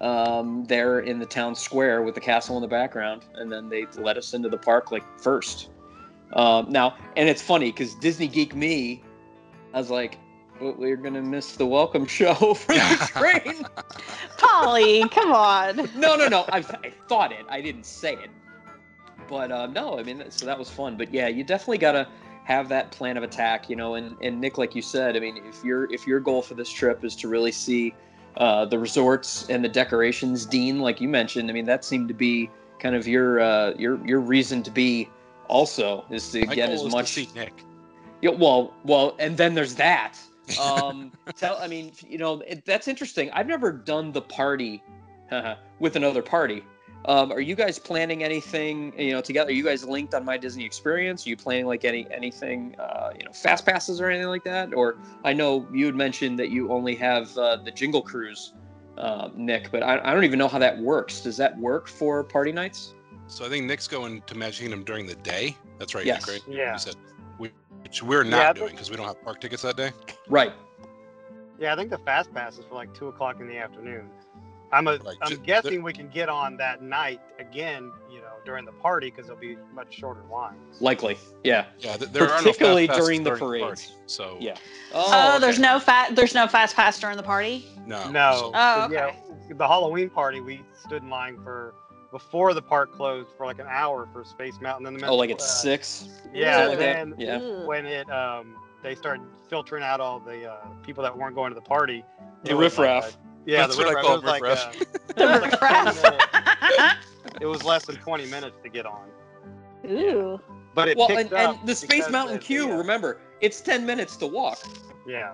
um, 0.00 0.64
there 0.64 1.00
in 1.00 1.18
the 1.18 1.26
town 1.26 1.54
square 1.54 2.02
with 2.02 2.14
the 2.14 2.20
castle 2.20 2.56
in 2.56 2.62
the 2.62 2.68
background, 2.68 3.24
and 3.34 3.50
then 3.50 3.68
they 3.68 3.86
let 3.98 4.16
us 4.16 4.32
into 4.34 4.48
the 4.48 4.58
park 4.58 4.90
like 4.90 5.04
first. 5.18 5.70
Um, 6.32 6.70
now, 6.70 6.96
and 7.16 7.28
it's 7.28 7.42
funny 7.42 7.70
because 7.70 7.94
Disney 7.96 8.28
Geek 8.28 8.54
Me, 8.54 9.02
I 9.74 9.78
was 9.78 9.90
like, 9.90 10.18
"Well, 10.60 10.74
we're 10.78 10.96
gonna 10.96 11.22
miss 11.22 11.56
the 11.56 11.66
welcome 11.66 12.06
show 12.18 12.54
for 12.54 12.72
the 12.72 13.08
train. 13.14 13.66
Polly, 14.38 15.06
come 15.08 15.32
on. 15.32 15.76
no, 15.96 16.16
no, 16.16 16.28
no. 16.28 16.44
I, 16.48 16.58
I 16.58 16.92
thought 17.08 17.32
it. 17.32 17.44
I 17.48 17.60
didn't 17.60 17.84
say 17.84 18.14
it. 18.14 18.30
But 19.28 19.52
uh, 19.52 19.66
no, 19.66 19.98
I 19.98 20.02
mean, 20.02 20.24
so 20.30 20.46
that 20.46 20.58
was 20.58 20.70
fun. 20.70 20.96
But 20.96 21.12
yeah, 21.12 21.28
you 21.28 21.44
definitely 21.44 21.78
gotta 21.78 22.08
have 22.44 22.68
that 22.68 22.90
plan 22.90 23.16
of 23.16 23.22
attack, 23.22 23.68
you 23.68 23.76
know. 23.76 23.94
And, 23.94 24.16
and 24.22 24.40
Nick, 24.40 24.56
like 24.56 24.74
you 24.74 24.82
said, 24.82 25.16
I 25.16 25.20
mean, 25.20 25.36
if 25.46 25.62
your 25.62 25.92
if 25.92 26.06
your 26.06 26.20
goal 26.20 26.42
for 26.42 26.54
this 26.54 26.70
trip 26.70 27.04
is 27.04 27.14
to 27.16 27.28
really 27.28 27.52
see 27.52 27.94
uh, 28.36 28.64
the 28.64 28.78
resorts 28.78 29.48
and 29.48 29.64
the 29.64 29.68
decorations, 29.68 30.46
Dean, 30.46 30.80
like 30.80 31.00
you 31.00 31.08
mentioned, 31.08 31.50
I 31.50 31.52
mean, 31.52 31.66
that 31.66 31.84
seemed 31.84 32.08
to 32.08 32.14
be 32.14 32.48
kind 32.78 32.94
of 32.94 33.06
your 33.06 33.40
uh, 33.40 33.72
your 33.76 34.04
your 34.06 34.20
reason 34.20 34.62
to 34.62 34.70
be. 34.70 35.08
Also, 35.48 36.04
is 36.10 36.30
to 36.30 36.46
my 36.46 36.54
get 36.54 36.70
as 36.70 36.84
much. 36.84 37.14
to 37.14 37.24
see 37.24 37.28
Nick. 37.34 37.64
Yeah, 38.22 38.30
well, 38.30 38.72
well, 38.84 39.16
and 39.18 39.36
then 39.36 39.54
there's 39.54 39.74
that. 39.76 40.16
Um, 40.60 41.12
tell, 41.36 41.56
I 41.60 41.68
mean, 41.68 41.92
you 42.08 42.18
know, 42.18 42.40
it, 42.40 42.64
that's 42.64 42.88
interesting. 42.88 43.30
I've 43.30 43.46
never 43.46 43.70
done 43.70 44.10
the 44.10 44.22
party 44.22 44.82
with 45.78 45.94
another 45.94 46.22
party. 46.22 46.64
Um, 47.06 47.32
are 47.32 47.40
you 47.40 47.54
guys 47.54 47.78
planning 47.78 48.22
anything, 48.22 48.92
you 48.98 49.12
know, 49.12 49.20
together? 49.22 49.48
Are 49.48 49.52
you 49.54 49.64
guys 49.64 49.84
linked 49.84 50.14
on 50.14 50.24
my 50.24 50.36
Disney 50.36 50.64
experience? 50.66 51.26
Are 51.26 51.30
you 51.30 51.36
planning 51.36 51.66
like 51.66 51.84
any 51.84 52.06
anything, 52.10 52.76
uh, 52.78 53.10
you 53.18 53.24
know, 53.24 53.32
fast 53.32 53.64
passes 53.64 54.00
or 54.00 54.10
anything 54.10 54.28
like 54.28 54.44
that? 54.44 54.74
Or 54.74 54.98
I 55.24 55.32
know 55.32 55.66
you 55.72 55.86
had 55.86 55.94
mentioned 55.94 56.38
that 56.38 56.50
you 56.50 56.70
only 56.70 56.94
have 56.96 57.36
uh, 57.38 57.56
the 57.56 57.70
Jingle 57.70 58.02
Cruise, 58.02 58.52
uh, 58.98 59.30
Nick, 59.34 59.70
but 59.70 59.82
I, 59.82 59.98
I 60.04 60.12
don't 60.12 60.24
even 60.24 60.38
know 60.38 60.48
how 60.48 60.58
that 60.58 60.78
works. 60.78 61.20
Does 61.22 61.38
that 61.38 61.56
work 61.58 61.88
for 61.88 62.22
party 62.22 62.52
nights? 62.52 62.94
So 63.28 63.46
I 63.46 63.48
think 63.48 63.64
Nick's 63.64 63.88
going 63.88 64.20
to 64.26 64.34
Magic 64.34 64.60
Kingdom 64.60 64.84
during 64.84 65.06
the 65.06 65.14
day. 65.14 65.56
That's 65.78 65.94
right, 65.94 66.04
Yes. 66.04 66.26
Nick, 66.26 66.34
right? 66.46 66.54
Yeah. 66.54 66.72
You 66.74 66.78
said, 66.78 66.96
we- 67.38 67.52
which 67.82 68.02
we're 68.02 68.24
not 68.24 68.44
I 68.46 68.52
doing 68.52 68.72
because 68.72 68.90
we 68.90 68.96
don't 68.96 69.06
have 69.06 69.22
park 69.24 69.40
tickets 69.40 69.62
that 69.62 69.76
day. 69.76 69.90
Right. 70.28 70.52
Yeah, 71.58 71.72
I 71.72 71.76
think 71.76 71.90
the 71.90 71.98
fast 71.98 72.32
pass 72.34 72.58
is 72.58 72.64
for 72.66 72.74
like 72.74 72.92
two 72.94 73.08
o'clock 73.08 73.40
in 73.40 73.48
the 73.48 73.56
afternoon. 73.56 74.10
I'm 74.72 74.86
a, 74.86 74.98
Right, 74.98 75.16
I'm 75.22 75.30
ju- 75.30 75.38
guessing 75.38 75.82
we 75.82 75.92
can 75.92 76.08
get 76.08 76.28
on 76.28 76.56
that 76.58 76.80
night 76.82 77.20
again, 77.38 77.90
you 78.10 78.20
know, 78.20 78.26
during 78.44 78.64
the 78.64 78.72
party 78.72 79.10
because 79.10 79.26
there'll 79.26 79.40
be 79.40 79.56
much 79.74 79.92
shorter 79.96 80.22
lines. 80.30 80.80
Likely. 80.80 81.18
Yeah. 81.42 81.66
Yeah, 81.80 81.96
th- 81.96 82.10
there 82.12 82.26
Particularly 82.28 82.84
are 82.84 82.86
no 82.88 82.94
fast 82.94 82.98
passes 82.98 83.06
during 83.06 83.22
the 83.24 83.30
party, 83.64 83.82
so 84.06 84.36
Yeah. 84.40 84.54
Oh, 84.94 85.38
there's 85.40 85.56
okay. 85.56 85.62
no 85.62 85.80
fat. 85.80 86.14
There's 86.14 86.34
no 86.34 86.46
fast 86.46 86.76
pass 86.76 86.98
during 87.00 87.16
the 87.16 87.22
party. 87.22 87.66
no, 87.86 88.08
No. 88.10 88.32
so- 88.34 88.46
Oh, 88.46 88.52
'Cause, 88.52 88.92
okay. 88.92 89.16
Yeah, 89.48 89.54
the 89.56 89.66
Halloween 89.66 90.08
party 90.10 90.40
we 90.40 90.62
stood 90.74 91.02
in 91.02 91.10
line 91.10 91.38
for 91.42 91.74
before 92.12 92.54
the 92.54 92.62
park 92.62 92.92
closed 92.92 93.28
for 93.36 93.46
like 93.46 93.58
an 93.60 93.66
hour 93.68 94.08
for 94.12 94.24
Space 94.24 94.60
Mountain. 94.60 94.84
Then 94.84 94.94
the 94.94 95.00
middle. 95.00 95.14
Oh, 95.14 95.18
like 95.18 95.30
at 95.30 95.40
uh, 95.40 95.44
six. 95.44 96.08
Yeah, 96.32 96.66
like 96.66 96.78
then? 96.78 97.14
Yeah. 97.18 97.38
When 97.64 97.86
it 97.86 98.08
um 98.10 98.56
they 98.82 98.94
started 98.94 99.22
filtering 99.48 99.82
out 99.84 100.00
all 100.00 100.18
the 100.20 100.46
uh, 100.50 100.56
people 100.82 101.02
that 101.04 101.16
weren't 101.16 101.34
going 101.34 101.50
to 101.50 101.54
the 101.54 101.60
party. 101.60 102.04
The 102.44 102.50
it 102.52 102.54
was 102.54 102.78
like 102.78 102.88
riffraff. 102.88 103.14
a- 103.14 103.19
yeah, 103.46 103.66
That's 103.66 103.76
the 103.76 103.76
what 103.76 103.88
I 103.88 103.92
riffraff. 103.92 104.04
call 104.04 104.14
it 104.16 104.22
was 104.22 104.24
like 104.24 104.42
riffraff. 104.42 104.74
uh, 104.76 104.84
The 105.16 105.24
it 105.24 105.28
was 105.28 105.40
like 105.40 105.58
20 105.58 105.84
riffraff. 105.84 105.94
minutes. 105.94 106.26
it 107.40 107.46
was 107.46 107.64
less 107.64 107.84
than 107.86 107.96
20 107.96 108.26
minutes 108.26 108.56
to 108.62 108.68
get 108.68 108.86
on. 108.86 109.08
Ooh. 109.88 110.40
But 110.74 110.88
it 110.88 110.96
Well, 110.96 111.08
picked 111.08 111.20
and, 111.20 111.32
and 111.32 111.52
up 111.52 111.66
the 111.66 111.74
Space 111.74 112.08
Mountain 112.08 112.36
of 112.36 112.40
the, 112.40 112.46
queue, 112.46 112.70
uh, 112.72 112.76
remember, 112.76 113.20
it's 113.40 113.60
10 113.60 113.84
minutes 113.86 114.16
to 114.18 114.26
walk. 114.26 114.58
Yeah. 115.06 115.32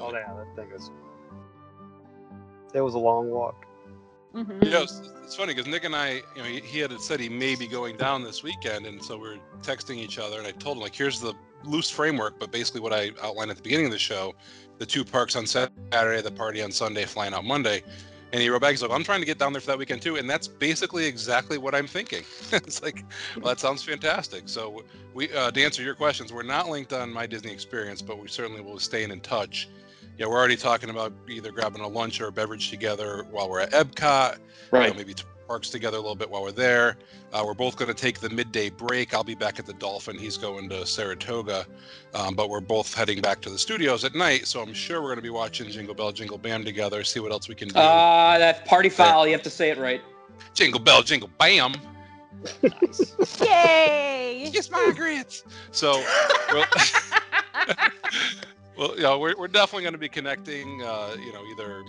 Oh 0.00 0.12
yeah, 0.12 0.32
that 0.34 0.46
thing 0.56 0.70
is. 0.74 0.90
It 2.74 2.80
was 2.80 2.94
a 2.94 2.98
long 2.98 3.30
walk. 3.30 3.64
Mhm. 4.34 4.62
Yeah, 4.62 4.82
it's, 4.82 5.00
it's 5.24 5.34
funny 5.34 5.54
because 5.54 5.66
Nick 5.70 5.84
and 5.84 5.94
I, 5.96 6.14
you 6.34 6.42
know, 6.42 6.44
he, 6.44 6.60
he 6.60 6.78
had 6.80 6.92
said 7.00 7.20
he 7.20 7.28
may 7.28 7.54
be 7.54 7.66
going 7.66 7.96
down 7.96 8.22
this 8.22 8.42
weekend, 8.42 8.84
and 8.86 9.02
so 9.02 9.16
we're 9.18 9.38
texting 9.62 9.96
each 9.96 10.18
other, 10.18 10.38
and 10.38 10.46
I 10.46 10.50
told 10.50 10.76
him 10.76 10.82
like, 10.82 10.94
here's 10.94 11.20
the 11.20 11.32
loose 11.64 11.90
framework, 11.90 12.38
but 12.38 12.50
basically 12.50 12.80
what 12.80 12.92
I 12.92 13.10
outlined 13.22 13.50
at 13.50 13.56
the 13.56 13.62
beginning 13.62 13.86
of 13.86 13.92
the 13.92 13.98
show, 13.98 14.34
the 14.78 14.86
two 14.86 15.04
parks 15.04 15.36
on 15.36 15.46
Saturday, 15.46 16.22
the 16.22 16.30
party 16.30 16.62
on 16.62 16.70
Sunday, 16.70 17.04
flying 17.04 17.34
out 17.34 17.44
Monday, 17.44 17.82
and 18.32 18.42
he 18.42 18.48
wrote 18.48 18.60
back, 18.60 18.72
he's 18.72 18.82
like, 18.82 18.90
I'm 18.90 19.04
trying 19.04 19.20
to 19.20 19.26
get 19.26 19.38
down 19.38 19.52
there 19.52 19.60
for 19.60 19.68
that 19.68 19.78
weekend 19.78 20.02
too, 20.02 20.16
and 20.16 20.28
that's 20.28 20.48
basically 20.48 21.06
exactly 21.06 21.58
what 21.58 21.74
I'm 21.74 21.86
thinking. 21.86 22.24
it's 22.52 22.82
like, 22.82 23.04
well, 23.36 23.46
that 23.46 23.60
sounds 23.60 23.82
fantastic. 23.82 24.48
So 24.48 24.84
we, 25.14 25.32
uh, 25.32 25.50
to 25.50 25.62
answer 25.62 25.82
your 25.82 25.94
questions, 25.94 26.32
we're 26.32 26.42
not 26.42 26.68
linked 26.68 26.92
on 26.92 27.12
my 27.12 27.26
Disney 27.26 27.52
experience, 27.52 28.02
but 28.02 28.18
we 28.18 28.28
certainly 28.28 28.60
will 28.60 28.78
stay 28.78 29.04
in 29.04 29.20
touch. 29.20 29.68
Yeah, 30.18 30.26
we're 30.26 30.36
already 30.36 30.56
talking 30.56 30.90
about 30.90 31.12
either 31.28 31.52
grabbing 31.52 31.82
a 31.82 31.88
lunch 31.88 32.20
or 32.20 32.28
a 32.28 32.32
beverage 32.32 32.70
together 32.70 33.26
while 33.30 33.48
we're 33.48 33.60
at 33.60 33.72
Epcot 33.72 34.38
uh, 34.72 34.94
maybe 34.96 35.14
to 35.14 35.24
parks 35.46 35.70
together 35.70 35.96
a 35.96 36.00
little 36.00 36.16
bit 36.16 36.28
while 36.30 36.42
we're 36.42 36.52
there. 36.52 36.96
Uh, 37.32 37.42
we're 37.44 37.54
both 37.54 37.76
going 37.76 37.88
to 37.88 37.94
take 37.94 38.20
the 38.20 38.30
midday 38.30 38.70
break. 38.70 39.14
I'll 39.14 39.24
be 39.24 39.34
back 39.34 39.58
at 39.58 39.66
the 39.66 39.72
Dolphin. 39.74 40.18
He's 40.18 40.36
going 40.36 40.68
to 40.70 40.86
Saratoga, 40.86 41.66
um, 42.14 42.34
but 42.34 42.48
we're 42.48 42.60
both 42.60 42.92
heading 42.94 43.20
back 43.20 43.40
to 43.42 43.50
the 43.50 43.58
studios 43.58 44.04
at 44.04 44.14
night. 44.14 44.46
So 44.46 44.60
I'm 44.62 44.74
sure 44.74 45.00
we're 45.00 45.08
going 45.08 45.16
to 45.16 45.22
be 45.22 45.30
watching 45.30 45.68
Jingle 45.70 45.94
Bell, 45.94 46.12
Jingle 46.12 46.38
Bam 46.38 46.64
together. 46.64 47.04
See 47.04 47.20
what 47.20 47.32
else 47.32 47.48
we 47.48 47.54
can 47.54 47.68
do. 47.68 47.74
Ah, 47.76 48.36
that 48.38 48.64
party 48.64 48.88
foul. 48.88 49.26
You 49.26 49.32
have 49.32 49.42
to 49.42 49.50
say 49.50 49.70
it 49.70 49.78
right. 49.78 50.00
jingle 50.54 50.80
Bell, 50.80 51.02
Jingle 51.02 51.30
Bam. 51.38 51.74
Nice. 52.62 53.40
Yay! 53.40 54.12
Yes, 54.52 54.70
Margaret. 54.70 55.42
So, 55.72 56.04
well, 56.52 56.64
well, 58.78 58.94
you 58.96 59.02
know, 59.02 59.18
we're, 59.18 59.34
we're 59.36 59.48
definitely 59.48 59.82
going 59.82 59.94
to 59.94 59.98
be 59.98 60.08
connecting. 60.08 60.82
Uh, 60.82 61.16
you 61.18 61.32
know, 61.32 61.44
either 61.50 61.82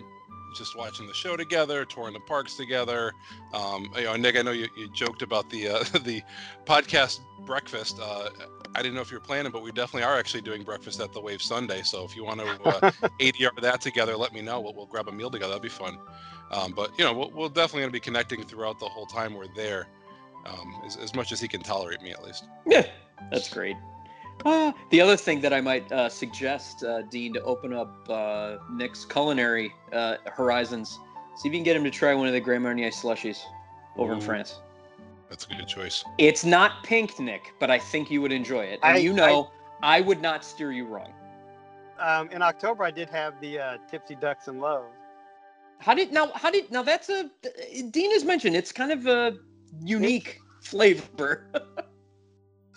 just 0.58 0.76
watching 0.76 1.08
the 1.08 1.14
show 1.14 1.38
together, 1.38 1.86
touring 1.86 2.14
the 2.14 2.20
parks 2.20 2.56
together. 2.56 3.14
Um, 3.54 3.92
you 3.96 4.04
know, 4.04 4.16
Nick, 4.16 4.38
I 4.38 4.42
know 4.42 4.52
you, 4.52 4.68
you 4.76 4.90
joked 4.92 5.22
about 5.22 5.50
the 5.50 5.68
uh, 5.68 5.84
the 6.04 6.22
podcast 6.66 7.20
breakfast. 7.46 8.00
Uh, 8.02 8.30
I 8.76 8.82
didn't 8.82 8.96
know 8.96 9.02
if 9.02 9.12
you 9.12 9.18
were 9.18 9.26
planning, 9.26 9.52
but 9.52 9.64
we 9.64 9.72
definitely 9.72 10.04
are 10.04 10.18
actually 10.18 10.42
doing 10.42 10.64
breakfast 10.64 11.00
at 11.00 11.14
the 11.14 11.22
Wave 11.22 11.42
Sunday. 11.42 11.82
So 11.84 12.04
if 12.04 12.16
you 12.16 12.24
want 12.24 12.42
to 12.42 12.48
uh, 12.64 12.92
ADR 13.20 13.60
that 13.62 13.82
together, 13.82 14.16
let 14.16 14.34
me 14.34 14.42
know. 14.42 14.60
We'll, 14.60 14.74
we'll 14.74 14.86
grab 14.86 15.08
a 15.08 15.12
meal 15.12 15.32
together. 15.32 15.50
That'd 15.50 15.64
be 15.64 15.70
fun. 15.70 15.98
Um, 16.52 16.74
but 16.74 16.92
you 16.98 17.06
know, 17.06 17.14
we'll, 17.14 17.32
we'll 17.32 17.50
definitely 17.50 17.82
going 17.82 17.90
to 17.90 17.94
be 17.94 18.00
connecting 18.00 18.44
throughout 18.44 18.80
the 18.80 18.86
whole 18.86 19.06
time 19.06 19.34
we're 19.34 19.48
there, 19.56 19.88
um, 20.46 20.82
as, 20.86 20.96
as 20.98 21.16
much 21.16 21.32
as 21.32 21.42
he 21.42 21.48
can 21.48 21.62
tolerate 21.62 22.02
me 22.02 22.12
at 22.12 22.24
least. 22.24 22.46
Yeah, 22.66 22.86
that's 23.32 23.50
great. 23.50 23.76
Uh, 24.46 24.72
the 24.92 25.02
other 25.02 25.18
thing 25.18 25.42
that 25.42 25.54
I 25.54 25.62
might 25.62 25.92
uh, 25.92 26.10
suggest, 26.10 26.84
uh, 26.84 27.02
Dean, 27.04 27.34
to 27.34 27.42
open 27.44 27.74
up 27.74 28.10
uh, 28.10 28.58
Nick's 28.72 29.04
culinary 29.06 29.74
uh, 29.92 30.18
horizons, 30.32 31.00
see 31.36 31.48
if 31.50 31.54
you 31.54 31.58
can 31.60 31.64
get 31.64 31.76
him 31.76 31.84
to 31.84 31.92
try 31.92 32.14
one 32.14 32.28
of 32.28 32.34
the 32.34 32.40
Grand 32.40 32.64
Marnier 32.64 32.90
slushies 32.90 33.40
over 33.98 34.14
in 34.14 34.22
France. 34.22 34.60
That's 35.30 35.46
a 35.46 35.50
good 35.56 35.68
choice. 35.68 36.04
It's 36.18 36.46
not 36.46 36.84
pink, 36.84 37.20
Nick, 37.20 37.54
but 37.60 37.70
I 37.70 37.80
think 37.80 38.10
you 38.10 38.22
would 38.22 38.32
enjoy 38.32 38.64
it. 38.64 38.80
And 38.84 38.98
I- 38.98 39.00
you 39.00 39.12
know, 39.14 39.52
I, 39.84 40.02
would 40.02 40.22
not 40.22 40.46
steer 40.46 40.72
you 40.72 40.86
wrong. 40.86 41.14
Um, 42.00 42.30
in 42.30 42.42
October, 42.42 42.84
I 42.84 42.92
did 42.92 43.10
have 43.10 43.40
the 43.42 43.60
uh, 43.60 43.78
Tipsy 43.90 44.16
Ducks 44.16 44.48
in 44.48 44.60
Love. 44.60 44.86
How 45.80 45.94
did 45.94 46.12
now? 46.12 46.32
How 46.34 46.50
did 46.50 46.72
now? 46.72 46.82
That's 46.82 47.10
a 47.10 47.30
Dean 47.92 48.12
has 48.12 48.24
mentioned. 48.24 48.56
It's 48.56 48.72
kind 48.72 48.92
of 48.92 49.06
a 49.06 49.34
unique 49.84 50.40
flavor. 50.62 51.48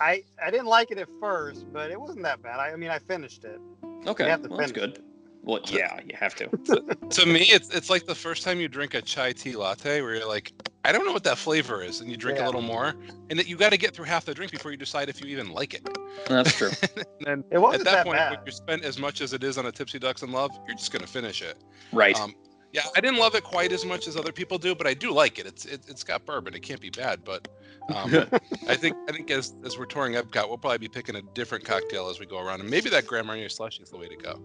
I 0.00 0.22
I 0.44 0.50
didn't 0.50 0.66
like 0.66 0.90
it 0.90 0.98
at 0.98 1.08
first, 1.20 1.66
but 1.72 1.90
it 1.90 2.00
wasn't 2.00 2.22
that 2.24 2.42
bad. 2.42 2.58
I, 2.58 2.70
I 2.72 2.76
mean, 2.76 2.90
I 2.90 2.98
finished 2.98 3.44
it. 3.44 3.60
okay, 4.06 4.24
You 4.24 4.30
have 4.30 4.42
to 4.42 4.48
well, 4.48 4.58
that's 4.58 4.72
good. 4.72 4.90
it. 4.96 5.04
Well, 5.42 5.60
yeah, 5.68 5.98
you 6.06 6.14
have 6.18 6.34
to. 6.36 6.48
to 7.10 7.26
me, 7.26 7.40
it's 7.42 7.68
it's 7.74 7.90
like 7.90 8.06
the 8.06 8.14
first 8.14 8.42
time 8.42 8.60
you 8.60 8.68
drink 8.68 8.94
a 8.94 9.02
chai 9.02 9.32
tea 9.32 9.56
latte, 9.56 10.00
where 10.02 10.14
you're 10.16 10.28
like, 10.28 10.52
I 10.84 10.92
don't 10.92 11.04
know 11.06 11.12
what 11.12 11.24
that 11.24 11.38
flavor 11.38 11.82
is, 11.82 12.00
and 12.00 12.10
you 12.10 12.16
drink 12.16 12.38
Yeah. 12.38 12.44
a 12.44 12.46
little 12.46 12.62
more, 12.62 12.94
and 13.30 13.38
that 13.38 13.46
you 13.48 13.56
got 13.56 13.70
to 13.70 13.78
get 13.78 13.94
through 13.94 14.04
half 14.06 14.24
the 14.24 14.34
drink 14.34 14.52
before 14.52 14.70
you 14.70 14.76
decide 14.76 15.08
if 15.08 15.20
you 15.20 15.26
even 15.28 15.50
like 15.52 15.74
it. 15.74 15.86
That's 16.28 16.54
true. 16.54 16.70
and 16.96 17.04
then 17.20 17.44
It 17.50 17.58
wasn't 17.58 17.80
at 17.82 17.84
that, 17.86 17.92
that 17.92 18.06
point, 18.06 18.18
bad. 18.18 18.30
when 18.36 18.46
you 18.46 18.52
spent 18.52 18.84
as 18.84 18.98
much 18.98 19.20
as 19.20 19.32
it 19.32 19.42
is 19.44 19.56
on 19.58 19.66
a 19.66 19.72
Tipsy 19.72 19.98
Ducks 19.98 20.22
in 20.22 20.30
Love, 20.32 20.50
you're 20.66 20.76
just 20.76 20.92
gonna 20.92 21.06
finish 21.06 21.40
it. 21.42 21.56
right. 21.92 22.18
Um, 22.18 22.34
yeah, 22.72 22.82
I 22.94 23.00
didn't 23.00 23.18
love 23.18 23.34
it 23.34 23.42
quite 23.42 23.72
as 23.72 23.84
much 23.84 24.06
as 24.06 24.16
other 24.16 24.30
people 24.30 24.56
do, 24.56 24.76
but 24.76 24.86
I 24.86 24.94
do 24.94 25.10
like 25.10 25.40
it. 25.40 25.46
It's 25.46 25.64
it, 25.64 25.80
it's 25.88 26.04
got 26.04 26.24
bourbon. 26.24 26.54
It 26.54 26.60
can't 26.62 26.80
be 26.80 26.90
bad. 26.90 27.24
But 27.24 27.48
um, 27.94 28.26
I 28.68 28.76
think 28.76 28.96
I 29.08 29.12
think 29.12 29.30
as 29.30 29.54
as 29.64 29.78
we're 29.78 29.86
touring 29.86 30.14
Epcot, 30.14 30.48
we'll 30.48 30.58
probably 30.58 30.78
be 30.78 30.88
picking 30.88 31.16
a 31.16 31.22
different 31.22 31.64
cocktail 31.64 32.08
as 32.08 32.20
we 32.20 32.26
go 32.26 32.38
around, 32.38 32.60
and 32.60 32.70
maybe 32.70 32.90
that 32.90 33.06
Grand 33.06 33.26
Marnier 33.26 33.48
slushy 33.48 33.82
is 33.82 33.90
the 33.90 33.96
way 33.96 34.08
to 34.08 34.16
go. 34.16 34.40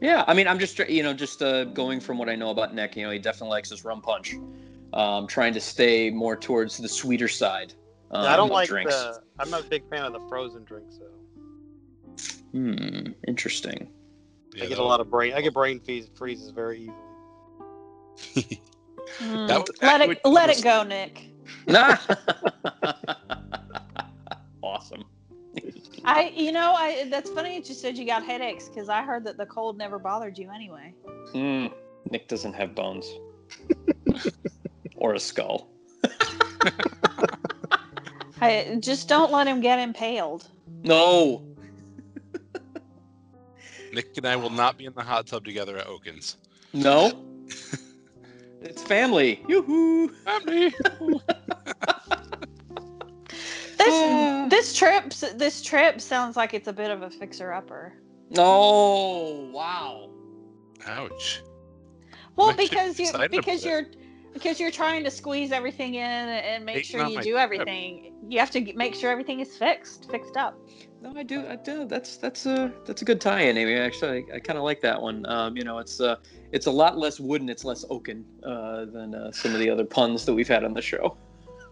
Yeah, 0.00 0.24
I 0.26 0.34
mean, 0.34 0.46
I'm 0.46 0.58
just 0.58 0.78
you 0.78 1.02
know 1.02 1.14
just 1.14 1.42
uh, 1.42 1.64
going 1.64 2.00
from 2.00 2.18
what 2.18 2.28
I 2.28 2.36
know 2.36 2.50
about 2.50 2.74
Nick. 2.74 2.96
You 2.96 3.04
know, 3.04 3.10
he 3.10 3.18
definitely 3.18 3.50
likes 3.50 3.70
his 3.70 3.84
rum 3.84 4.02
punch. 4.02 4.34
Um, 4.92 5.26
trying 5.26 5.52
to 5.54 5.60
stay 5.60 6.10
more 6.10 6.36
towards 6.36 6.78
the 6.78 6.88
sweeter 6.88 7.28
side. 7.28 7.74
Um, 8.10 8.26
I 8.26 8.36
don't 8.36 8.50
like 8.50 8.68
drinks. 8.68 8.94
the. 8.94 9.22
I'm 9.38 9.50
not 9.50 9.62
a 9.62 9.68
big 9.68 9.88
fan 9.90 10.04
of 10.04 10.12
the 10.12 10.20
frozen 10.28 10.64
drinks 10.64 10.98
though. 10.98 11.16
Hmm. 12.52 13.12
Interesting. 13.26 13.90
Yeah, 14.54 14.64
I 14.64 14.66
get 14.68 14.78
a 14.78 14.84
lot 14.84 15.00
of 15.00 15.10
brain. 15.10 15.34
I 15.34 15.42
get 15.42 15.52
brain 15.52 15.80
freeze, 15.80 16.08
freezes 16.14 16.50
very 16.50 16.90
easily. 18.32 18.60
Mm. 19.20 19.46
That 19.46 19.60
was 19.60 19.70
let 19.80 20.00
actually 20.00 20.16
it 20.16 20.28
let 20.28 20.50
it 20.50 20.64
go, 20.64 20.82
Nick. 20.82 21.28
Nah. 21.66 21.96
awesome. 24.62 25.04
I, 26.04 26.32
you 26.36 26.52
know, 26.52 26.72
I 26.72 27.08
that's 27.10 27.30
funny 27.30 27.58
that 27.58 27.68
you 27.68 27.74
said 27.74 27.98
you 27.98 28.06
got 28.06 28.24
headaches 28.24 28.68
because 28.68 28.88
I 28.88 29.02
heard 29.02 29.24
that 29.24 29.36
the 29.36 29.46
cold 29.46 29.76
never 29.76 29.98
bothered 29.98 30.38
you 30.38 30.50
anyway. 30.50 30.94
Hmm. 31.32 31.66
Nick 32.10 32.28
doesn't 32.28 32.52
have 32.52 32.74
bones 32.74 33.10
or 34.96 35.14
a 35.14 35.20
skull. 35.20 35.68
I 38.40 38.78
just 38.80 39.08
don't 39.08 39.32
let 39.32 39.46
him 39.46 39.60
get 39.60 39.78
impaled. 39.78 40.48
No. 40.84 41.42
Nick 43.92 44.16
and 44.16 44.26
I 44.26 44.36
will 44.36 44.50
not 44.50 44.76
be 44.76 44.84
in 44.84 44.92
the 44.92 45.02
hot 45.02 45.26
tub 45.26 45.44
together 45.44 45.78
at 45.78 45.86
Oakens. 45.86 46.36
No. 46.72 47.24
It's 48.68 48.82
family. 48.82 49.42
Yoo-hoo. 49.48 50.08
Family. 50.24 50.74
This 53.78 53.88
Ah. 53.92 54.46
this 54.48 54.74
trip 54.74 55.10
this 55.36 55.60
trip 55.62 56.00
sounds 56.00 56.34
like 56.36 56.54
it's 56.54 56.66
a 56.66 56.72
bit 56.72 56.90
of 56.90 57.02
a 57.02 57.10
fixer 57.10 57.52
upper. 57.52 57.92
Oh 58.36 59.50
wow. 59.52 60.08
Ouch. 60.86 61.42
Well, 62.36 62.50
I'm 62.50 62.56
because 62.66 62.98
you 62.98 63.12
because 63.30 63.64
you're 63.64 63.84
because 64.32 64.58
you're 64.58 64.70
trying 64.70 65.04
to 65.04 65.10
squeeze 65.10 65.52
everything 65.52 65.94
in 65.96 66.00
and 66.02 66.64
make 66.64 66.76
Hating 66.76 66.90
sure 66.90 67.06
you 67.06 67.16
my 67.16 67.22
do 67.22 67.30
trip. 67.32 67.42
everything. 67.42 68.14
You 68.28 68.38
have 68.38 68.50
to 68.52 68.72
make 68.74 68.94
sure 68.94 69.10
everything 69.10 69.40
is 69.40 69.56
fixed, 69.56 70.10
fixed 70.10 70.36
up. 70.38 70.58
No, 71.06 71.20
I 71.20 71.22
do. 71.22 71.46
I 71.46 71.54
do. 71.56 71.84
That's 71.86 72.16
that's 72.16 72.46
a 72.46 72.72
that's 72.84 73.02
a 73.02 73.04
good 73.04 73.20
tie-in, 73.20 73.56
Amy. 73.56 73.74
Actually, 73.74 74.24
I, 74.32 74.36
I 74.36 74.38
kind 74.40 74.58
of 74.58 74.64
like 74.64 74.80
that 74.80 75.00
one. 75.00 75.24
Um, 75.26 75.56
you 75.56 75.62
know, 75.62 75.78
it's 75.78 76.00
uh, 76.00 76.16
it's 76.50 76.66
a 76.66 76.70
lot 76.70 76.98
less 76.98 77.20
wooden, 77.20 77.48
it's 77.48 77.64
less 77.64 77.84
oaken 77.90 78.24
uh, 78.44 78.86
than 78.86 79.14
uh, 79.14 79.30
some 79.30 79.52
of 79.52 79.60
the 79.60 79.70
other 79.70 79.84
puns 79.84 80.24
that 80.24 80.34
we've 80.34 80.48
had 80.48 80.64
on 80.64 80.74
the 80.74 80.82
show. 80.82 81.16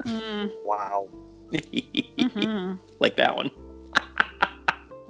Mm, 0.07 0.51
Wow. 0.65 1.09
mhm, 1.53 2.79
like 3.01 3.17
that 3.17 3.35
one. 3.35 3.51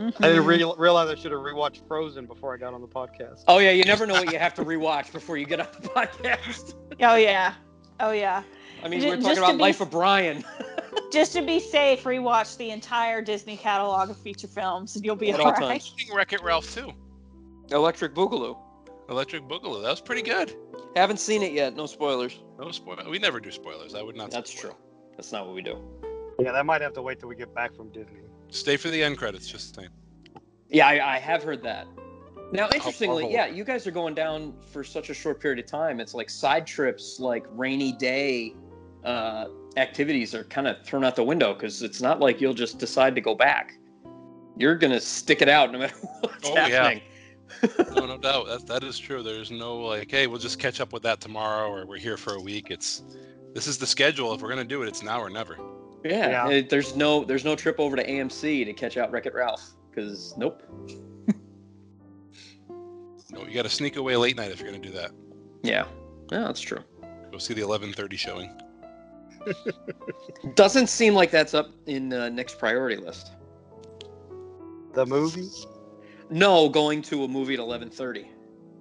I 0.01 0.11
didn't 0.29 0.45
re- 0.47 0.73
realize 0.79 1.09
I 1.09 1.15
should 1.15 1.33
have 1.33 1.41
rewatched 1.41 1.87
Frozen 1.87 2.27
before 2.27 2.55
I 2.55 2.57
got 2.57 2.73
on 2.75 2.81
the 2.81 2.89
podcast. 2.89 3.45
Oh 3.47 3.59
yeah, 3.59 3.71
you 3.73 3.85
never 3.85 4.07
know 4.07 4.15
what 4.15 4.33
you 4.33 4.39
have 4.39 4.55
to 4.55 4.65
rewatch 4.65 5.13
before 5.13 5.37
you 5.37 5.45
get 5.47 5.61
on 5.61 5.69
the 5.81 5.89
podcast. 5.91 6.75
Oh 7.01 7.17
yeah, 7.17 7.55
oh 8.01 8.13
yeah. 8.13 8.43
I 8.85 8.89
mean, 8.89 9.01
we're 9.01 9.17
talking 9.17 9.39
about 9.39 9.53
be- 9.53 9.63
Life 9.63 9.81
of 9.81 9.91
Brian. 9.91 10.45
Just 11.13 11.33
to 11.33 11.43
be 11.43 11.59
safe, 11.59 12.03
rewatch 12.05 12.57
the 12.57 12.71
entire 12.71 13.23
Disney 13.23 13.57
catalog 13.57 14.11
of 14.11 14.17
feature 14.19 14.47
films, 14.49 14.97
and 14.97 15.05
you'll 15.05 15.17
be 15.17 15.31
At 15.31 15.41
all 15.41 15.47
all 15.47 15.53
right. 15.53 15.81
times. 15.81 15.95
Wreck 16.13 16.33
It 16.33 16.43
Ralph 16.43 16.73
too. 16.73 16.93
Electric 17.71 18.15
Boogaloo. 18.15 18.57
Electric 19.09 19.43
Boogaloo. 19.45 19.83
That 19.83 19.91
was 19.91 20.01
pretty 20.01 20.23
good. 20.23 20.55
Haven't 20.97 21.19
seen 21.21 21.43
it 21.43 21.53
yet. 21.53 21.75
No 21.75 21.87
spoilers. 21.87 22.39
No 22.59 22.71
spoiler. 22.71 23.09
We 23.09 23.19
never 23.19 23.41
do 23.41 23.51
spoilers. 23.51 23.95
I 23.95 24.03
would 24.03 24.17
not. 24.17 24.31
That's 24.31 24.51
spoil. 24.51 24.73
true. 24.73 24.81
That's 25.17 25.33
not 25.33 25.47
what 25.47 25.55
we 25.55 25.63
do. 25.63 25.79
Yeah, 26.39 26.53
that 26.53 26.67
might 26.67 26.81
have 26.81 26.93
to 26.95 27.03
wait 27.03 27.21
till 27.21 27.29
we 27.29 27.37
get 27.37 27.55
back 27.55 27.75
from 27.75 27.91
Disney. 27.91 28.21
Stay 28.51 28.77
for 28.77 28.89
the 28.89 29.03
end 29.03 29.19
credits. 29.19 29.47
Just 29.47 29.75
saying. 29.75 29.89
Yeah, 30.69 30.89
I, 30.89 31.15
I 31.15 31.19
have 31.19 31.43
heard 31.43 31.63
that. 31.63 31.87
Now, 32.53 32.69
interestingly, 32.75 33.25
Marvel. 33.25 33.31
yeah, 33.31 33.47
you 33.47 33.65
guys 33.65 33.87
are 33.87 33.91
going 33.91 34.15
down 34.15 34.55
for 34.73 34.85
such 34.85 35.11
a 35.11 35.15
short 35.15 35.41
period 35.41 35.59
of 35.59 35.67
time. 35.67 35.99
It's 36.01 36.15
like 36.15 36.31
side 36.31 36.67
trips, 36.67 37.19
like 37.19 37.47
rainy 37.51 37.93
day 37.93 38.55
uh, 39.05 39.47
activities 39.77 40.35
are 40.35 40.45
kind 40.45 40.67
of 40.67 40.83
thrown 40.85 41.05
out 41.05 41.17
the 41.17 41.25
window 41.25 41.53
because 41.55 41.83
it's 41.83 42.01
not 42.01 42.21
like 42.21 42.41
you'll 42.41 42.55
just 42.55 42.79
decide 42.79 43.15
to 43.15 43.21
go 43.21 43.35
back. 43.35 43.75
You're 44.57 44.77
gonna 44.77 45.01
stick 45.01 45.43
it 45.43 45.49
out 45.49 45.73
no 45.73 45.79
matter 45.81 45.95
what's 46.21 46.49
Oh, 46.49 46.55
yeah. 46.55 46.69
happening. 46.69 47.03
No, 47.97 48.07
no 48.15 48.19
doubt. 48.19 48.47
That 48.47 48.67
that 48.67 48.85
is 48.85 48.99
true. 48.99 49.23
There's 49.23 49.51
no 49.51 49.77
like, 49.79 50.11
hey, 50.11 50.27
we'll 50.27 50.39
just 50.39 50.59
catch 50.59 50.81
up 50.81 50.93
with 50.93 51.03
that 51.03 51.21
tomorrow, 51.21 51.69
or 51.71 51.87
we're 51.87 51.99
here 51.99 52.17
for 52.17 52.35
a 52.35 52.41
week. 52.41 52.69
It's 52.71 53.03
this 53.55 53.67
is 53.67 53.79
the 53.79 53.87
schedule. 53.87 54.33
If 54.35 54.43
we're 54.43 54.49
gonna 54.49 54.65
do 54.65 54.83
it, 54.83 54.89
it's 54.89 55.03
now 55.03 55.21
or 55.21 55.29
never. 55.31 55.59
Yeah, 56.05 56.49
Yeah. 56.49 56.49
it- 56.51 56.71
there's 56.71 56.95
no 56.97 57.25
there's 57.25 57.45
no 57.45 57.57
trip 57.57 57.81
over 57.81 57.97
to 57.97 58.05
AMC 58.09 58.65
to 58.65 58.73
catch 58.73 58.97
out 58.97 59.11
Wreck 59.11 59.27
It 59.27 59.35
Ralph 59.35 59.71
because 59.91 60.35
nope. 60.37 60.63
No, 63.31 63.45
you 63.47 63.55
got 63.55 63.63
to 63.63 63.69
sneak 63.69 63.97
away 63.97 64.15
late 64.17 64.37
night 64.37 64.53
if 64.53 64.61
you're 64.61 64.71
gonna 64.71 64.83
do 64.83 64.93
that. 64.93 65.11
Yeah, 65.65 65.87
yeah, 66.31 66.41
that's 66.45 66.61
true. 66.61 66.79
Go 67.33 67.39
see 67.39 67.53
the 67.55 67.63
11:30 67.63 68.17
showing. 68.17 68.51
Doesn't 70.55 70.89
seem 70.89 71.15
like 71.15 71.31
that's 71.31 71.55
up 71.55 71.71
in 71.87 72.13
uh, 72.13 72.29
next 72.29 72.59
priority 72.59 72.97
list. 72.97 73.33
The 74.93 75.07
movie? 75.07 75.49
No, 76.31 76.69
going 76.69 77.03
to 77.03 77.25
a 77.25 77.29
movie 77.29 77.55
at 77.55 77.61
11:30. 77.61 78.27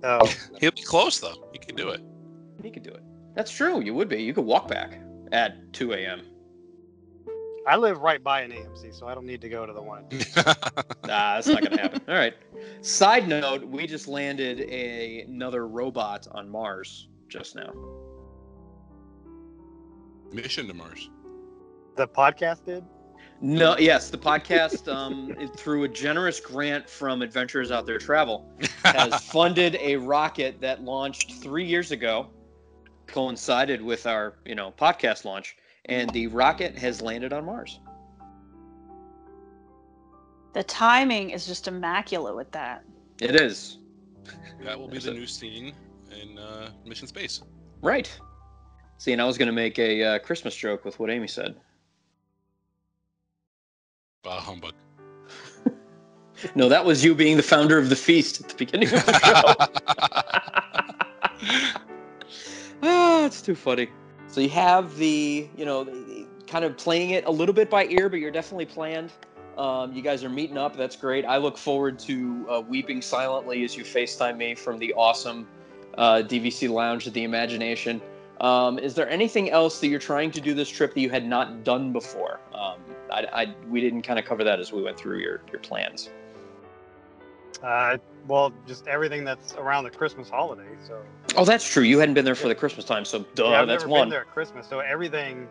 Oh, 0.03 0.33
He'll 0.59 0.71
be 0.71 0.81
close 0.81 1.19
though. 1.19 1.49
He 1.51 1.59
can 1.59 1.75
do 1.75 1.89
it. 1.89 2.01
He 2.61 2.69
could 2.69 2.83
do 2.83 2.91
it. 2.91 3.03
That's 3.35 3.51
true. 3.51 3.81
You 3.81 3.93
would 3.93 4.09
be. 4.09 4.21
You 4.21 4.33
could 4.33 4.45
walk 4.45 4.67
back 4.67 4.99
at 5.31 5.73
2 5.73 5.93
a.m. 5.93 6.21
I 7.65 7.77
live 7.77 8.01
right 8.01 8.21
by 8.21 8.41
an 8.41 8.51
AMC, 8.51 8.93
so 8.93 9.07
I 9.07 9.15
don't 9.15 9.25
need 9.25 9.41
to 9.41 9.49
go 9.49 9.65
to 9.65 9.73
the 9.73 9.81
one. 9.81 10.05
Nah, 11.05 11.35
that's 11.35 11.47
not 11.47 11.61
gonna 11.61 11.81
happen. 11.81 12.01
All 12.07 12.15
right. 12.15 12.33
Side 12.81 13.27
note: 13.27 13.65
We 13.65 13.85
just 13.85 14.07
landed 14.07 14.61
a, 14.61 15.25
another 15.27 15.67
robot 15.67 16.27
on 16.31 16.49
Mars 16.49 17.09
just 17.27 17.57
now. 17.57 17.73
Mission 20.33 20.67
to 20.67 20.73
Mars. 20.73 21.09
The 21.95 22.07
podcast 22.07 22.65
did? 22.65 22.83
No, 23.41 23.77
yes, 23.77 24.09
the 24.09 24.17
podcast, 24.17 24.91
um, 24.91 25.35
through 25.57 25.83
a 25.83 25.87
generous 25.87 26.39
grant 26.39 26.89
from 26.89 27.21
Adventurers 27.21 27.71
Out 27.71 27.85
There 27.85 27.97
Travel, 27.99 28.49
has 28.85 29.21
funded 29.31 29.75
a 29.81 29.97
rocket 29.97 30.59
that 30.61 30.81
launched 30.83 31.33
three 31.41 31.65
years 31.65 31.91
ago, 31.91 32.29
coincided 33.07 33.81
with 33.81 34.07
our, 34.07 34.35
you 34.45 34.55
know, 34.55 34.71
podcast 34.79 35.25
launch, 35.25 35.57
and 35.85 36.09
the 36.11 36.27
rocket 36.27 36.77
has 36.77 37.01
landed 37.01 37.33
on 37.33 37.45
Mars. 37.45 37.79
The 40.53 40.63
timing 40.63 41.31
is 41.31 41.45
just 41.45 41.67
immaculate 41.67 42.35
with 42.35 42.51
that. 42.51 42.83
It 43.21 43.35
is 43.39 43.79
that 44.63 44.79
will 44.79 44.87
be 44.87 44.93
There's 44.93 45.05
the 45.05 45.11
a- 45.11 45.15
new 45.15 45.27
scene 45.27 45.73
in 46.21 46.37
uh, 46.37 46.69
Mission 46.85 47.07
Space. 47.07 47.41
right. 47.81 48.15
See, 48.97 49.11
and 49.11 49.21
I 49.21 49.25
was 49.25 49.37
going 49.37 49.47
to 49.47 49.53
make 49.53 49.77
a 49.79 50.03
uh, 50.03 50.19
Christmas 50.19 50.55
joke 50.55 50.85
with 50.85 50.99
what 50.99 51.09
Amy 51.09 51.27
said. 51.27 51.55
Bah 54.23 54.39
humbug. 54.39 54.73
No, 56.55 56.67
that 56.67 56.83
was 56.83 57.05
you 57.05 57.15
being 57.15 57.37
the 57.37 57.43
founder 57.43 57.77
of 57.77 57.87
the 57.87 57.95
feast 57.95 58.41
at 58.41 58.49
the 58.49 58.55
beginning 58.55 58.89
of 58.93 59.05
the 59.05 59.13
show. 59.19 59.55
ah, 62.83 63.25
it's 63.25 63.41
too 63.41 63.55
funny. 63.55 63.87
So 64.27 64.41
you 64.41 64.49
have 64.49 64.97
the, 64.97 65.47
you 65.55 65.63
know, 65.63 65.87
kind 66.47 66.65
of 66.65 66.77
playing 66.77 67.11
it 67.11 67.25
a 67.25 67.31
little 67.31 67.53
bit 67.53 67.69
by 67.69 67.85
ear, 67.85 68.09
but 68.09 68.19
you're 68.19 68.31
definitely 68.31 68.65
planned. 68.65 69.11
Um, 69.57 69.93
you 69.93 70.01
guys 70.01 70.23
are 70.23 70.29
meeting 70.29 70.57
up. 70.57 70.75
That's 70.75 70.95
great. 70.95 71.25
I 71.25 71.37
look 71.37 71.57
forward 71.57 71.99
to 71.99 72.45
uh, 72.49 72.61
weeping 72.61 73.01
silently 73.01 73.63
as 73.63 73.77
you 73.77 73.83
FaceTime 73.83 74.37
me 74.37 74.55
from 74.55 74.79
the 74.79 74.93
awesome 74.93 75.47
uh, 75.97 76.23
DVC 76.25 76.69
lounge 76.69 77.07
at 77.07 77.13
the 77.13 77.23
Imagination. 77.23 78.01
Um, 78.41 78.79
is 78.79 78.95
there 78.95 79.07
anything 79.09 79.49
else 79.51 79.79
that 79.79 79.87
you're 79.87 79.99
trying 79.99 80.31
to 80.31 80.41
do 80.41 80.53
this 80.53 80.67
trip 80.69 80.93
that 80.93 80.99
you 81.01 81.09
had 81.09 81.25
not 81.25 81.63
done 81.63 81.93
before? 81.93 82.39
Um, 82.53 82.79
I, 83.11 83.25
I, 83.33 83.55
we 83.69 83.79
didn't 83.79 84.01
kind 84.01 84.17
of 84.19 84.25
cover 84.25 84.43
that 84.43 84.59
as 84.59 84.71
we 84.73 84.81
went 84.81 84.97
through 84.97 85.19
your, 85.19 85.41
your 85.51 85.59
plans. 85.61 86.09
Uh, 87.61 87.97
well, 88.27 88.51
just 88.67 88.87
everything 88.87 89.23
that's 89.23 89.53
around 89.55 89.83
the 89.85 89.89
Christmas 89.89 90.29
holiday. 90.29 90.67
So 90.85 91.01
Oh, 91.37 91.45
that's 91.45 91.67
true. 91.69 91.83
You 91.83 91.99
hadn't 91.99 92.15
been 92.15 92.25
there 92.25 92.35
for 92.35 92.47
the 92.47 92.55
Christmas 92.55 92.85
time, 92.85 93.05
so 93.05 93.19
duh, 93.35 93.49
yeah, 93.51 93.61
I've 93.61 93.67
that's 93.67 93.83
never 93.83 93.91
one. 93.91 94.01
been 94.03 94.09
there 94.09 94.21
at 94.21 94.27
Christmas, 94.27 94.67
so 94.67 94.79
everything 94.79 95.47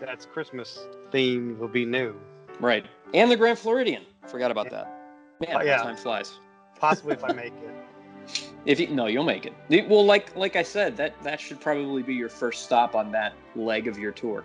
that's 0.00 0.26
Christmas 0.26 0.86
themed 1.12 1.58
will 1.58 1.68
be 1.68 1.84
new. 1.86 2.14
Right. 2.58 2.84
And 3.14 3.30
the 3.30 3.36
Grand 3.36 3.58
Floridian. 3.58 4.02
Forgot 4.26 4.50
about 4.50 4.70
that. 4.70 4.92
Man, 5.40 5.56
Oh, 5.56 5.62
yeah. 5.62 5.78
time 5.82 5.96
flies. 5.96 6.38
Possibly 6.78 7.14
if 7.14 7.24
I 7.24 7.32
make 7.32 7.52
it. 7.54 7.74
If 8.66 8.78
you 8.78 8.88
no, 8.88 9.06
you'll 9.06 9.24
make 9.24 9.46
it. 9.46 9.52
It- 9.68 9.88
Well, 9.88 10.04
like 10.04 10.34
like 10.36 10.56
I 10.56 10.62
said, 10.62 10.96
that 10.96 11.20
that 11.22 11.40
should 11.40 11.60
probably 11.60 12.02
be 12.02 12.14
your 12.14 12.28
first 12.28 12.64
stop 12.64 12.94
on 12.94 13.10
that 13.12 13.32
leg 13.56 13.88
of 13.88 13.98
your 13.98 14.12
tour. 14.12 14.44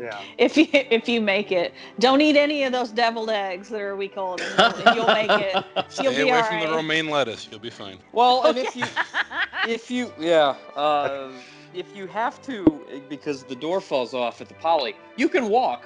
Yeah. 0.00 0.18
If 0.38 0.56
you 0.56 0.66
if 0.72 1.08
you 1.08 1.20
make 1.20 1.52
it, 1.52 1.74
don't 1.98 2.20
eat 2.20 2.36
any 2.36 2.64
of 2.64 2.72
those 2.72 2.90
deviled 2.90 3.30
eggs 3.30 3.68
that 3.68 3.80
are 3.80 3.90
a 3.90 3.96
week 3.96 4.16
old, 4.16 4.40
and 4.40 4.96
you'll, 4.96 5.06
make 5.06 5.30
it. 5.30 5.64
Stay 5.88 6.04
You'll 6.04 6.14
be 6.14 6.22
away 6.22 6.32
all 6.32 6.42
from 6.44 6.60
the 6.60 6.68
romaine 6.68 7.08
lettuce. 7.08 7.46
You'll 7.50 7.60
be 7.60 7.70
fine. 7.70 7.98
Well, 8.12 8.44
and 8.46 8.56
if 8.58 8.74
you 8.74 8.84
if 9.68 9.90
you 9.90 10.12
yeah, 10.18 10.56
uh, 10.74 11.30
if 11.74 11.94
you 11.94 12.06
have 12.06 12.40
to 12.42 13.02
because 13.08 13.44
the 13.44 13.54
door 13.56 13.80
falls 13.80 14.14
off 14.14 14.40
at 14.40 14.48
the 14.48 14.54
poly, 14.54 14.96
you 15.16 15.28
can 15.28 15.48
walk. 15.48 15.84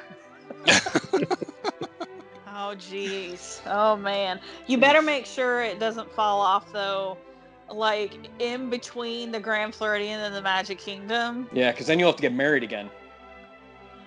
Oh 2.59 2.75
jeez. 2.75 3.61
Oh 3.67 3.97
man. 3.97 4.41
You 4.67 4.79
better 4.79 5.03
make 5.03 5.27
sure 5.27 5.63
it 5.63 5.79
doesn't 5.79 6.11
fall 6.13 6.41
off 6.41 6.73
though. 6.73 7.19
Like 7.71 8.15
in 8.39 8.71
between 8.71 9.31
the 9.31 9.41
Grand 9.41 9.75
Floridian 9.75 10.21
and 10.21 10.35
the 10.35 10.41
Magic 10.41 10.79
Kingdom. 10.79 11.49
Yeah, 11.53 11.71
because 11.73 11.87
then 11.87 11.99
you'll 11.99 12.09
have 12.09 12.17
to 12.17 12.23
get 12.23 12.33
married 12.33 12.63
again. 12.63 12.89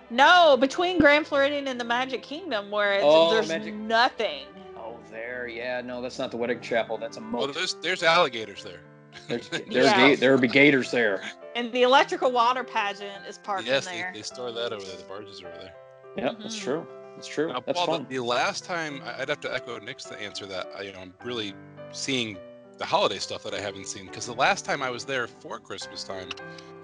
No, 0.09 0.57
between 0.59 0.97
Grand 0.97 1.27
Floridian 1.27 1.67
and 1.67 1.79
the 1.79 1.83
Magic 1.83 2.23
Kingdom 2.23 2.71
where 2.71 2.93
it's, 2.93 3.03
Oh, 3.05 3.31
there's 3.31 3.49
Magic- 3.49 3.75
nothing. 3.75 4.47
Oh, 4.75 4.97
there. 5.11 5.47
Yeah, 5.47 5.81
no, 5.81 6.01
that's 6.01 6.17
not 6.17 6.31
the 6.31 6.37
wedding 6.37 6.61
chapel. 6.61 6.97
That's 6.97 7.17
a 7.17 7.21
Well, 7.31 7.47
there's 7.47 7.75
there's 7.75 8.01
alligators 8.01 8.63
there. 8.63 8.79
There's 9.27 9.47
there's 9.49 9.67
Yeah. 9.67 9.95
ga- 9.95 10.15
there 10.15 10.31
will 10.31 10.39
be 10.41 10.47
gators 10.47 10.89
there. 10.89 11.21
And 11.55 11.71
the 11.71 11.83
electrical 11.83 12.31
water 12.31 12.63
pageant 12.63 13.27
is 13.27 13.37
parked 13.37 13.67
yes, 13.67 13.85
in 13.85 13.91
they, 13.93 13.97
there. 13.99 14.11
they 14.15 14.21
store 14.23 14.51
that 14.51 14.73
over 14.73 14.83
there. 14.83 14.95
The 14.97 15.03
barges 15.03 15.43
are 15.43 15.47
over 15.49 15.57
there. 15.57 15.73
Yeah, 16.17 16.31
that's 16.41 16.57
Mhm. 16.57 16.63
true. 16.63 16.87
That's 17.19 17.27
true. 17.27 17.51
Now, 17.51 17.59
That's 17.65 17.77
Paul, 17.77 17.85
fun. 17.87 18.05
the, 18.07 18.15
the 18.15 18.23
last 18.23 18.63
time 18.63 19.01
I- 19.05 19.21
I'd 19.21 19.27
have 19.27 19.41
to 19.41 19.53
echo 19.53 19.77
Nick's 19.79 20.05
to 20.05 20.21
answer 20.21 20.45
that. 20.45 20.69
I, 20.77 20.83
you 20.83 20.93
know, 20.93 20.99
I'm 20.99 21.13
really 21.25 21.53
seeing 21.91 22.37
the 22.77 22.85
holiday 22.85 23.17
stuff 23.17 23.43
that 23.43 23.53
I 23.53 23.59
haven't 23.59 23.87
seen 23.87 24.05
because 24.05 24.25
the 24.25 24.33
last 24.33 24.63
time 24.63 24.81
I 24.81 24.89
was 24.89 25.03
there 25.03 25.27
for 25.27 25.59
Christmas 25.59 26.05
time, 26.05 26.29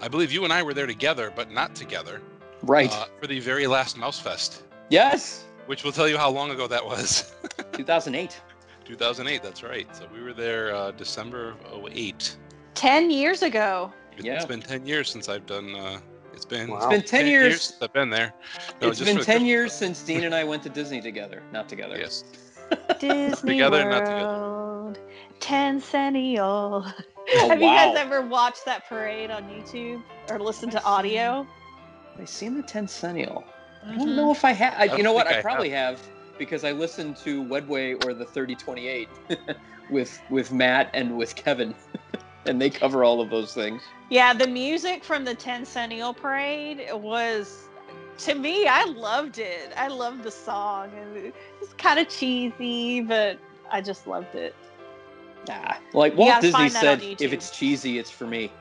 I 0.02 0.10
believe 0.10 0.34
you 0.34 0.44
and 0.44 0.52
I 0.52 0.62
were 0.62 0.74
there 0.74 0.88
together, 0.88 1.32
but 1.34 1.52
not 1.52 1.74
together, 1.74 2.22
Right. 2.64 2.92
uh, 2.92 3.06
for 3.22 3.28
the 3.28 3.40
very 3.40 3.66
last 3.66 3.98
Mouse 3.98 4.20
Fest, 4.20 4.64
yes. 4.90 5.46
which 5.68 5.86
will 5.86 5.94
tell 5.94 6.10
you 6.10 6.18
how 6.18 6.30
long 6.30 6.52
ago 6.52 6.68
that 6.68 6.86
was. 6.86 7.34
2008. 7.72 8.42
2008. 8.84 9.42
That's 9.42 9.64
right. 9.64 9.88
So 9.96 10.06
we 10.14 10.22
were 10.22 10.34
there 10.34 10.76
uh, 10.76 10.92
December 10.92 11.56
of 11.72 11.88
08. 11.96 12.36
Ten 12.74 13.10
years 13.10 13.42
ago. 13.42 13.90
It, 14.18 14.26
Yeah. 14.26 14.34
It's 14.36 14.46
been 14.46 14.62
10 14.62 14.86
years 14.86 15.10
since 15.10 15.30
I've 15.30 15.46
done. 15.46 15.74
Uh, 15.74 16.00
it's 16.36 16.46
been. 16.46 16.70
Wow. 16.70 16.78
It's 16.78 16.88
been 16.88 17.02
10 17.04 17.28
years. 17.28 17.62
since 17.64 17.82
I've 17.82 17.94
been 17.94 18.10
there. 18.10 18.34
No, 18.82 18.90
it's 18.90 19.00
just 19.00 19.14
been 19.14 19.24
10 19.24 19.46
years 19.46 19.72
fest. 19.72 19.80
since 19.80 20.02
Dean 20.04 20.24
and 20.24 20.36
I 20.36 20.44
went 20.44 20.64
to 20.64 20.70
Disney 20.70 21.02
together. 21.02 21.42
Not 21.52 21.68
together. 21.70 21.98
Yes. 21.98 22.24
Disney 23.00 23.54
Together 23.54 23.82
and 23.82 23.90
not 23.92 24.00
together. 24.06 24.26
World. 24.26 25.00
Tencennial. 25.40 26.84
Oh, 27.34 27.48
Have 27.50 27.62
you 27.62 27.68
guys 27.68 27.96
ever 27.98 28.22
watched 28.22 28.66
that 28.66 28.88
parade 28.88 29.30
on 29.32 29.44
YouTube 29.50 30.02
or 30.30 30.40
listened 30.40 30.72
to 30.74 30.84
audio? 30.84 31.46
Have 32.14 32.22
I 32.22 32.26
seen 32.26 32.56
the 32.56 32.64
Tencennial? 32.64 33.44
I 33.86 33.90
Mhm. 33.94 33.98
don't 33.98 34.16
know 34.16 34.32
if 34.32 34.44
I 34.44 34.52
have. 34.52 34.98
You 34.98 35.04
know 35.04 35.14
what? 35.14 35.28
I 35.28 35.40
I 35.40 35.42
probably 35.42 35.70
have. 35.70 36.00
because 36.38 36.64
I 36.66 36.72
listened 36.74 37.16
to 37.18 37.42
Wedway 37.44 38.04
or 38.06 38.14
the 38.14 38.26
3028 38.26 39.08
with 39.90 40.20
with 40.30 40.52
Matt 40.52 40.90
and 40.94 41.16
with 41.18 41.36
Kevin, 41.36 41.74
and 42.46 42.62
they 42.62 42.70
cover 42.70 43.04
all 43.04 43.22
of 43.22 43.30
those 43.30 43.54
things. 43.54 43.82
Yeah, 44.10 44.34
the 44.34 44.48
music 44.48 45.04
from 45.04 45.26
the 45.26 45.36
Tencennial 45.36 46.16
Parade 46.16 46.88
was, 46.94 47.70
to 48.20 48.36
me, 48.36 48.68
I 48.68 48.86
loved 48.86 49.40
it. 49.40 49.72
I 49.76 49.88
loved 49.88 50.24
the 50.24 50.32
song. 50.32 50.92
and 50.96 51.34
It's 51.62 51.74
kind 51.74 52.00
of 52.00 52.08
cheesy, 52.08 53.02
but 53.02 53.40
I 53.72 53.82
just 53.82 54.08
loved 54.08 54.36
it. 54.36 54.56
Nah, 55.48 55.76
like 55.94 56.16
Walt 56.16 56.30
gotta 56.30 56.42
Disney 56.42 56.60
find 56.60 56.72
that 56.76 56.86
on 56.86 57.00
said, 57.00 57.22
if 57.22 57.32
it's 57.34 57.52
cheesy, 57.52 58.00
it's 58.00 58.10
for 58.10 58.26
me. 58.26 58.52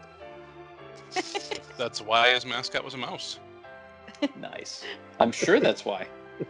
That's 1.78 2.02
why 2.02 2.34
his 2.34 2.44
mascot 2.44 2.84
was 2.84 2.94
a 2.94 2.98
mouse. 2.98 3.38
Nice. 4.38 4.84
I'm 5.20 5.32
sure 5.32 5.60
that's 5.60 5.84
why. 5.84 6.06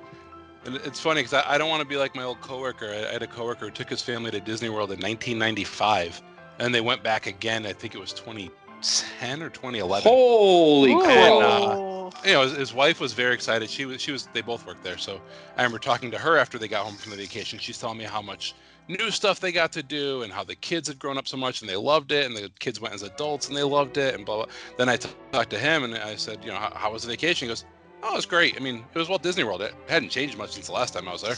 And 0.66 0.76
it's 0.76 0.99
funny 0.99 1.20
because 1.20 1.35
I, 1.35 1.55
I 1.55 1.59
don't 1.59 1.68
want 1.68 1.82
to 1.82 1.87
be 1.87 1.99
like 1.99 2.14
my 2.14 2.22
old 2.22 2.41
coworker. 2.41 2.87
I, 2.87 3.09
I 3.09 3.12
had 3.12 3.22
a 3.22 3.26
coworker 3.26 3.66
who 3.66 3.70
took 3.70 3.91
his 3.91 4.01
family 4.01 4.30
to 4.30 4.41
Disney 4.41 4.70
World 4.70 4.93
in 4.93 4.99
1995, 4.99 6.22
and 6.59 6.74
they 6.74 6.80
went 6.80 7.02
back 7.02 7.26
again. 7.26 7.66
I 7.66 7.72
think 7.72 7.94
it 7.94 8.00
was 8.00 8.12
2010 8.12 9.42
or 9.42 9.50
2011. 9.50 10.02
Holy 10.11 10.92
Ooh. 10.92 11.00
crap! 11.00 11.16
And, 11.16 11.42
uh, 11.42 12.11
you 12.24 12.32
know, 12.32 12.42
his, 12.42 12.57
his 12.57 12.74
wife 12.74 13.00
was 13.00 13.12
very 13.12 13.34
excited. 13.34 13.68
She 13.68 13.84
was, 13.84 14.00
she 14.00 14.12
was, 14.12 14.28
they 14.32 14.40
both 14.40 14.66
worked 14.66 14.84
there. 14.84 14.98
So 14.98 15.20
I 15.57 15.62
remember 15.62 15.78
talking 15.78 16.11
to 16.12 16.18
her 16.18 16.36
after 16.36 16.59
they 16.59 16.68
got 16.68 16.84
home 16.84 16.96
from 16.96 17.11
the 17.11 17.16
vacation. 17.16 17.59
She's 17.59 17.78
telling 17.78 17.98
me 17.98 18.05
how 18.05 18.22
much 18.22 18.55
new 18.88 19.11
stuff 19.11 19.40
they 19.40 19.52
got 19.52 19.72
to 19.72 19.82
do 19.82 20.22
and 20.22 20.32
how 20.32 20.44
the 20.44 20.55
kids 20.55 20.88
had 20.88 20.98
grown 20.98 21.16
up 21.16 21.26
so 21.26 21.36
much 21.36 21.61
and 21.61 21.68
they 21.68 21.76
loved 21.76 22.12
it. 22.12 22.26
And 22.26 22.36
the 22.36 22.50
kids 22.59 22.80
went 22.80 22.94
as 22.94 23.02
adults 23.02 23.48
and 23.48 23.57
they 23.57 23.62
loved 23.62 23.96
it 23.96 24.14
and 24.14 24.24
blah, 24.24 24.36
blah. 24.36 24.46
Then 24.76 24.88
I 24.88 24.96
t- 24.96 25.09
talked 25.32 25.50
to 25.50 25.59
him 25.59 25.84
and 25.84 25.96
I 25.96 26.16
said, 26.16 26.44
you 26.44 26.50
know, 26.50 26.57
how, 26.57 26.72
how 26.74 26.92
was 26.92 27.02
the 27.02 27.09
vacation? 27.09 27.46
He 27.46 27.50
goes, 27.50 27.64
oh, 28.02 28.12
it 28.12 28.16
was 28.16 28.26
great. 28.26 28.57
I 28.57 28.61
mean, 28.61 28.84
it 28.94 28.98
was 28.98 29.09
Walt 29.09 29.22
Disney 29.22 29.44
World. 29.44 29.62
It 29.62 29.74
hadn't 29.88 30.11
changed 30.11 30.36
much 30.36 30.52
since 30.52 30.66
the 30.66 30.72
last 30.72 30.92
time 30.92 31.09
I 31.09 31.12
was 31.12 31.22
there. 31.22 31.36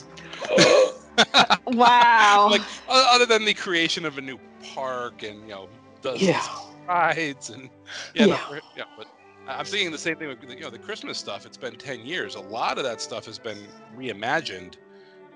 Wow. 1.66 2.48
like, 2.50 2.62
other 2.88 3.26
than 3.26 3.44
the 3.44 3.54
creation 3.54 4.04
of 4.04 4.18
a 4.18 4.20
new 4.20 4.38
park 4.74 5.22
and, 5.22 5.40
you 5.42 5.48
know, 5.54 5.68
the 6.02 6.16
yeah. 6.18 6.44
rides 6.86 7.50
and 7.50 7.68
yeah, 8.14 8.26
no, 8.26 8.32
Yeah. 8.32 8.50
we're- 8.50 8.60
yeah, 8.76 8.84
but 8.96 9.06
I- 9.48 9.58
I'm 9.58 9.64
seeing 9.64 9.90
the 9.90 9.98
same 9.98 10.16
thing 10.16 10.28
with 10.28 10.38
you 10.48 10.60
know 10.60 10.70
the 10.70 10.78
Christmas 10.78 11.18
stuff. 11.18 11.46
It's 11.46 11.56
been 11.56 11.76
10 11.76 12.00
years. 12.06 12.34
A 12.34 12.40
lot 12.40 12.78
of 12.78 12.84
that 12.84 13.00
stuff 13.00 13.24
has 13.26 13.38
been 13.38 13.58
reimagined 13.96 14.74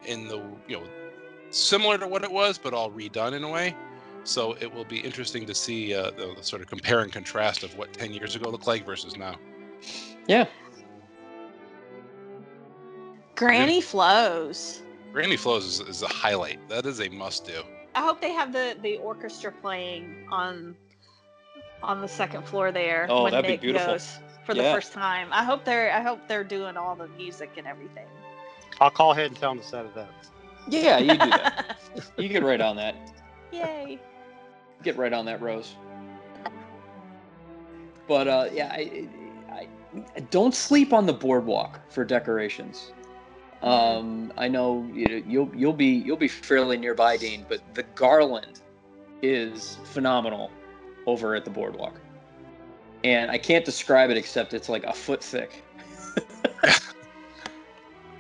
in 0.07 0.28
the 0.28 0.43
you 0.68 0.78
know 0.81 0.83
similar 1.51 1.99
to 1.99 2.07
what 2.07 2.22
it 2.24 2.31
was, 2.31 2.59
but 2.59 2.72
all 2.74 2.91
redone 2.91 3.33
in 3.33 3.43
a 3.45 3.49
way. 3.49 3.74
So 4.24 4.53
it 4.61 4.72
will 4.72 4.85
be 4.85 4.99
interesting 4.99 5.47
to 5.47 5.55
see 5.55 5.95
uh, 5.95 6.11
the, 6.11 6.35
the 6.37 6.43
sort 6.45 6.61
of 6.62 6.68
compare 6.68 7.01
and 7.01 7.11
contrast 7.12 7.62
of 7.62 7.76
what 7.78 7.93
10 7.95 8.12
years 8.12 8.37
ago 8.37 8.51
looked 8.51 8.66
like 8.66 8.85
versus 8.85 9.16
now. 9.16 9.37
Yeah. 10.28 10.47
Granny 13.35 13.81
Flows. 13.81 14.83
Granny 15.12 15.37
Flows 15.37 15.64
is, 15.64 15.81
is 15.81 16.03
a 16.03 16.09
highlight. 16.09 16.59
That 16.68 16.85
is 16.85 17.01
a 17.01 17.09
must 17.09 17.47
do. 17.47 17.62
I 17.95 18.01
hope 18.03 18.20
they 18.20 18.32
have 18.32 18.53
the 18.53 18.76
the 18.82 18.97
orchestra 18.99 19.53
playing 19.53 20.26
on 20.30 20.76
on 21.82 22.01
the 22.01 22.09
second 22.09 22.47
floor 22.47 22.70
there 22.72 23.07
Oh, 23.09 23.24
when 23.24 23.32
that'd 23.32 23.49
be 23.49 23.57
beautiful. 23.57 23.93
goes 23.95 24.18
for 24.45 24.55
the 24.55 24.62
first 24.62 24.93
time. 24.93 25.28
I 25.32 25.45
hope 25.45 25.64
they're 25.64 25.93
I 25.93 26.01
hope 26.01 26.20
they're 26.28 26.45
doing 26.45 26.76
all 26.76 26.95
the 26.95 27.09
music 27.09 27.53
and 27.57 27.66
everything. 27.66 28.07
I'll 28.80 28.91
call 28.91 29.12
ahead 29.12 29.26
and 29.26 29.36
tell 29.36 29.51
them 29.51 29.62
to 29.62 29.66
set 29.66 29.86
it 29.86 29.97
up. 29.97 30.11
Yeah, 30.68 30.99
you 30.99 31.12
do 31.12 31.18
that. 31.18 31.78
you 32.16 32.28
get 32.28 32.43
right 32.43 32.61
on 32.61 32.76
that. 32.76 32.95
Yay. 33.53 33.99
Get 34.82 34.97
right 34.97 35.12
on 35.12 35.24
that, 35.26 35.41
Rose. 35.41 35.74
But 38.07 38.28
uh, 38.28 38.49
yeah, 38.53 38.68
I, 38.72 39.09
I, 39.51 39.66
I 40.16 40.20
don't 40.30 40.55
sleep 40.55 40.93
on 40.93 41.07
the 41.07 41.12
boardwalk 41.12 41.80
for 41.91 42.05
decorations. 42.05 42.93
Um, 43.63 44.33
I 44.39 44.49
know 44.49 44.89
you, 44.95 45.23
you'll 45.27 45.51
you'll 45.55 45.73
be 45.75 45.87
you'll 45.87 46.17
be 46.17 46.29
fairly 46.29 46.79
nearby, 46.79 47.17
Dean, 47.19 47.45
but 47.49 47.61
the 47.75 47.83
garland 47.95 48.61
is 49.23 49.77
phenomenal 49.85 50.51
over 51.07 51.35
at 51.35 51.45
the 51.45 51.51
boardwalk, 51.51 52.01
and 53.05 53.31
I 53.31 53.37
can't 53.37 53.65
describe 53.65 54.09
it 54.11 54.17
except 54.17 54.55
it's 54.55 54.69
like 54.71 54.85
a 54.85 54.93
foot 54.95 55.23
thick. 55.23 55.63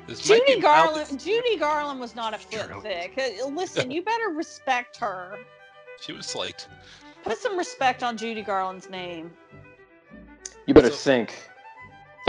Judy 0.08 0.56
be 0.56 0.60
mild- 0.60 0.94
Garland 0.96 1.20
Judy 1.20 1.56
Garland 1.56 2.00
was 2.00 2.16
not 2.16 2.34
a 2.34 2.38
foot 2.38 2.68
True. 2.68 2.80
thick. 2.82 3.18
Uh, 3.42 3.46
Listen, 3.46 3.90
you 3.90 4.02
better 4.02 4.30
respect 4.30 4.96
her. 4.96 5.38
She 6.00 6.12
was 6.12 6.26
slight. 6.26 6.66
Put 7.22 7.38
some 7.38 7.56
respect 7.56 8.02
on 8.02 8.16
Judy 8.16 8.42
Garland's 8.42 8.90
name. 8.90 9.30
You 10.66 10.74
better 10.74 10.90
So- 10.90 10.96
think. 10.96 11.49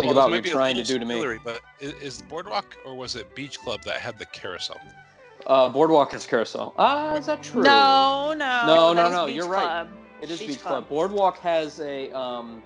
Think 0.01 0.15
Well, 0.15 0.23
about 0.23 0.31
what 0.31 0.31
might 0.31 0.35
you're 0.37 0.43
be 0.43 0.49
a 0.49 0.53
trying 0.53 0.75
to 0.77 0.83
do 0.83 0.97
to 0.97 1.05
me. 1.05 1.37
But 1.43 1.61
is, 1.79 1.93
is 1.93 2.21
Boardwalk 2.23 2.75
or 2.85 2.95
was 2.95 3.15
it 3.15 3.33
Beach 3.35 3.59
Club 3.59 3.83
that 3.83 3.97
had 3.97 4.17
the 4.17 4.25
carousel? 4.25 4.79
Uh, 5.45 5.69
boardwalk 5.69 6.13
is 6.15 6.25
carousel. 6.25 6.73
Ah, 6.77 7.15
is 7.15 7.27
that 7.27 7.43
true? 7.43 7.61
No, 7.63 8.33
no. 8.35 8.63
No, 8.65 8.93
no, 8.93 9.09
no, 9.11 9.25
you're 9.27 9.47
right. 9.47 9.87
It 10.21 10.31
is 10.31 10.39
Beach 10.39 10.49
Beach, 10.49 10.59
Club. 10.61 10.87
Club. 10.87 10.89
Boardwalk 10.89 11.37
has 11.39 11.79
a 11.81 12.11
um, 12.17 12.63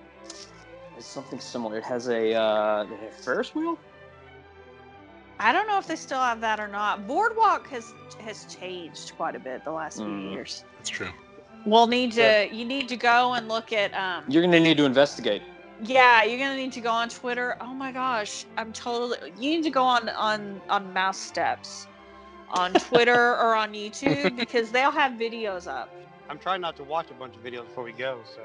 it's 0.96 1.06
something 1.06 1.38
similar. 1.40 1.76
It 1.78 1.84
has 1.84 2.08
a 2.08 2.34
uh, 2.34 2.86
Ferris 3.22 3.54
wheel. 3.54 3.78
I 5.38 5.52
don't 5.52 5.68
know 5.68 5.78
if 5.78 5.86
they 5.86 5.96
still 5.96 6.20
have 6.20 6.40
that 6.40 6.58
or 6.58 6.68
not. 6.68 7.06
Boardwalk 7.06 7.68
has 7.68 7.92
has 8.20 8.46
changed 8.46 9.12
quite 9.16 9.36
a 9.36 9.38
bit 9.38 9.62
the 9.64 9.72
last 9.72 9.98
few 9.98 10.06
Mm. 10.06 10.32
years. 10.32 10.64
That's 10.78 10.88
true. 10.88 11.10
We'll 11.66 11.86
need 11.86 12.12
to 12.12 12.20
Yeah. 12.22 12.42
you 12.44 12.64
need 12.64 12.88
to 12.88 12.96
go 12.96 13.34
and 13.34 13.46
look 13.48 13.72
at 13.74 13.92
um 13.94 14.24
You're 14.28 14.42
gonna 14.42 14.60
need 14.60 14.78
to 14.78 14.84
investigate. 14.86 15.42
Yeah, 15.82 16.24
you're 16.24 16.38
gonna 16.38 16.56
need 16.56 16.72
to 16.72 16.80
go 16.80 16.90
on 16.90 17.08
Twitter. 17.08 17.56
Oh 17.60 17.74
my 17.74 17.92
gosh, 17.92 18.44
I'm 18.56 18.72
totally 18.72 19.18
you 19.38 19.50
need 19.50 19.64
to 19.64 19.70
go 19.70 19.82
on 19.82 20.08
on 20.10 20.60
on 20.68 20.92
mouse 20.92 21.18
steps 21.18 21.86
on 22.50 22.72
Twitter 22.74 23.32
or 23.40 23.54
on 23.54 23.72
YouTube 23.72 24.36
because 24.36 24.70
they'll 24.70 24.90
have 24.90 25.12
videos 25.12 25.66
up. 25.66 25.92
I'm 26.28 26.38
trying 26.38 26.60
not 26.60 26.76
to 26.76 26.84
watch 26.84 27.10
a 27.10 27.14
bunch 27.14 27.36
of 27.36 27.44
videos 27.44 27.66
before 27.66 27.84
we 27.84 27.92
go, 27.92 28.20
so 28.34 28.40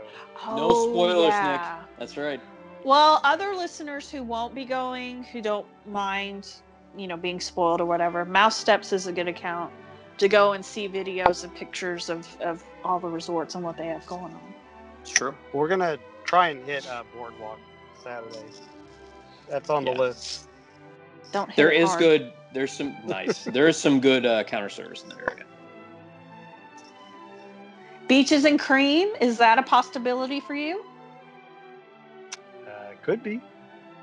oh, 0.45 0.55
No 0.55 0.67
Oh, 0.69 0.91
spoilers, 0.91 1.29
yeah. 1.29 1.79
Nick. 1.79 1.99
That's 1.99 2.17
right. 2.17 2.39
Well, 2.83 3.21
other 3.23 3.55
listeners 3.55 4.09
who 4.09 4.23
won't 4.23 4.55
be 4.55 4.65
going, 4.65 5.23
who 5.23 5.41
don't 5.41 5.67
mind, 5.87 6.55
you 6.97 7.07
know, 7.07 7.17
being 7.17 7.39
spoiled 7.39 7.81
or 7.81 7.85
whatever, 7.85 8.25
Mouse 8.25 8.57
Steps 8.57 8.91
is 8.91 9.07
a 9.07 9.11
good 9.11 9.27
account 9.27 9.71
to 10.17 10.27
go 10.27 10.53
and 10.53 10.63
see 10.63 10.87
videos 10.87 11.43
and 11.43 11.53
pictures 11.55 12.09
of, 12.09 12.27
of 12.41 12.63
all 12.83 12.99
the 12.99 13.07
resorts 13.07 13.55
and 13.55 13.63
what 13.63 13.77
they 13.77 13.87
have 13.87 14.05
going 14.05 14.33
on. 14.33 14.53
It's 15.01 15.09
true. 15.09 15.33
We're 15.53 15.67
gonna 15.67 15.97
try 16.25 16.49
and 16.49 16.63
hit 16.65 16.87
uh, 16.87 17.03
Boardwalk 17.15 17.59
Saturday. 18.03 18.39
That's 19.49 19.69
on 19.69 19.85
Yeah. 19.85 19.93
the 19.93 19.99
list. 19.99 20.47
Don't 21.31 21.47
hit 21.49 21.55
There 21.57 21.71
it 21.71 21.81
is 21.81 21.89
hard. 21.89 21.99
good. 21.99 22.33
There's 22.53 22.71
some 22.71 22.95
nice. 23.05 23.43
there 23.53 23.67
is 23.67 23.77
some 23.77 23.99
good 24.01 24.25
uh, 24.25 24.43
counter 24.43 24.69
service 24.69 25.03
in 25.03 25.09
that 25.09 25.17
area. 25.19 25.45
beaches 28.07 28.43
and 28.45 28.59
cream. 28.59 29.09
Is 29.21 29.37
that 29.37 29.57
a 29.57 29.63
possibility 29.63 30.39
for 30.41 30.53
you? 30.55 30.83
Uh, 32.67 32.91
could 33.01 33.23
be. 33.23 33.39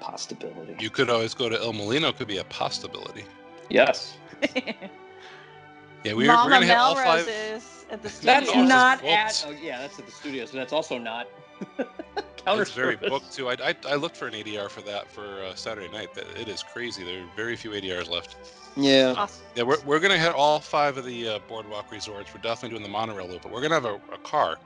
Possibility. 0.00 0.76
You 0.78 0.88
could 0.90 1.10
always 1.10 1.34
go 1.34 1.48
to 1.48 1.58
El 1.60 1.72
Molino. 1.74 2.12
Could 2.12 2.28
be 2.28 2.38
a 2.38 2.44
possibility. 2.44 3.24
yes. 3.68 4.16
Yeah, 6.04 6.14
we 6.14 6.28
were, 6.28 6.34
we're 6.34 6.48
gonna 6.48 6.64
hit 6.64 6.76
all 6.76 6.94
Melrose 6.94 7.24
five. 7.24 7.26
Is 7.88 7.92
at 7.92 8.02
the 8.02 8.08
studio. 8.08 8.40
That's 8.40 8.68
not 8.68 9.04
at. 9.04 9.44
Oh, 9.46 9.50
yeah, 9.62 9.78
that's 9.78 9.98
at 9.98 10.06
the 10.06 10.12
studio. 10.12 10.44
So 10.46 10.56
that's 10.56 10.72
also 10.72 10.98
not 10.98 11.28
counter 12.44 12.62
It's 12.62 12.72
very 12.72 12.96
booked 12.96 13.32
too. 13.32 13.48
I, 13.48 13.56
I, 13.62 13.74
I 13.88 13.94
looked 13.94 14.16
for 14.16 14.26
an 14.26 14.34
ADR 14.34 14.68
for 14.68 14.80
that 14.82 15.10
for 15.10 15.42
uh, 15.42 15.54
Saturday 15.54 15.90
night. 15.92 16.14
That 16.14 16.26
it 16.38 16.48
is 16.48 16.62
crazy. 16.62 17.04
There 17.04 17.22
are 17.22 17.26
very 17.36 17.56
few 17.56 17.70
ADRs 17.70 18.08
left. 18.08 18.36
Yeah. 18.76 19.14
Awesome. 19.16 19.44
Yeah, 19.54 19.64
we're, 19.64 19.80
we're 19.84 20.00
gonna 20.00 20.18
hit 20.18 20.34
all 20.34 20.60
five 20.60 20.96
of 20.96 21.04
the 21.04 21.28
uh, 21.28 21.38
boardwalk 21.48 21.90
resorts. 21.90 22.32
We're 22.34 22.40
definitely 22.40 22.78
doing 22.78 22.82
the 22.82 22.92
monorail 22.92 23.28
loop, 23.28 23.42
but 23.42 23.52
we're 23.52 23.62
gonna 23.62 23.74
have 23.74 23.84
a, 23.84 24.00
a 24.12 24.18
car. 24.18 24.58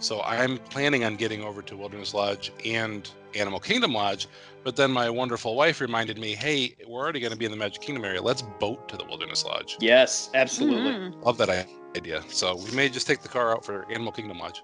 So 0.00 0.22
I'm 0.22 0.58
planning 0.58 1.04
on 1.04 1.16
getting 1.16 1.42
over 1.42 1.60
to 1.62 1.76
Wilderness 1.76 2.14
Lodge 2.14 2.52
and 2.64 3.10
Animal 3.34 3.60
Kingdom 3.60 3.92
Lodge. 3.92 4.26
But 4.64 4.76
then 4.76 4.90
my 4.90 5.08
wonderful 5.08 5.54
wife 5.54 5.80
reminded 5.80 6.18
me, 6.18 6.34
hey, 6.34 6.74
we're 6.86 7.00
already 7.00 7.20
gonna 7.20 7.36
be 7.36 7.44
in 7.44 7.50
the 7.50 7.56
Magic 7.56 7.80
Kingdom 7.82 8.04
area. 8.04 8.20
Let's 8.20 8.42
boat 8.42 8.88
to 8.88 8.96
the 8.96 9.04
Wilderness 9.04 9.44
Lodge. 9.44 9.76
Yes, 9.80 10.30
absolutely. 10.34 10.92
Mhm. 10.92 11.24
Love 11.24 11.38
that 11.38 11.66
idea. 11.96 12.22
So 12.28 12.56
we 12.56 12.70
may 12.72 12.88
just 12.88 13.06
take 13.06 13.22
the 13.22 13.28
car 13.28 13.52
out 13.52 13.64
for 13.64 13.86
Animal 13.90 14.12
Kingdom 14.12 14.38
Lodge. 14.38 14.62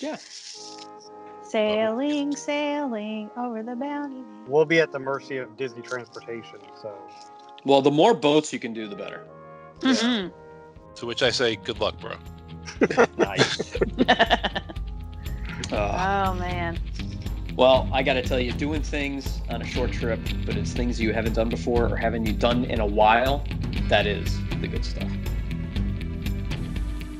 Yeah. 0.00 0.16
Sailing, 1.42 2.34
sailing 2.34 3.30
over 3.36 3.62
the 3.62 3.76
bounty. 3.76 4.22
We'll 4.46 4.64
be 4.64 4.80
at 4.80 4.90
the 4.92 4.98
mercy 4.98 5.36
of 5.38 5.56
Disney 5.56 5.82
transportation. 5.82 6.60
So 6.80 6.94
Well, 7.64 7.82
the 7.82 7.90
more 7.90 8.14
boats 8.14 8.52
you 8.52 8.58
can 8.58 8.72
do, 8.72 8.88
the 8.88 8.96
better. 8.96 9.26
Mhm. 9.80 10.32
To 10.96 11.06
which 11.06 11.22
I 11.22 11.30
say, 11.30 11.56
good 11.56 11.78
luck, 11.80 11.98
bro. 12.00 12.16
Nice. 13.18 13.76
oh 15.72 16.34
man. 16.34 16.78
Well, 17.56 17.88
I 17.92 18.02
got 18.02 18.14
to 18.14 18.22
tell 18.22 18.40
you, 18.40 18.52
doing 18.52 18.82
things 18.82 19.40
on 19.48 19.62
a 19.62 19.64
short 19.64 19.92
trip, 19.92 20.18
but 20.46 20.56
it's 20.56 20.72
things 20.72 21.00
you 21.00 21.12
haven't 21.12 21.34
done 21.34 21.48
before 21.48 21.86
or 21.86 21.96
haven't 21.96 22.26
you 22.26 22.32
done 22.32 22.64
in 22.64 22.80
a 22.80 22.86
while, 22.86 23.44
that 23.88 24.06
is 24.06 24.38
the 24.60 24.68
good 24.68 24.84
stuff. 24.84 25.10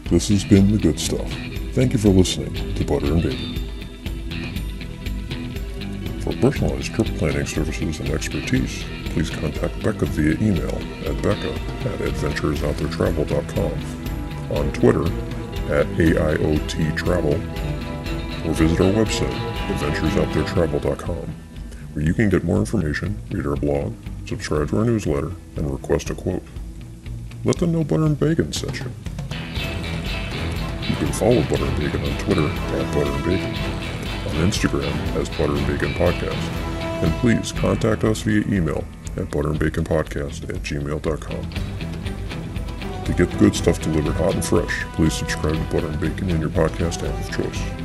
This 0.04 0.28
has 0.28 0.44
been 0.44 0.70
the 0.72 0.78
good 0.78 1.00
stuff. 1.00 1.30
Thank 1.72 1.92
you 1.92 1.98
for 1.98 2.08
listening 2.08 2.74
to 2.74 2.84
Butter 2.84 3.06
and 3.06 3.22
Bacon. 3.22 3.58
For 6.20 6.32
personalized 6.34 6.94
trip 6.94 7.06
planning 7.18 7.46
services 7.46 8.00
and 8.00 8.10
expertise, 8.10 8.84
please 9.06 9.30
contact 9.30 9.82
Becca 9.82 10.06
via 10.06 10.36
email 10.40 10.78
at 11.06 11.22
becca 11.22 11.52
at 11.52 12.00
adventuresouttheretravel.com, 12.00 14.56
on 14.56 14.72
Twitter 14.72 15.06
at 15.72 15.86
AIOTtravel, 15.96 17.40
or 18.44 18.52
visit 18.54 18.80
our 18.80 18.92
website, 18.92 19.32
adventuresouttheretravel.com, 19.68 21.34
where 21.92 22.04
you 22.04 22.14
can 22.14 22.28
get 22.28 22.44
more 22.44 22.58
information, 22.58 23.18
read 23.30 23.46
our 23.46 23.56
blog, 23.56 23.94
subscribe 24.26 24.68
to 24.70 24.78
our 24.78 24.84
newsletter, 24.84 25.32
and 25.56 25.70
request 25.70 26.10
a 26.10 26.14
quote. 26.14 26.42
Let 27.44 27.58
them 27.58 27.72
know 27.72 27.84
Butter 27.84 28.06
and 28.06 28.18
Bacon 28.18 28.52
sent 28.52 28.78
you. 28.78 28.90
You 30.88 30.96
can 30.96 31.12
follow 31.12 31.42
Butter 31.42 31.64
and 31.64 31.78
Bacon 31.78 32.04
on 32.04 32.18
Twitter 32.18 32.48
at 32.48 32.94
Butter 32.94 33.10
and 33.10 33.24
Bacon, 33.24 33.54
on 34.28 34.50
Instagram 34.50 35.16
as 35.16 35.28
Butter 35.30 35.56
and 35.56 35.66
Bacon 35.66 35.92
Podcast, 35.94 37.02
and 37.02 37.12
please 37.20 37.52
contact 37.52 38.04
us 38.04 38.22
via 38.22 38.42
email 38.46 38.84
at 39.16 39.28
butterandbaconpodcast 39.30 40.48
at 40.48 40.62
gmail.com. 40.62 41.50
To 43.04 43.12
get 43.12 43.38
good 43.38 43.54
stuff 43.54 43.82
delivered 43.82 44.14
hot 44.14 44.34
and 44.34 44.44
fresh, 44.44 44.84
please 44.94 45.12
subscribe 45.12 45.54
to 45.54 45.74
Butter 45.74 45.88
and 45.88 46.00
Bacon 46.00 46.30
in 46.30 46.40
your 46.40 46.50
podcast 46.50 47.06
app 47.06 47.28
of 47.28 47.36
choice. 47.36 47.81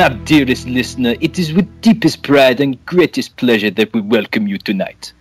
My 0.00 0.08
dearest 0.08 0.66
listener, 0.66 1.14
it 1.20 1.38
is 1.38 1.52
with 1.52 1.68
deepest 1.82 2.22
pride 2.22 2.58
and 2.58 2.82
greatest 2.86 3.36
pleasure 3.36 3.70
that 3.72 3.92
we 3.92 4.00
welcome 4.00 4.48
you 4.48 4.56
tonight. 4.56 5.12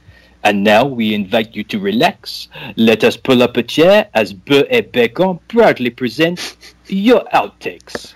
And 0.46 0.64
now 0.64 0.86
we 0.86 1.14
invite 1.14 1.54
you 1.54 1.66
to 1.66 1.80
relax. 1.82 2.48
Let 2.78 3.04
us 3.04 3.18
pull 3.18 3.44
up 3.44 3.58
a 3.58 3.64
chair 3.64 4.08
as 4.14 4.32
Beur 4.32 4.64
et 4.70 4.94
Bacon 4.94 5.38
proudly 5.50 5.90
present 5.90 6.56
your 6.88 7.26
outtakes. 7.34 8.14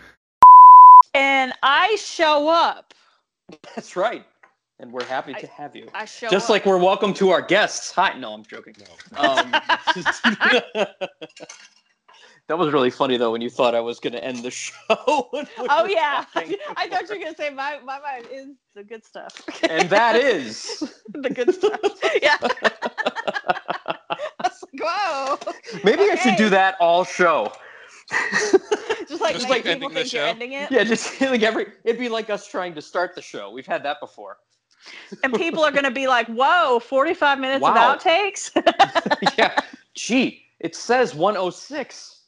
And 1.13 1.51
I 1.63 1.97
show 1.97 2.47
up. 2.47 2.93
That's 3.75 3.97
right. 3.97 4.23
And 4.79 4.89
we're 4.89 5.03
happy 5.03 5.35
I- 5.35 5.41
to 5.41 5.47
have 5.47 5.75
you. 5.75 5.89
I 5.93 6.05
show 6.05 6.29
Just 6.29 6.45
up. 6.45 6.51
like 6.51 6.65
we're 6.65 6.77
welcome 6.77 7.13
to 7.15 7.31
our 7.31 7.41
guests. 7.41 7.91
Hi. 7.91 8.17
No, 8.17 8.33
I'm 8.33 8.45
joking. 8.45 8.75
No. 9.11 9.19
Um, 9.19 9.53
that 12.47 12.57
was 12.57 12.73
really 12.73 12.89
funny 12.89 13.17
though 13.17 13.31
when 13.31 13.41
you 13.41 13.49
thought 13.49 13.75
I 13.75 13.79
was 13.79 13.99
going 13.99 14.13
to 14.13 14.23
end 14.23 14.39
the 14.39 14.51
show. 14.63 15.29
we 15.31 15.43
Oh 15.69 15.85
yeah. 15.85 16.25
talking. 16.33 16.57
I 16.75 16.87
thought 16.89 17.03
you 17.09 17.17
were 17.17 17.23
gonna 17.23 17.35
say 17.35 17.49
my 17.49 17.79
my 17.83 17.99
mind 17.99 18.27
is 18.31 18.47
the 18.75 18.83
good 18.83 19.05
stuff. 19.05 19.41
and 19.69 19.89
that 19.89 20.15
is 20.15 20.93
the 21.13 21.29
good 21.29 21.53
stuff. 21.53 21.79
Yeah. 22.21 22.37
I 22.41 23.97
like, 24.41 24.51
whoa. 24.79 25.37
maybe 25.83 26.03
I 26.11 26.15
should 26.15 26.35
do 26.35 26.49
that 26.49 26.75
all 26.79 27.03
show. 27.03 27.51
Just 29.07 29.21
like 29.21 29.33
Just 29.35 29.49
like 29.49 29.63
people 29.63 29.71
ending 29.71 29.89
the 29.89 29.95
think 30.01 30.13
you're 30.13 30.21
show? 30.23 30.27
ending 30.27 30.53
it. 30.53 30.71
yeah, 30.71 30.83
just 30.83 31.19
like 31.21 31.43
every 31.43 31.67
it'd 31.83 31.99
be 31.99 32.09
like 32.09 32.29
us 32.29 32.47
trying 32.47 32.73
to 32.75 32.81
start 32.81 33.15
the 33.15 33.21
show. 33.21 33.51
We've 33.51 33.65
had 33.65 33.83
that 33.83 33.99
before. 33.99 34.37
And 35.23 35.33
people 35.33 35.63
are 35.63 35.71
gonna 35.71 35.91
be 35.91 36.07
like, 36.07 36.27
whoa, 36.27 36.79
45 36.79 37.39
minutes 37.39 37.61
Wow. 37.61 37.93
of 37.93 37.99
outtakes. 38.01 38.51
yeah. 39.37 39.57
Gee, 39.95 40.43
it 40.59 40.75
says 40.75 41.15
106. 41.15 42.21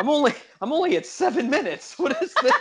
I'm 0.00 0.08
only 0.08 0.32
I'm 0.62 0.72
only 0.72 0.96
at 0.96 1.04
seven 1.04 1.50
minutes. 1.50 1.94
What 1.98 2.22
is 2.22 2.32
this? 2.42 2.54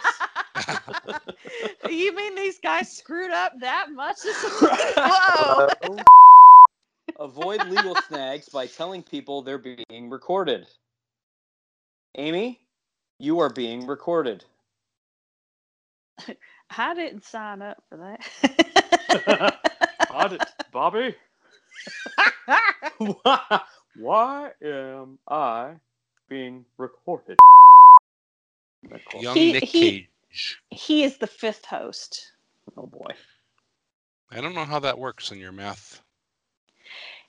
you 1.89 2.13
mean 2.13 2.35
these 2.35 2.59
guys 2.59 2.91
screwed 2.91 3.31
up 3.31 3.53
that 3.61 3.87
much? 3.93 4.17
whoa. 4.25 5.97
Avoid 7.17 7.65
legal 7.67 7.95
snags 8.09 8.49
by 8.49 8.67
telling 8.67 9.03
people 9.03 9.41
they're 9.41 9.57
being 9.57 10.09
recorded. 10.09 10.67
Amy, 12.17 12.59
you 13.19 13.39
are 13.39 13.49
being 13.49 13.87
recorded. 13.87 14.43
I 16.77 16.93
didn't 16.93 17.23
sign 17.23 17.61
up 17.61 17.81
for 17.87 17.97
that. 17.97 19.59
I 20.11 20.27
did, 20.27 20.41
Bobby? 20.73 21.15
why, 22.97 23.61
why 23.95 24.51
am 24.61 25.19
I 25.29 25.75
being 26.29 26.65
recorded? 26.77 27.37
Young 29.19 29.35
He- 29.35 29.51
Nick 29.51 29.63
he- 29.65 30.07
Cage. 30.29 30.61
he 30.69 31.03
is 31.03 31.17
the 31.17 31.27
fifth 31.27 31.65
host. 31.65 32.31
Oh 32.77 32.85
boy. 32.85 33.11
I 34.31 34.41
don't 34.41 34.53
know 34.53 34.65
how 34.65 34.79
that 34.79 34.97
works 34.97 35.31
in 35.31 35.39
your 35.39 35.51
math. 35.51 36.01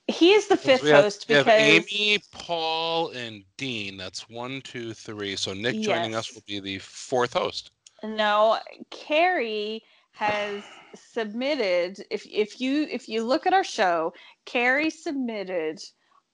He 0.06 0.32
is 0.32 0.48
the 0.48 0.56
fifth 0.56 0.82
we 0.82 0.90
have, 0.90 1.04
host 1.04 1.26
we 1.28 1.36
have 1.36 1.46
because 1.46 1.60
Amy, 1.60 2.18
Paul, 2.32 3.10
and 3.10 3.44
Dean. 3.56 3.96
That's 3.96 4.28
one, 4.28 4.60
two, 4.62 4.92
three. 4.92 5.36
So 5.36 5.54
Nick 5.54 5.80
joining 5.80 6.14
us 6.14 6.34
will 6.34 6.42
be 6.46 6.60
the 6.60 6.78
fourth 6.78 7.32
host. 7.32 7.70
no, 8.02 8.58
Carrie 8.90 9.82
has 10.12 10.62
submitted. 10.94 12.04
If 12.10 12.26
if 12.26 12.60
you 12.60 12.86
if 12.90 13.08
you 13.08 13.24
look 13.24 13.46
at 13.46 13.54
our 13.54 13.64
show, 13.64 14.12
Carrie 14.44 14.90
submitted 14.90 15.80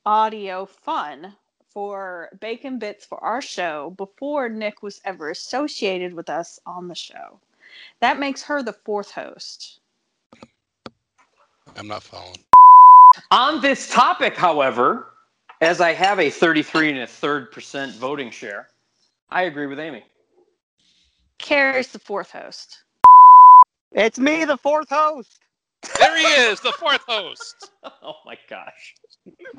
audio 0.06 0.64
fun 0.66 1.34
for 1.76 2.30
Bacon 2.40 2.78
Bits 2.78 3.04
for 3.04 3.22
our 3.22 3.42
show 3.42 3.90
before 3.98 4.48
Nick 4.48 4.82
was 4.82 4.98
ever 5.04 5.28
associated 5.28 6.14
with 6.14 6.30
us 6.30 6.58
on 6.64 6.88
the 6.88 6.94
show. 6.94 7.38
That 8.00 8.18
makes 8.18 8.42
her 8.44 8.62
the 8.62 8.72
fourth 8.72 9.10
host. 9.10 9.80
I'm 11.76 11.86
not 11.86 12.02
following. 12.02 12.38
On 13.30 13.60
this 13.60 13.92
topic, 13.92 14.38
however, 14.38 15.12
as 15.60 15.82
I 15.82 15.92
have 15.92 16.18
a 16.18 16.30
33 16.30 16.92
and 16.92 16.98
a 17.00 17.06
third 17.06 17.52
percent 17.52 17.94
voting 17.96 18.30
share, 18.30 18.68
I 19.30 19.42
agree 19.42 19.66
with 19.66 19.78
Amy. 19.78 20.02
Carrie's 21.36 21.88
the 21.88 21.98
fourth 21.98 22.30
host. 22.30 22.84
it's 23.92 24.18
me, 24.18 24.46
the 24.46 24.56
fourth 24.56 24.88
host. 24.88 25.40
There 25.98 26.16
he 26.18 26.24
is, 26.24 26.60
the 26.60 26.72
fourth 26.72 27.02
host. 27.06 27.70
Oh 28.02 28.14
my 28.24 28.36
gosh. 28.50 28.94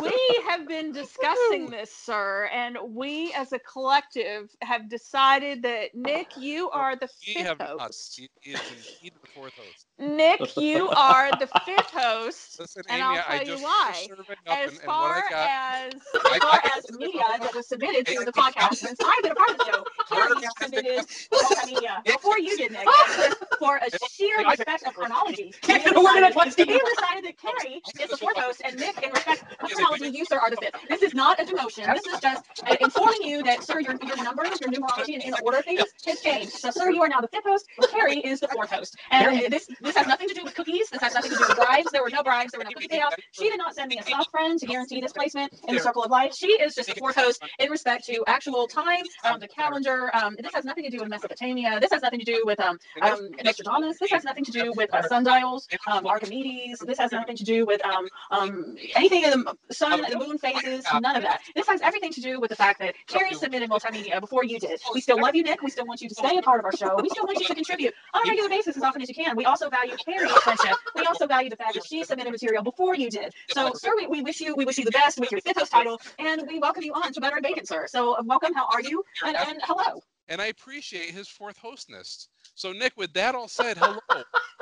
we 0.01 0.41
have 0.49 0.67
been 0.67 0.91
discussing 0.91 1.69
this, 1.69 1.93
sir, 1.95 2.49
and 2.53 2.77
we 2.89 3.31
as 3.33 3.53
a 3.53 3.59
collective 3.59 4.49
have 4.61 4.89
decided 4.89 5.61
that 5.63 5.95
Nick, 5.95 6.27
you 6.37 6.69
are 6.71 6.95
the 6.97 7.07
We 7.25 7.33
fifth 7.35 7.45
have 7.47 7.59
not. 7.59 7.79
host. 7.79 8.15
He 8.17 8.29
he 8.41 8.51
is 8.51 8.59
indeed 8.69 9.13
the 9.21 9.27
fourth 9.33 9.53
host. 9.53 9.85
Nick, 9.97 10.57
you 10.57 10.89
are 10.89 11.31
the 11.39 11.47
fifth 11.65 11.91
host. 11.91 12.59
Listen, 12.59 12.83
And 12.89 13.01
Amy, 13.01 13.17
I'll 13.17 13.23
I 13.29 13.43
tell 13.43 13.57
you 13.57 13.63
why. 13.63 13.91
finished 13.93 14.09
serving 14.09 14.35
up, 14.47 14.57
As 14.57 14.69
and, 14.71 14.77
and 14.79 14.81
far 14.85 15.15
I 15.15 15.29
got. 15.29 15.49
as 15.49 16.01
I- 16.25 16.35
as 16.35 16.41
far 16.41 16.61
as 16.77 16.97
media 16.99 17.23
that 17.39 17.51
was 17.55 17.67
submitted 17.69 18.07
to 18.07 18.25
the 18.25 18.31
podcast, 18.33 18.75
since 18.75 18.99
I've 19.03 19.23
been 19.23 19.31
a 19.31 19.35
part 19.35 19.51
of 19.51 19.57
the 19.57 19.65
show, 19.65 19.83
Carrie 20.09 20.47
submitted 20.61 21.05
multimedia 21.33 22.03
before 22.05 22.39
you 22.39 22.57
did, 22.57 22.71
Nick. 22.73 22.87
For 23.59 23.77
a 23.77 23.89
sheer 24.11 24.37
respect 24.47 24.85
of 24.85 24.93
chronology, 24.93 25.53
Can't 25.61 25.83
get 25.83 25.95
a 26.23 26.35
word 26.35 26.47
in 26.47 26.51
decided, 26.51 26.69
edgewise. 26.69 26.81
we 26.83 26.95
decided 26.95 27.25
that 27.25 27.37
Carrie 27.37 27.81
is 28.01 28.09
the 28.09 28.17
fourth 28.17 28.37
host, 28.37 28.61
and 28.65 28.75
Nick, 28.77 29.01
in 29.03 29.11
respect 29.11 29.43
of 29.59 29.69
chronology, 29.69 30.09
you 30.09 30.25
sir 30.25 30.37
are 30.37 30.49
the 30.49 30.57
fifth. 30.57 30.75
This 30.89 31.01
is 31.01 31.13
not 31.13 31.39
a 31.39 31.43
demotion. 31.43 31.85
This 31.93 32.05
is 32.05 32.19
just 32.19 32.43
uh, 32.65 32.75
informing 32.81 33.23
you 33.23 33.43
that, 33.43 33.63
sir, 33.63 33.79
your, 33.79 33.95
your 34.03 34.23
numbers, 34.23 34.59
your 34.61 34.69
numerology, 34.69 35.13
and 35.13 35.23
in 35.23 35.31
the 35.31 35.41
order 35.43 35.59
of 35.59 35.65
things 35.65 35.83
has 36.05 36.21
changed. 36.21 36.51
So, 36.51 36.71
sir, 36.71 36.91
you 36.91 37.01
are 37.01 37.07
now 37.09 37.21
the 37.21 37.27
fifth 37.27 37.45
host. 37.45 37.67
Carrie 37.91 38.19
is 38.19 38.39
the 38.39 38.47
fourth 38.49 38.71
host. 38.71 38.97
And 39.11 39.45
uh, 39.45 39.49
this 39.49 39.67
this 39.81 39.95
has 39.95 40.07
nothing 40.07 40.27
to 40.27 40.33
do 40.33 40.43
with 40.43 40.55
cookies. 40.55 40.89
This 40.89 41.01
has 41.01 41.13
nothing 41.13 41.31
to 41.31 41.37
do 41.37 41.45
with 41.47 41.57
bribes. 41.57 41.91
There 41.91 42.03
were 42.03 42.09
no 42.09 42.23
bribes. 42.23 42.51
There 42.51 42.59
were 42.59 42.65
no 42.65 42.71
cookie 42.71 42.87
payouts. 42.87 43.15
She 43.31 43.49
did 43.49 43.57
not 43.57 43.75
send 43.75 43.89
me 43.89 43.99
a 43.99 44.03
soft 44.03 44.31
friend 44.31 44.59
to 44.59 44.65
guarantee 44.65 45.01
this 45.01 45.13
placement 45.13 45.53
in 45.67 45.75
the 45.75 45.81
circle 45.81 46.03
of 46.03 46.11
life. 46.11 46.33
She 46.35 46.47
is 46.47 46.75
just 46.75 46.89
the 46.89 46.95
fourth 46.95 47.15
host 47.15 47.43
in 47.59 47.69
respect 47.69 48.05
to 48.05 48.23
actual 48.27 48.67
time, 48.67 49.03
um, 49.23 49.39
the 49.39 49.47
calendar. 49.47 50.15
Um, 50.15 50.35
this 50.39 50.53
has 50.53 50.65
nothing 50.65 50.83
to 50.83 50.89
do 50.89 50.99
with 50.99 51.09
Mesopotamia. 51.09 51.79
This 51.79 51.91
has 51.91 52.01
nothing 52.01 52.19
to 52.19 52.25
do 52.25 52.43
with 52.45 52.59
um, 52.59 52.77
um, 53.01 53.29
Nostradamus. 53.43 53.97
This 53.99 54.11
has 54.11 54.23
nothing 54.23 54.45
to 54.45 54.51
do 54.51 54.73
with 54.75 54.93
uh, 54.93 55.01
sundials, 55.07 55.67
um, 55.87 56.05
Archimedes. 56.07 56.79
This 56.79 56.97
has 56.97 57.11
nothing 57.11 57.35
to 57.35 57.43
do 57.43 57.65
with 57.65 57.83
um, 57.85 58.07
um, 58.31 58.75
anything 58.95 59.23
in 59.23 59.31
the 59.31 59.55
sun, 59.71 60.01
the 60.09 60.17
moon 60.17 60.37
phases. 60.37 60.85
None 60.93 61.15
of 61.15 61.23
that. 61.23 61.41
This 61.55 61.67
has 61.67 61.81
everything 61.81 62.11
to 62.13 62.21
do 62.21 62.39
with 62.39 62.49
the 62.49 62.55
fact 62.55 62.79
that 62.79 62.95
Carrie 63.07 63.33
submitted 63.33 63.69
multimedia 63.69 64.19
before 64.19 64.43
you 64.43 64.59
did. 64.59 64.79
We 64.93 65.01
still 65.01 65.21
love 65.21 65.35
you, 65.35 65.43
Nick. 65.43 65.61
We 65.61 65.69
still 65.69 65.85
want 65.85 66.01
you 66.01 66.09
to 66.09 66.15
stay 66.15 66.37
a 66.37 66.41
part 66.41 66.59
of 66.59 66.65
our 66.65 66.75
show. 66.75 66.99
We 67.01 67.09
still 67.09 67.25
want 67.25 67.39
you 67.39 67.47
to 67.47 67.55
contribute 67.55 67.93
on 68.13 68.25
a 68.25 68.29
regular 68.29 68.49
basis 68.49 68.77
as 68.77 68.83
often 68.83 69.01
as 69.01 69.09
you 69.09 69.15
can. 69.15 69.35
We 69.35 69.45
also 69.45 69.69
value 69.69 69.95
Carrie's 70.05 70.31
friendship. 70.31 70.77
We 70.95 71.03
also 71.03 71.27
value 71.27 71.49
the 71.49 71.55
fact 71.55 71.73
that 71.75 71.85
she 71.85 72.03
submitted 72.03 72.31
material 72.31 72.63
before 72.63 72.95
you 72.95 73.09
did. 73.09 73.33
So, 73.49 73.71
sir, 73.73 73.93
we, 73.95 74.07
we 74.07 74.21
wish 74.21 74.41
you 74.41 74.55
we 74.55 74.65
wish 74.65 74.77
you 74.77 74.85
the 74.85 74.91
best 74.91 75.19
with 75.19 75.31
your 75.31 75.41
fifth 75.41 75.57
host 75.57 75.71
title, 75.71 76.01
and 76.19 76.43
we 76.47 76.59
welcome 76.59 76.83
you 76.83 76.93
on 76.93 77.11
to 77.13 77.21
Butter 77.21 77.37
and 77.37 77.43
Bacon, 77.43 77.65
sir. 77.65 77.87
So, 77.87 78.17
welcome. 78.23 78.53
How 78.53 78.67
are 78.71 78.81
you? 78.81 79.03
And, 79.25 79.35
and 79.35 79.59
hello. 79.63 80.01
And 80.29 80.41
I 80.41 80.47
appreciate 80.47 81.11
his 81.11 81.27
fourth 81.27 81.59
hostness. 81.61 82.27
So, 82.55 82.71
Nick, 82.71 82.93
with 82.97 83.13
that 83.13 83.35
all 83.35 83.47
said, 83.47 83.77
hello. 83.77 83.99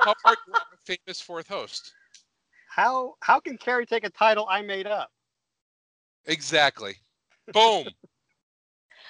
How 0.00 0.14
are 0.24 0.36
you, 0.46 0.54
famous 0.84 1.20
fourth 1.20 1.48
host? 1.48 1.92
How 2.68 3.14
how 3.20 3.40
can 3.40 3.56
Carrie 3.56 3.86
take 3.86 4.04
a 4.04 4.10
title 4.10 4.46
I 4.48 4.62
made 4.62 4.86
up? 4.86 5.10
Exactly. 6.26 6.96
Boom. 7.52 7.86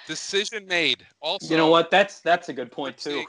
Decision 0.07 0.65
made. 0.67 1.05
Also, 1.21 1.47
You 1.51 1.57
know 1.57 1.67
what? 1.67 1.91
That's 1.91 2.21
that's 2.21 2.49
a 2.49 2.53
good 2.53 2.71
point 2.71 2.97
too. 2.97 3.25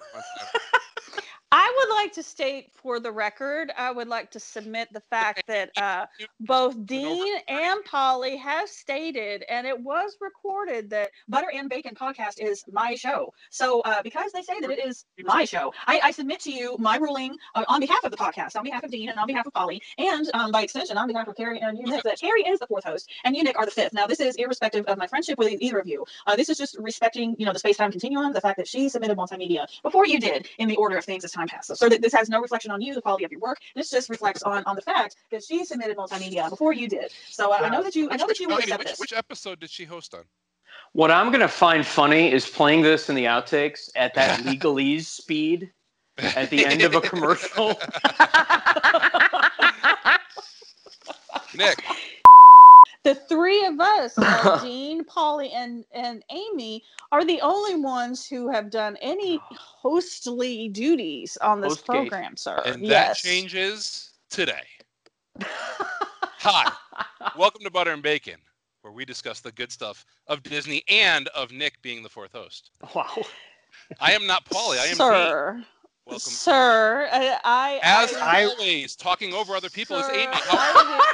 I 1.61 1.75
would 1.77 1.93
like 1.97 2.13
to 2.13 2.23
state 2.23 2.71
for 2.73 3.01
the 3.01 3.11
record, 3.11 3.73
I 3.77 3.91
would 3.91 4.07
like 4.07 4.31
to 4.31 4.39
submit 4.39 4.93
the 4.93 5.01
fact 5.11 5.43
that 5.49 5.77
uh, 5.77 6.07
both 6.39 6.87
Dean 6.87 7.35
and 7.49 7.85
Polly 7.85 8.37
have 8.37 8.69
stated, 8.69 9.45
and 9.49 9.67
it 9.67 9.77
was 9.77 10.17
recorded, 10.21 10.89
that 10.91 11.11
Butter 11.29 11.51
and 11.53 11.69
Bacon 11.69 11.97
podcast 11.97 12.35
is 12.39 12.63
my 12.71 12.95
show. 12.95 13.35
So, 13.51 13.81
uh, 13.81 14.03
because 14.05 14.31
they 14.31 14.43
say 14.43 14.61
that 14.61 14.71
it 14.71 14.79
is 14.79 15.05
my 15.25 15.45
show, 15.45 15.75
I, 15.89 16.01
I 16.05 16.11
submit 16.13 16.39
to 16.43 16.53
you 16.53 16.77
my 16.79 16.97
ruling 16.97 17.37
uh, 17.57 17.65
on 17.67 17.81
behalf 17.81 18.05
of 18.05 18.13
the 18.13 18.17
podcast, 18.17 18.55
on 18.55 18.63
behalf 18.63 18.85
of 18.85 18.93
Dean 18.93 19.09
and 19.09 19.19
on 19.19 19.27
behalf 19.27 19.45
of 19.45 19.53
Polly, 19.53 19.83
and 19.99 20.31
um, 20.35 20.53
by 20.53 20.63
extension, 20.63 20.97
on 20.97 21.09
behalf 21.09 21.27
of 21.27 21.35
Carrie 21.35 21.61
and 21.61 21.77
you, 21.77 21.87
Nick, 21.87 22.05
that 22.05 22.21
Carrie 22.21 22.43
is 22.43 22.61
the 22.61 22.69
fourth 22.69 22.85
host 22.85 23.11
and 23.25 23.35
you, 23.35 23.43
Nick, 23.43 23.59
are 23.59 23.65
the 23.65 23.73
fifth. 23.73 23.95
Now, 23.95 24.07
this 24.07 24.21
is 24.21 24.37
irrespective 24.37 24.87
of 24.87 24.97
my 24.97 25.09
friendship 25.09 25.37
with 25.41 25.61
either 25.61 25.81
of 25.81 25.89
you. 25.89 26.07
Uh, 26.25 26.37
this 26.37 26.49
is 26.49 26.57
just 26.57 26.79
respecting, 26.79 27.35
you 27.37 27.47
know, 27.47 27.53
the 27.53 27.59
space-time 27.59 27.91
continuum, 27.91 28.33
the 28.33 28.41
fact 28.41 28.59
that 28.59 28.69
she 28.69 28.89
submitted 28.89 29.19
multimedia 29.19 29.67
before 29.83 30.07
you 30.07 30.21
did 30.21 30.49
in 30.59 30.69
the 30.69 30.77
order 30.77 30.97
of 30.97 31.05
things 31.05 31.25
as 31.25 31.33
time 31.33 31.48
passes. 31.49 31.79
So 31.79 31.89
that 31.89 32.03
this 32.03 32.13
has 32.13 32.29
no 32.29 32.41
reflection 32.41 32.71
on 32.71 32.81
you, 32.81 32.95
the 32.95 33.03
quality 33.03 33.25
of 33.25 33.33
your 33.33 33.41
work. 33.41 33.59
This 33.75 33.91
just 33.91 34.09
reflects 34.09 34.43
on 34.43 34.63
on 34.65 34.77
the 34.77 34.83
fact 34.83 35.17
that 35.31 35.43
she 35.45 35.65
submitted 35.65 35.97
multimedia 35.97 36.49
before 36.51 36.73
you 36.73 36.89
did. 36.89 37.13
So 37.29 37.53
uh, 37.53 37.59
I 37.63 37.69
know 37.69 37.83
that 37.83 37.97
you 37.97 38.09
I 38.11 38.17
know 38.17 38.27
that 38.27 38.39
you 38.39 38.49
will 38.49 38.57
Which, 38.57 38.65
accept 38.65 38.79
which, 38.81 38.89
this. 38.89 38.99
which 38.99 39.13
episode 39.13 39.61
did 39.61 39.71
she 39.71 39.85
host 39.85 40.15
on? 40.15 40.25
What 40.93 41.11
I'm 41.11 41.31
gonna 41.33 41.49
find 41.49 41.85
funny 41.85 42.33
is 42.33 42.49
playing 42.49 42.83
this 42.83 43.09
in 43.09 43.15
the 43.15 43.25
outtakes 43.25 43.91
at 43.97 44.15
that 44.15 44.41
legalese 44.45 45.05
speed 45.05 45.71
at 46.19 46.51
the 46.51 46.65
end 46.67 46.83
of 46.83 46.95
a 46.95 47.01
commercial. 47.13 47.79
Nick, 51.57 51.83
the 53.09 53.15
three 53.15 53.65
of 53.65 53.81
us, 53.81 54.15
Dean, 54.63 55.03
Polly, 55.03 55.51
and 55.53 55.85
and 55.93 56.23
Amy, 56.31 56.85
are 57.11 57.25
the 57.25 57.41
only 57.41 57.75
ones 57.77 58.27
who 58.27 58.51
have 58.51 58.71
done 58.71 58.99
any 59.01 59.41
hostly 59.51 60.69
duties 60.69 61.39
on 61.39 61.63
this 61.63 61.77
Hostgate. 61.77 62.11
program, 62.11 62.37
sir. 62.37 62.63
and 62.67 62.87
that 62.89 63.17
changes 63.17 64.11
today. 64.29 64.61
Hi, 65.41 66.71
welcome 67.39 67.63
to 67.65 67.71
Butter 67.71 67.93
and 67.93 68.03
Bacon, 68.03 68.37
where 68.83 68.93
we 68.93 69.07
discuss 69.07 69.41
the 69.41 69.53
good 69.53 69.73
stuff 69.73 70.05
of 70.27 70.43
Disney 70.43 70.83
and 70.89 71.29
of 71.29 71.51
Nick 71.51 71.81
being 71.81 72.03
the 72.03 72.11
fourth 72.11 72.33
host. 72.33 72.73
wow. 72.95 73.23
I 74.01 74.13
am 74.13 74.27
not 74.27 74.45
Polly. 74.45 74.77
I 74.79 74.85
am 74.85 74.89
Pete. 74.91 74.99
Sir, 74.99 75.65
Welcome. 76.05 76.21
sir, 76.21 77.09
I, 77.11 77.39
I 77.45 77.81
As 77.83 78.15
I, 78.21 78.45
always, 78.45 78.97
talking 78.97 79.33
over 79.33 79.55
other 79.55 79.71
people 79.71 79.97
is 79.97 80.05
Sir, 80.05 80.13
Amy. 80.13 80.27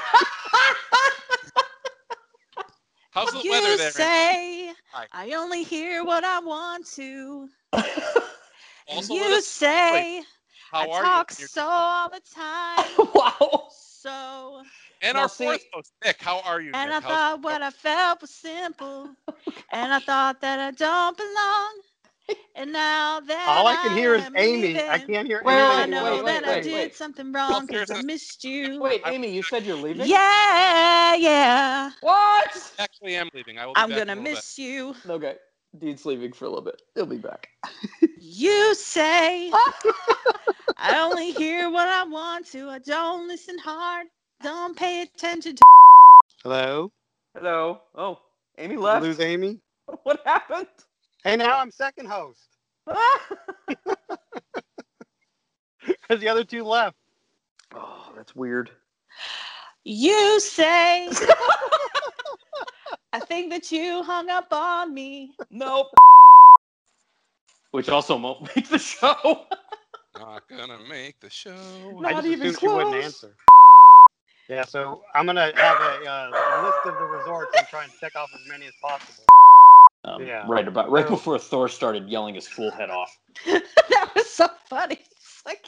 How, 3.15 3.23
I 3.23 3.25
how's 3.25 3.33
the 3.43 3.45
you 3.45 3.51
weather 3.53 3.77
there? 3.77 3.91
say 3.93 4.73
Hi. 4.93 5.07
I 5.13 5.33
only 5.35 5.63
hear 5.63 6.05
what 6.05 6.25
I 6.25 6.41
want 6.41 6.87
to. 6.95 7.49
Also, 8.87 9.15
you 9.15 9.23
let 9.23 9.39
us- 9.39 9.47
say 9.47 10.23
how 10.71 10.81
I 10.81 10.89
are 10.89 11.03
talk 11.03 11.31
you? 11.39 11.47
So 11.47 11.65
all 11.65 12.11
the 12.11 12.21
time. 12.35 12.85
wow. 13.15 13.69
So, 13.71 14.63
And 15.01 15.17
Now, 15.17 15.23
our 15.23 15.29
see- 15.29 15.45
fourth 15.45 15.65
host, 15.73 15.93
Nick. 16.05 16.21
How 16.21 16.41
are 16.41 16.61
you? 16.61 16.73
and 16.75 16.91
I 16.93 17.01
How's- 17.01 17.05
thought 17.05 17.43
what 17.43 17.63
I 17.63 17.71
felt 17.71 18.21
was 18.21 18.31
simple, 18.31 19.09
and 19.73 19.95
I 19.95 20.01
thought 20.01 20.41
that 20.43 20.61
I 20.61 20.71
don't 20.73 21.17
belong. 21.17 21.81
And 22.57 22.73
now 22.73 23.19
that 23.19 23.49
All 23.49 23.67
I 23.67 23.75
can 23.75 23.97
hear 23.97 24.15
is 24.15 24.23
am 24.25 24.37
Amy. 24.37 24.81
I 24.81 24.99
can't 25.01 25.27
hear 25.27 25.43
Wait, 25.45 25.55
I 25.55 25.83
anything. 25.83 25.91
wait, 26.03 26.09
know 26.09 26.25
wait, 26.25 26.41
that 26.41 26.45
I 26.45 26.61
did 26.61 26.73
wait. 26.73 26.95
something 26.95 27.33
wrong 27.33 27.67
because 27.67 27.91
I 27.91 28.01
missed 28.03 28.45
you. 28.45 28.81
Wait, 28.81 29.03
Amy, 29.07 29.35
you 29.35 29.43
said 29.43 29.65
you're 29.65 29.77
leaving? 29.77 30.07
Yeah, 30.07 31.17
yeah. 31.17 31.91
What? 32.01 32.73
Actually, 32.79 33.19
I'm 33.19 33.29
leaving. 33.35 33.59
I 33.59 33.67
will. 33.67 33.75
Be 33.75 33.81
I'm 33.81 33.91
gonna 33.91 34.15
a 34.15 34.15
little 34.15 34.23
miss 34.23 34.57
you. 34.57 34.95
Okay. 35.09 35.35
Dean's 35.79 36.07
leaving 36.07 36.33
for 36.33 36.45
a 36.45 36.49
little 36.49 36.65
bit. 36.65 36.81
He'll 36.95 37.07
be 37.07 37.19
back. 37.19 37.49
You 38.21 38.75
say 38.77 39.51
I 40.79 41.01
only 41.01 41.33
hear 41.33 41.71
what 41.71 41.89
I 41.89 42.05
want 42.05 42.47
to. 42.53 42.69
I 42.71 42.79
don't 42.79 43.27
listen 43.27 43.59
hard. 43.59 44.07
Don't 44.43 44.77
pay 44.77 45.03
attention 45.03 45.57
to. 45.57 45.63
Hello? 46.45 46.93
Hello. 47.37 47.81
Oh, 47.97 48.19
Amy 48.59 48.77
Did 48.77 48.83
left. 48.83 49.03
Lose 49.03 49.21
Amy? 49.21 49.59
What 50.05 50.21
happened? 50.25 50.69
Hey, 51.25 51.37
now 51.37 51.59
I'm 51.59 51.71
second 51.71 52.07
host 52.07 52.49
because 55.87 56.21
the 56.21 56.29
other 56.29 56.45
two 56.45 56.65
left. 56.65 56.97
oh, 57.75 58.13
that's 58.15 58.37
weird. 58.37 58.71
You 59.85 60.39
say 60.41 61.09
I 63.15 63.21
think 63.21 63.51
that 63.53 63.73
you 63.73 64.03
hung 64.03 64.29
up 64.29 64.49
on 64.53 64.93
me. 64.93 65.35
Nope. 65.51 65.87
Which 67.71 67.89
also 67.89 68.19
won't 68.19 68.55
make 68.55 68.69
the 68.69 68.79
show. 68.79 69.47
Not 70.19 70.47
gonna 70.49 70.79
make 70.89 71.21
the 71.21 71.31
show. 71.31 71.55
Not 72.01 72.13
I 72.13 72.15
just 72.17 72.27
even 72.27 72.49
assumed 72.49 72.61
she 72.61 72.69
wouldn't 72.69 72.91
close. 72.91 73.05
answer. 73.05 73.37
Yeah, 74.49 74.65
so 74.65 75.01
I'm 75.15 75.25
gonna 75.25 75.53
have 75.57 75.81
a 75.81 76.11
uh, 76.11 76.63
list 76.65 76.79
of 76.85 76.99
the 76.99 77.07
resorts 77.07 77.57
and 77.57 77.67
try 77.69 77.85
and 77.85 77.93
check 77.99 78.15
off 78.15 78.29
as 78.35 78.47
many 78.47 78.67
as 78.67 78.75
possible. 78.83 79.25
Um, 80.05 80.23
Yeah. 80.27 80.45
Right 80.47 80.67
about 80.69 80.91
right 80.91 81.05
So- 81.07 81.11
before 81.11 81.39
Thor 81.39 81.69
started 81.69 82.09
yelling 82.09 82.35
his 82.35 82.47
full 82.47 82.71
head 82.71 82.91
off. 82.91 83.17
that 83.47 84.11
was 84.15 84.29
so 84.31 84.49
funny. 84.69 84.99
It's 85.01 85.43
like 85.47 85.65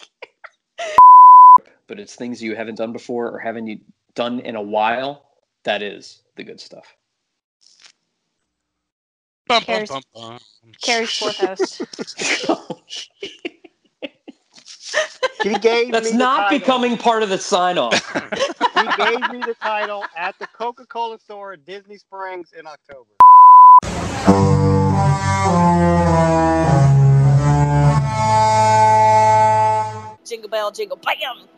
But 1.87 1.99
it's 2.01 2.14
things 2.16 2.43
you 2.43 2.55
haven't 2.57 2.74
done 2.76 2.93
before 2.93 3.30
or 3.30 3.39
haven't 3.39 3.66
you 3.66 3.80
done 4.14 4.41
in 4.41 4.57
a 4.57 4.62
while. 4.62 5.30
That 5.64 5.82
is 5.82 6.22
the 6.37 6.45
good 6.45 6.61
stuff. 6.61 6.95
Bum, 9.49 9.62
bum, 9.62 9.64
Carrie's- 9.64 9.91
bum, 9.91 10.03
bum. 10.14 10.39
Carrie's 10.82 11.12
fourth 11.16 11.37
host. 11.37 11.82
He 15.43 15.55
gave 15.59 15.93
That's 15.93 16.07
me 16.07 16.12
the 16.12 16.18
not 16.18 16.37
title. 16.45 16.59
becoming 16.59 16.97
part 16.97 17.22
of 17.22 17.28
the 17.28 17.39
sign 17.39 17.78
off. 17.78 17.95
He 18.14 18.87
gave 18.97 19.20
me 19.30 19.39
the 19.47 19.55
title 19.62 20.05
at 20.16 20.34
the 20.41 20.47
Coca-Cola 20.49 21.18
store 21.20 21.53
at 21.53 21.64
Disney 21.64 21.99
Springs 21.99 22.49
in 22.59 22.66
October. 22.66 23.11
Jingle 30.24 30.48
bell, 30.50 30.70
jingle 30.72 30.98
bam. 30.98 31.55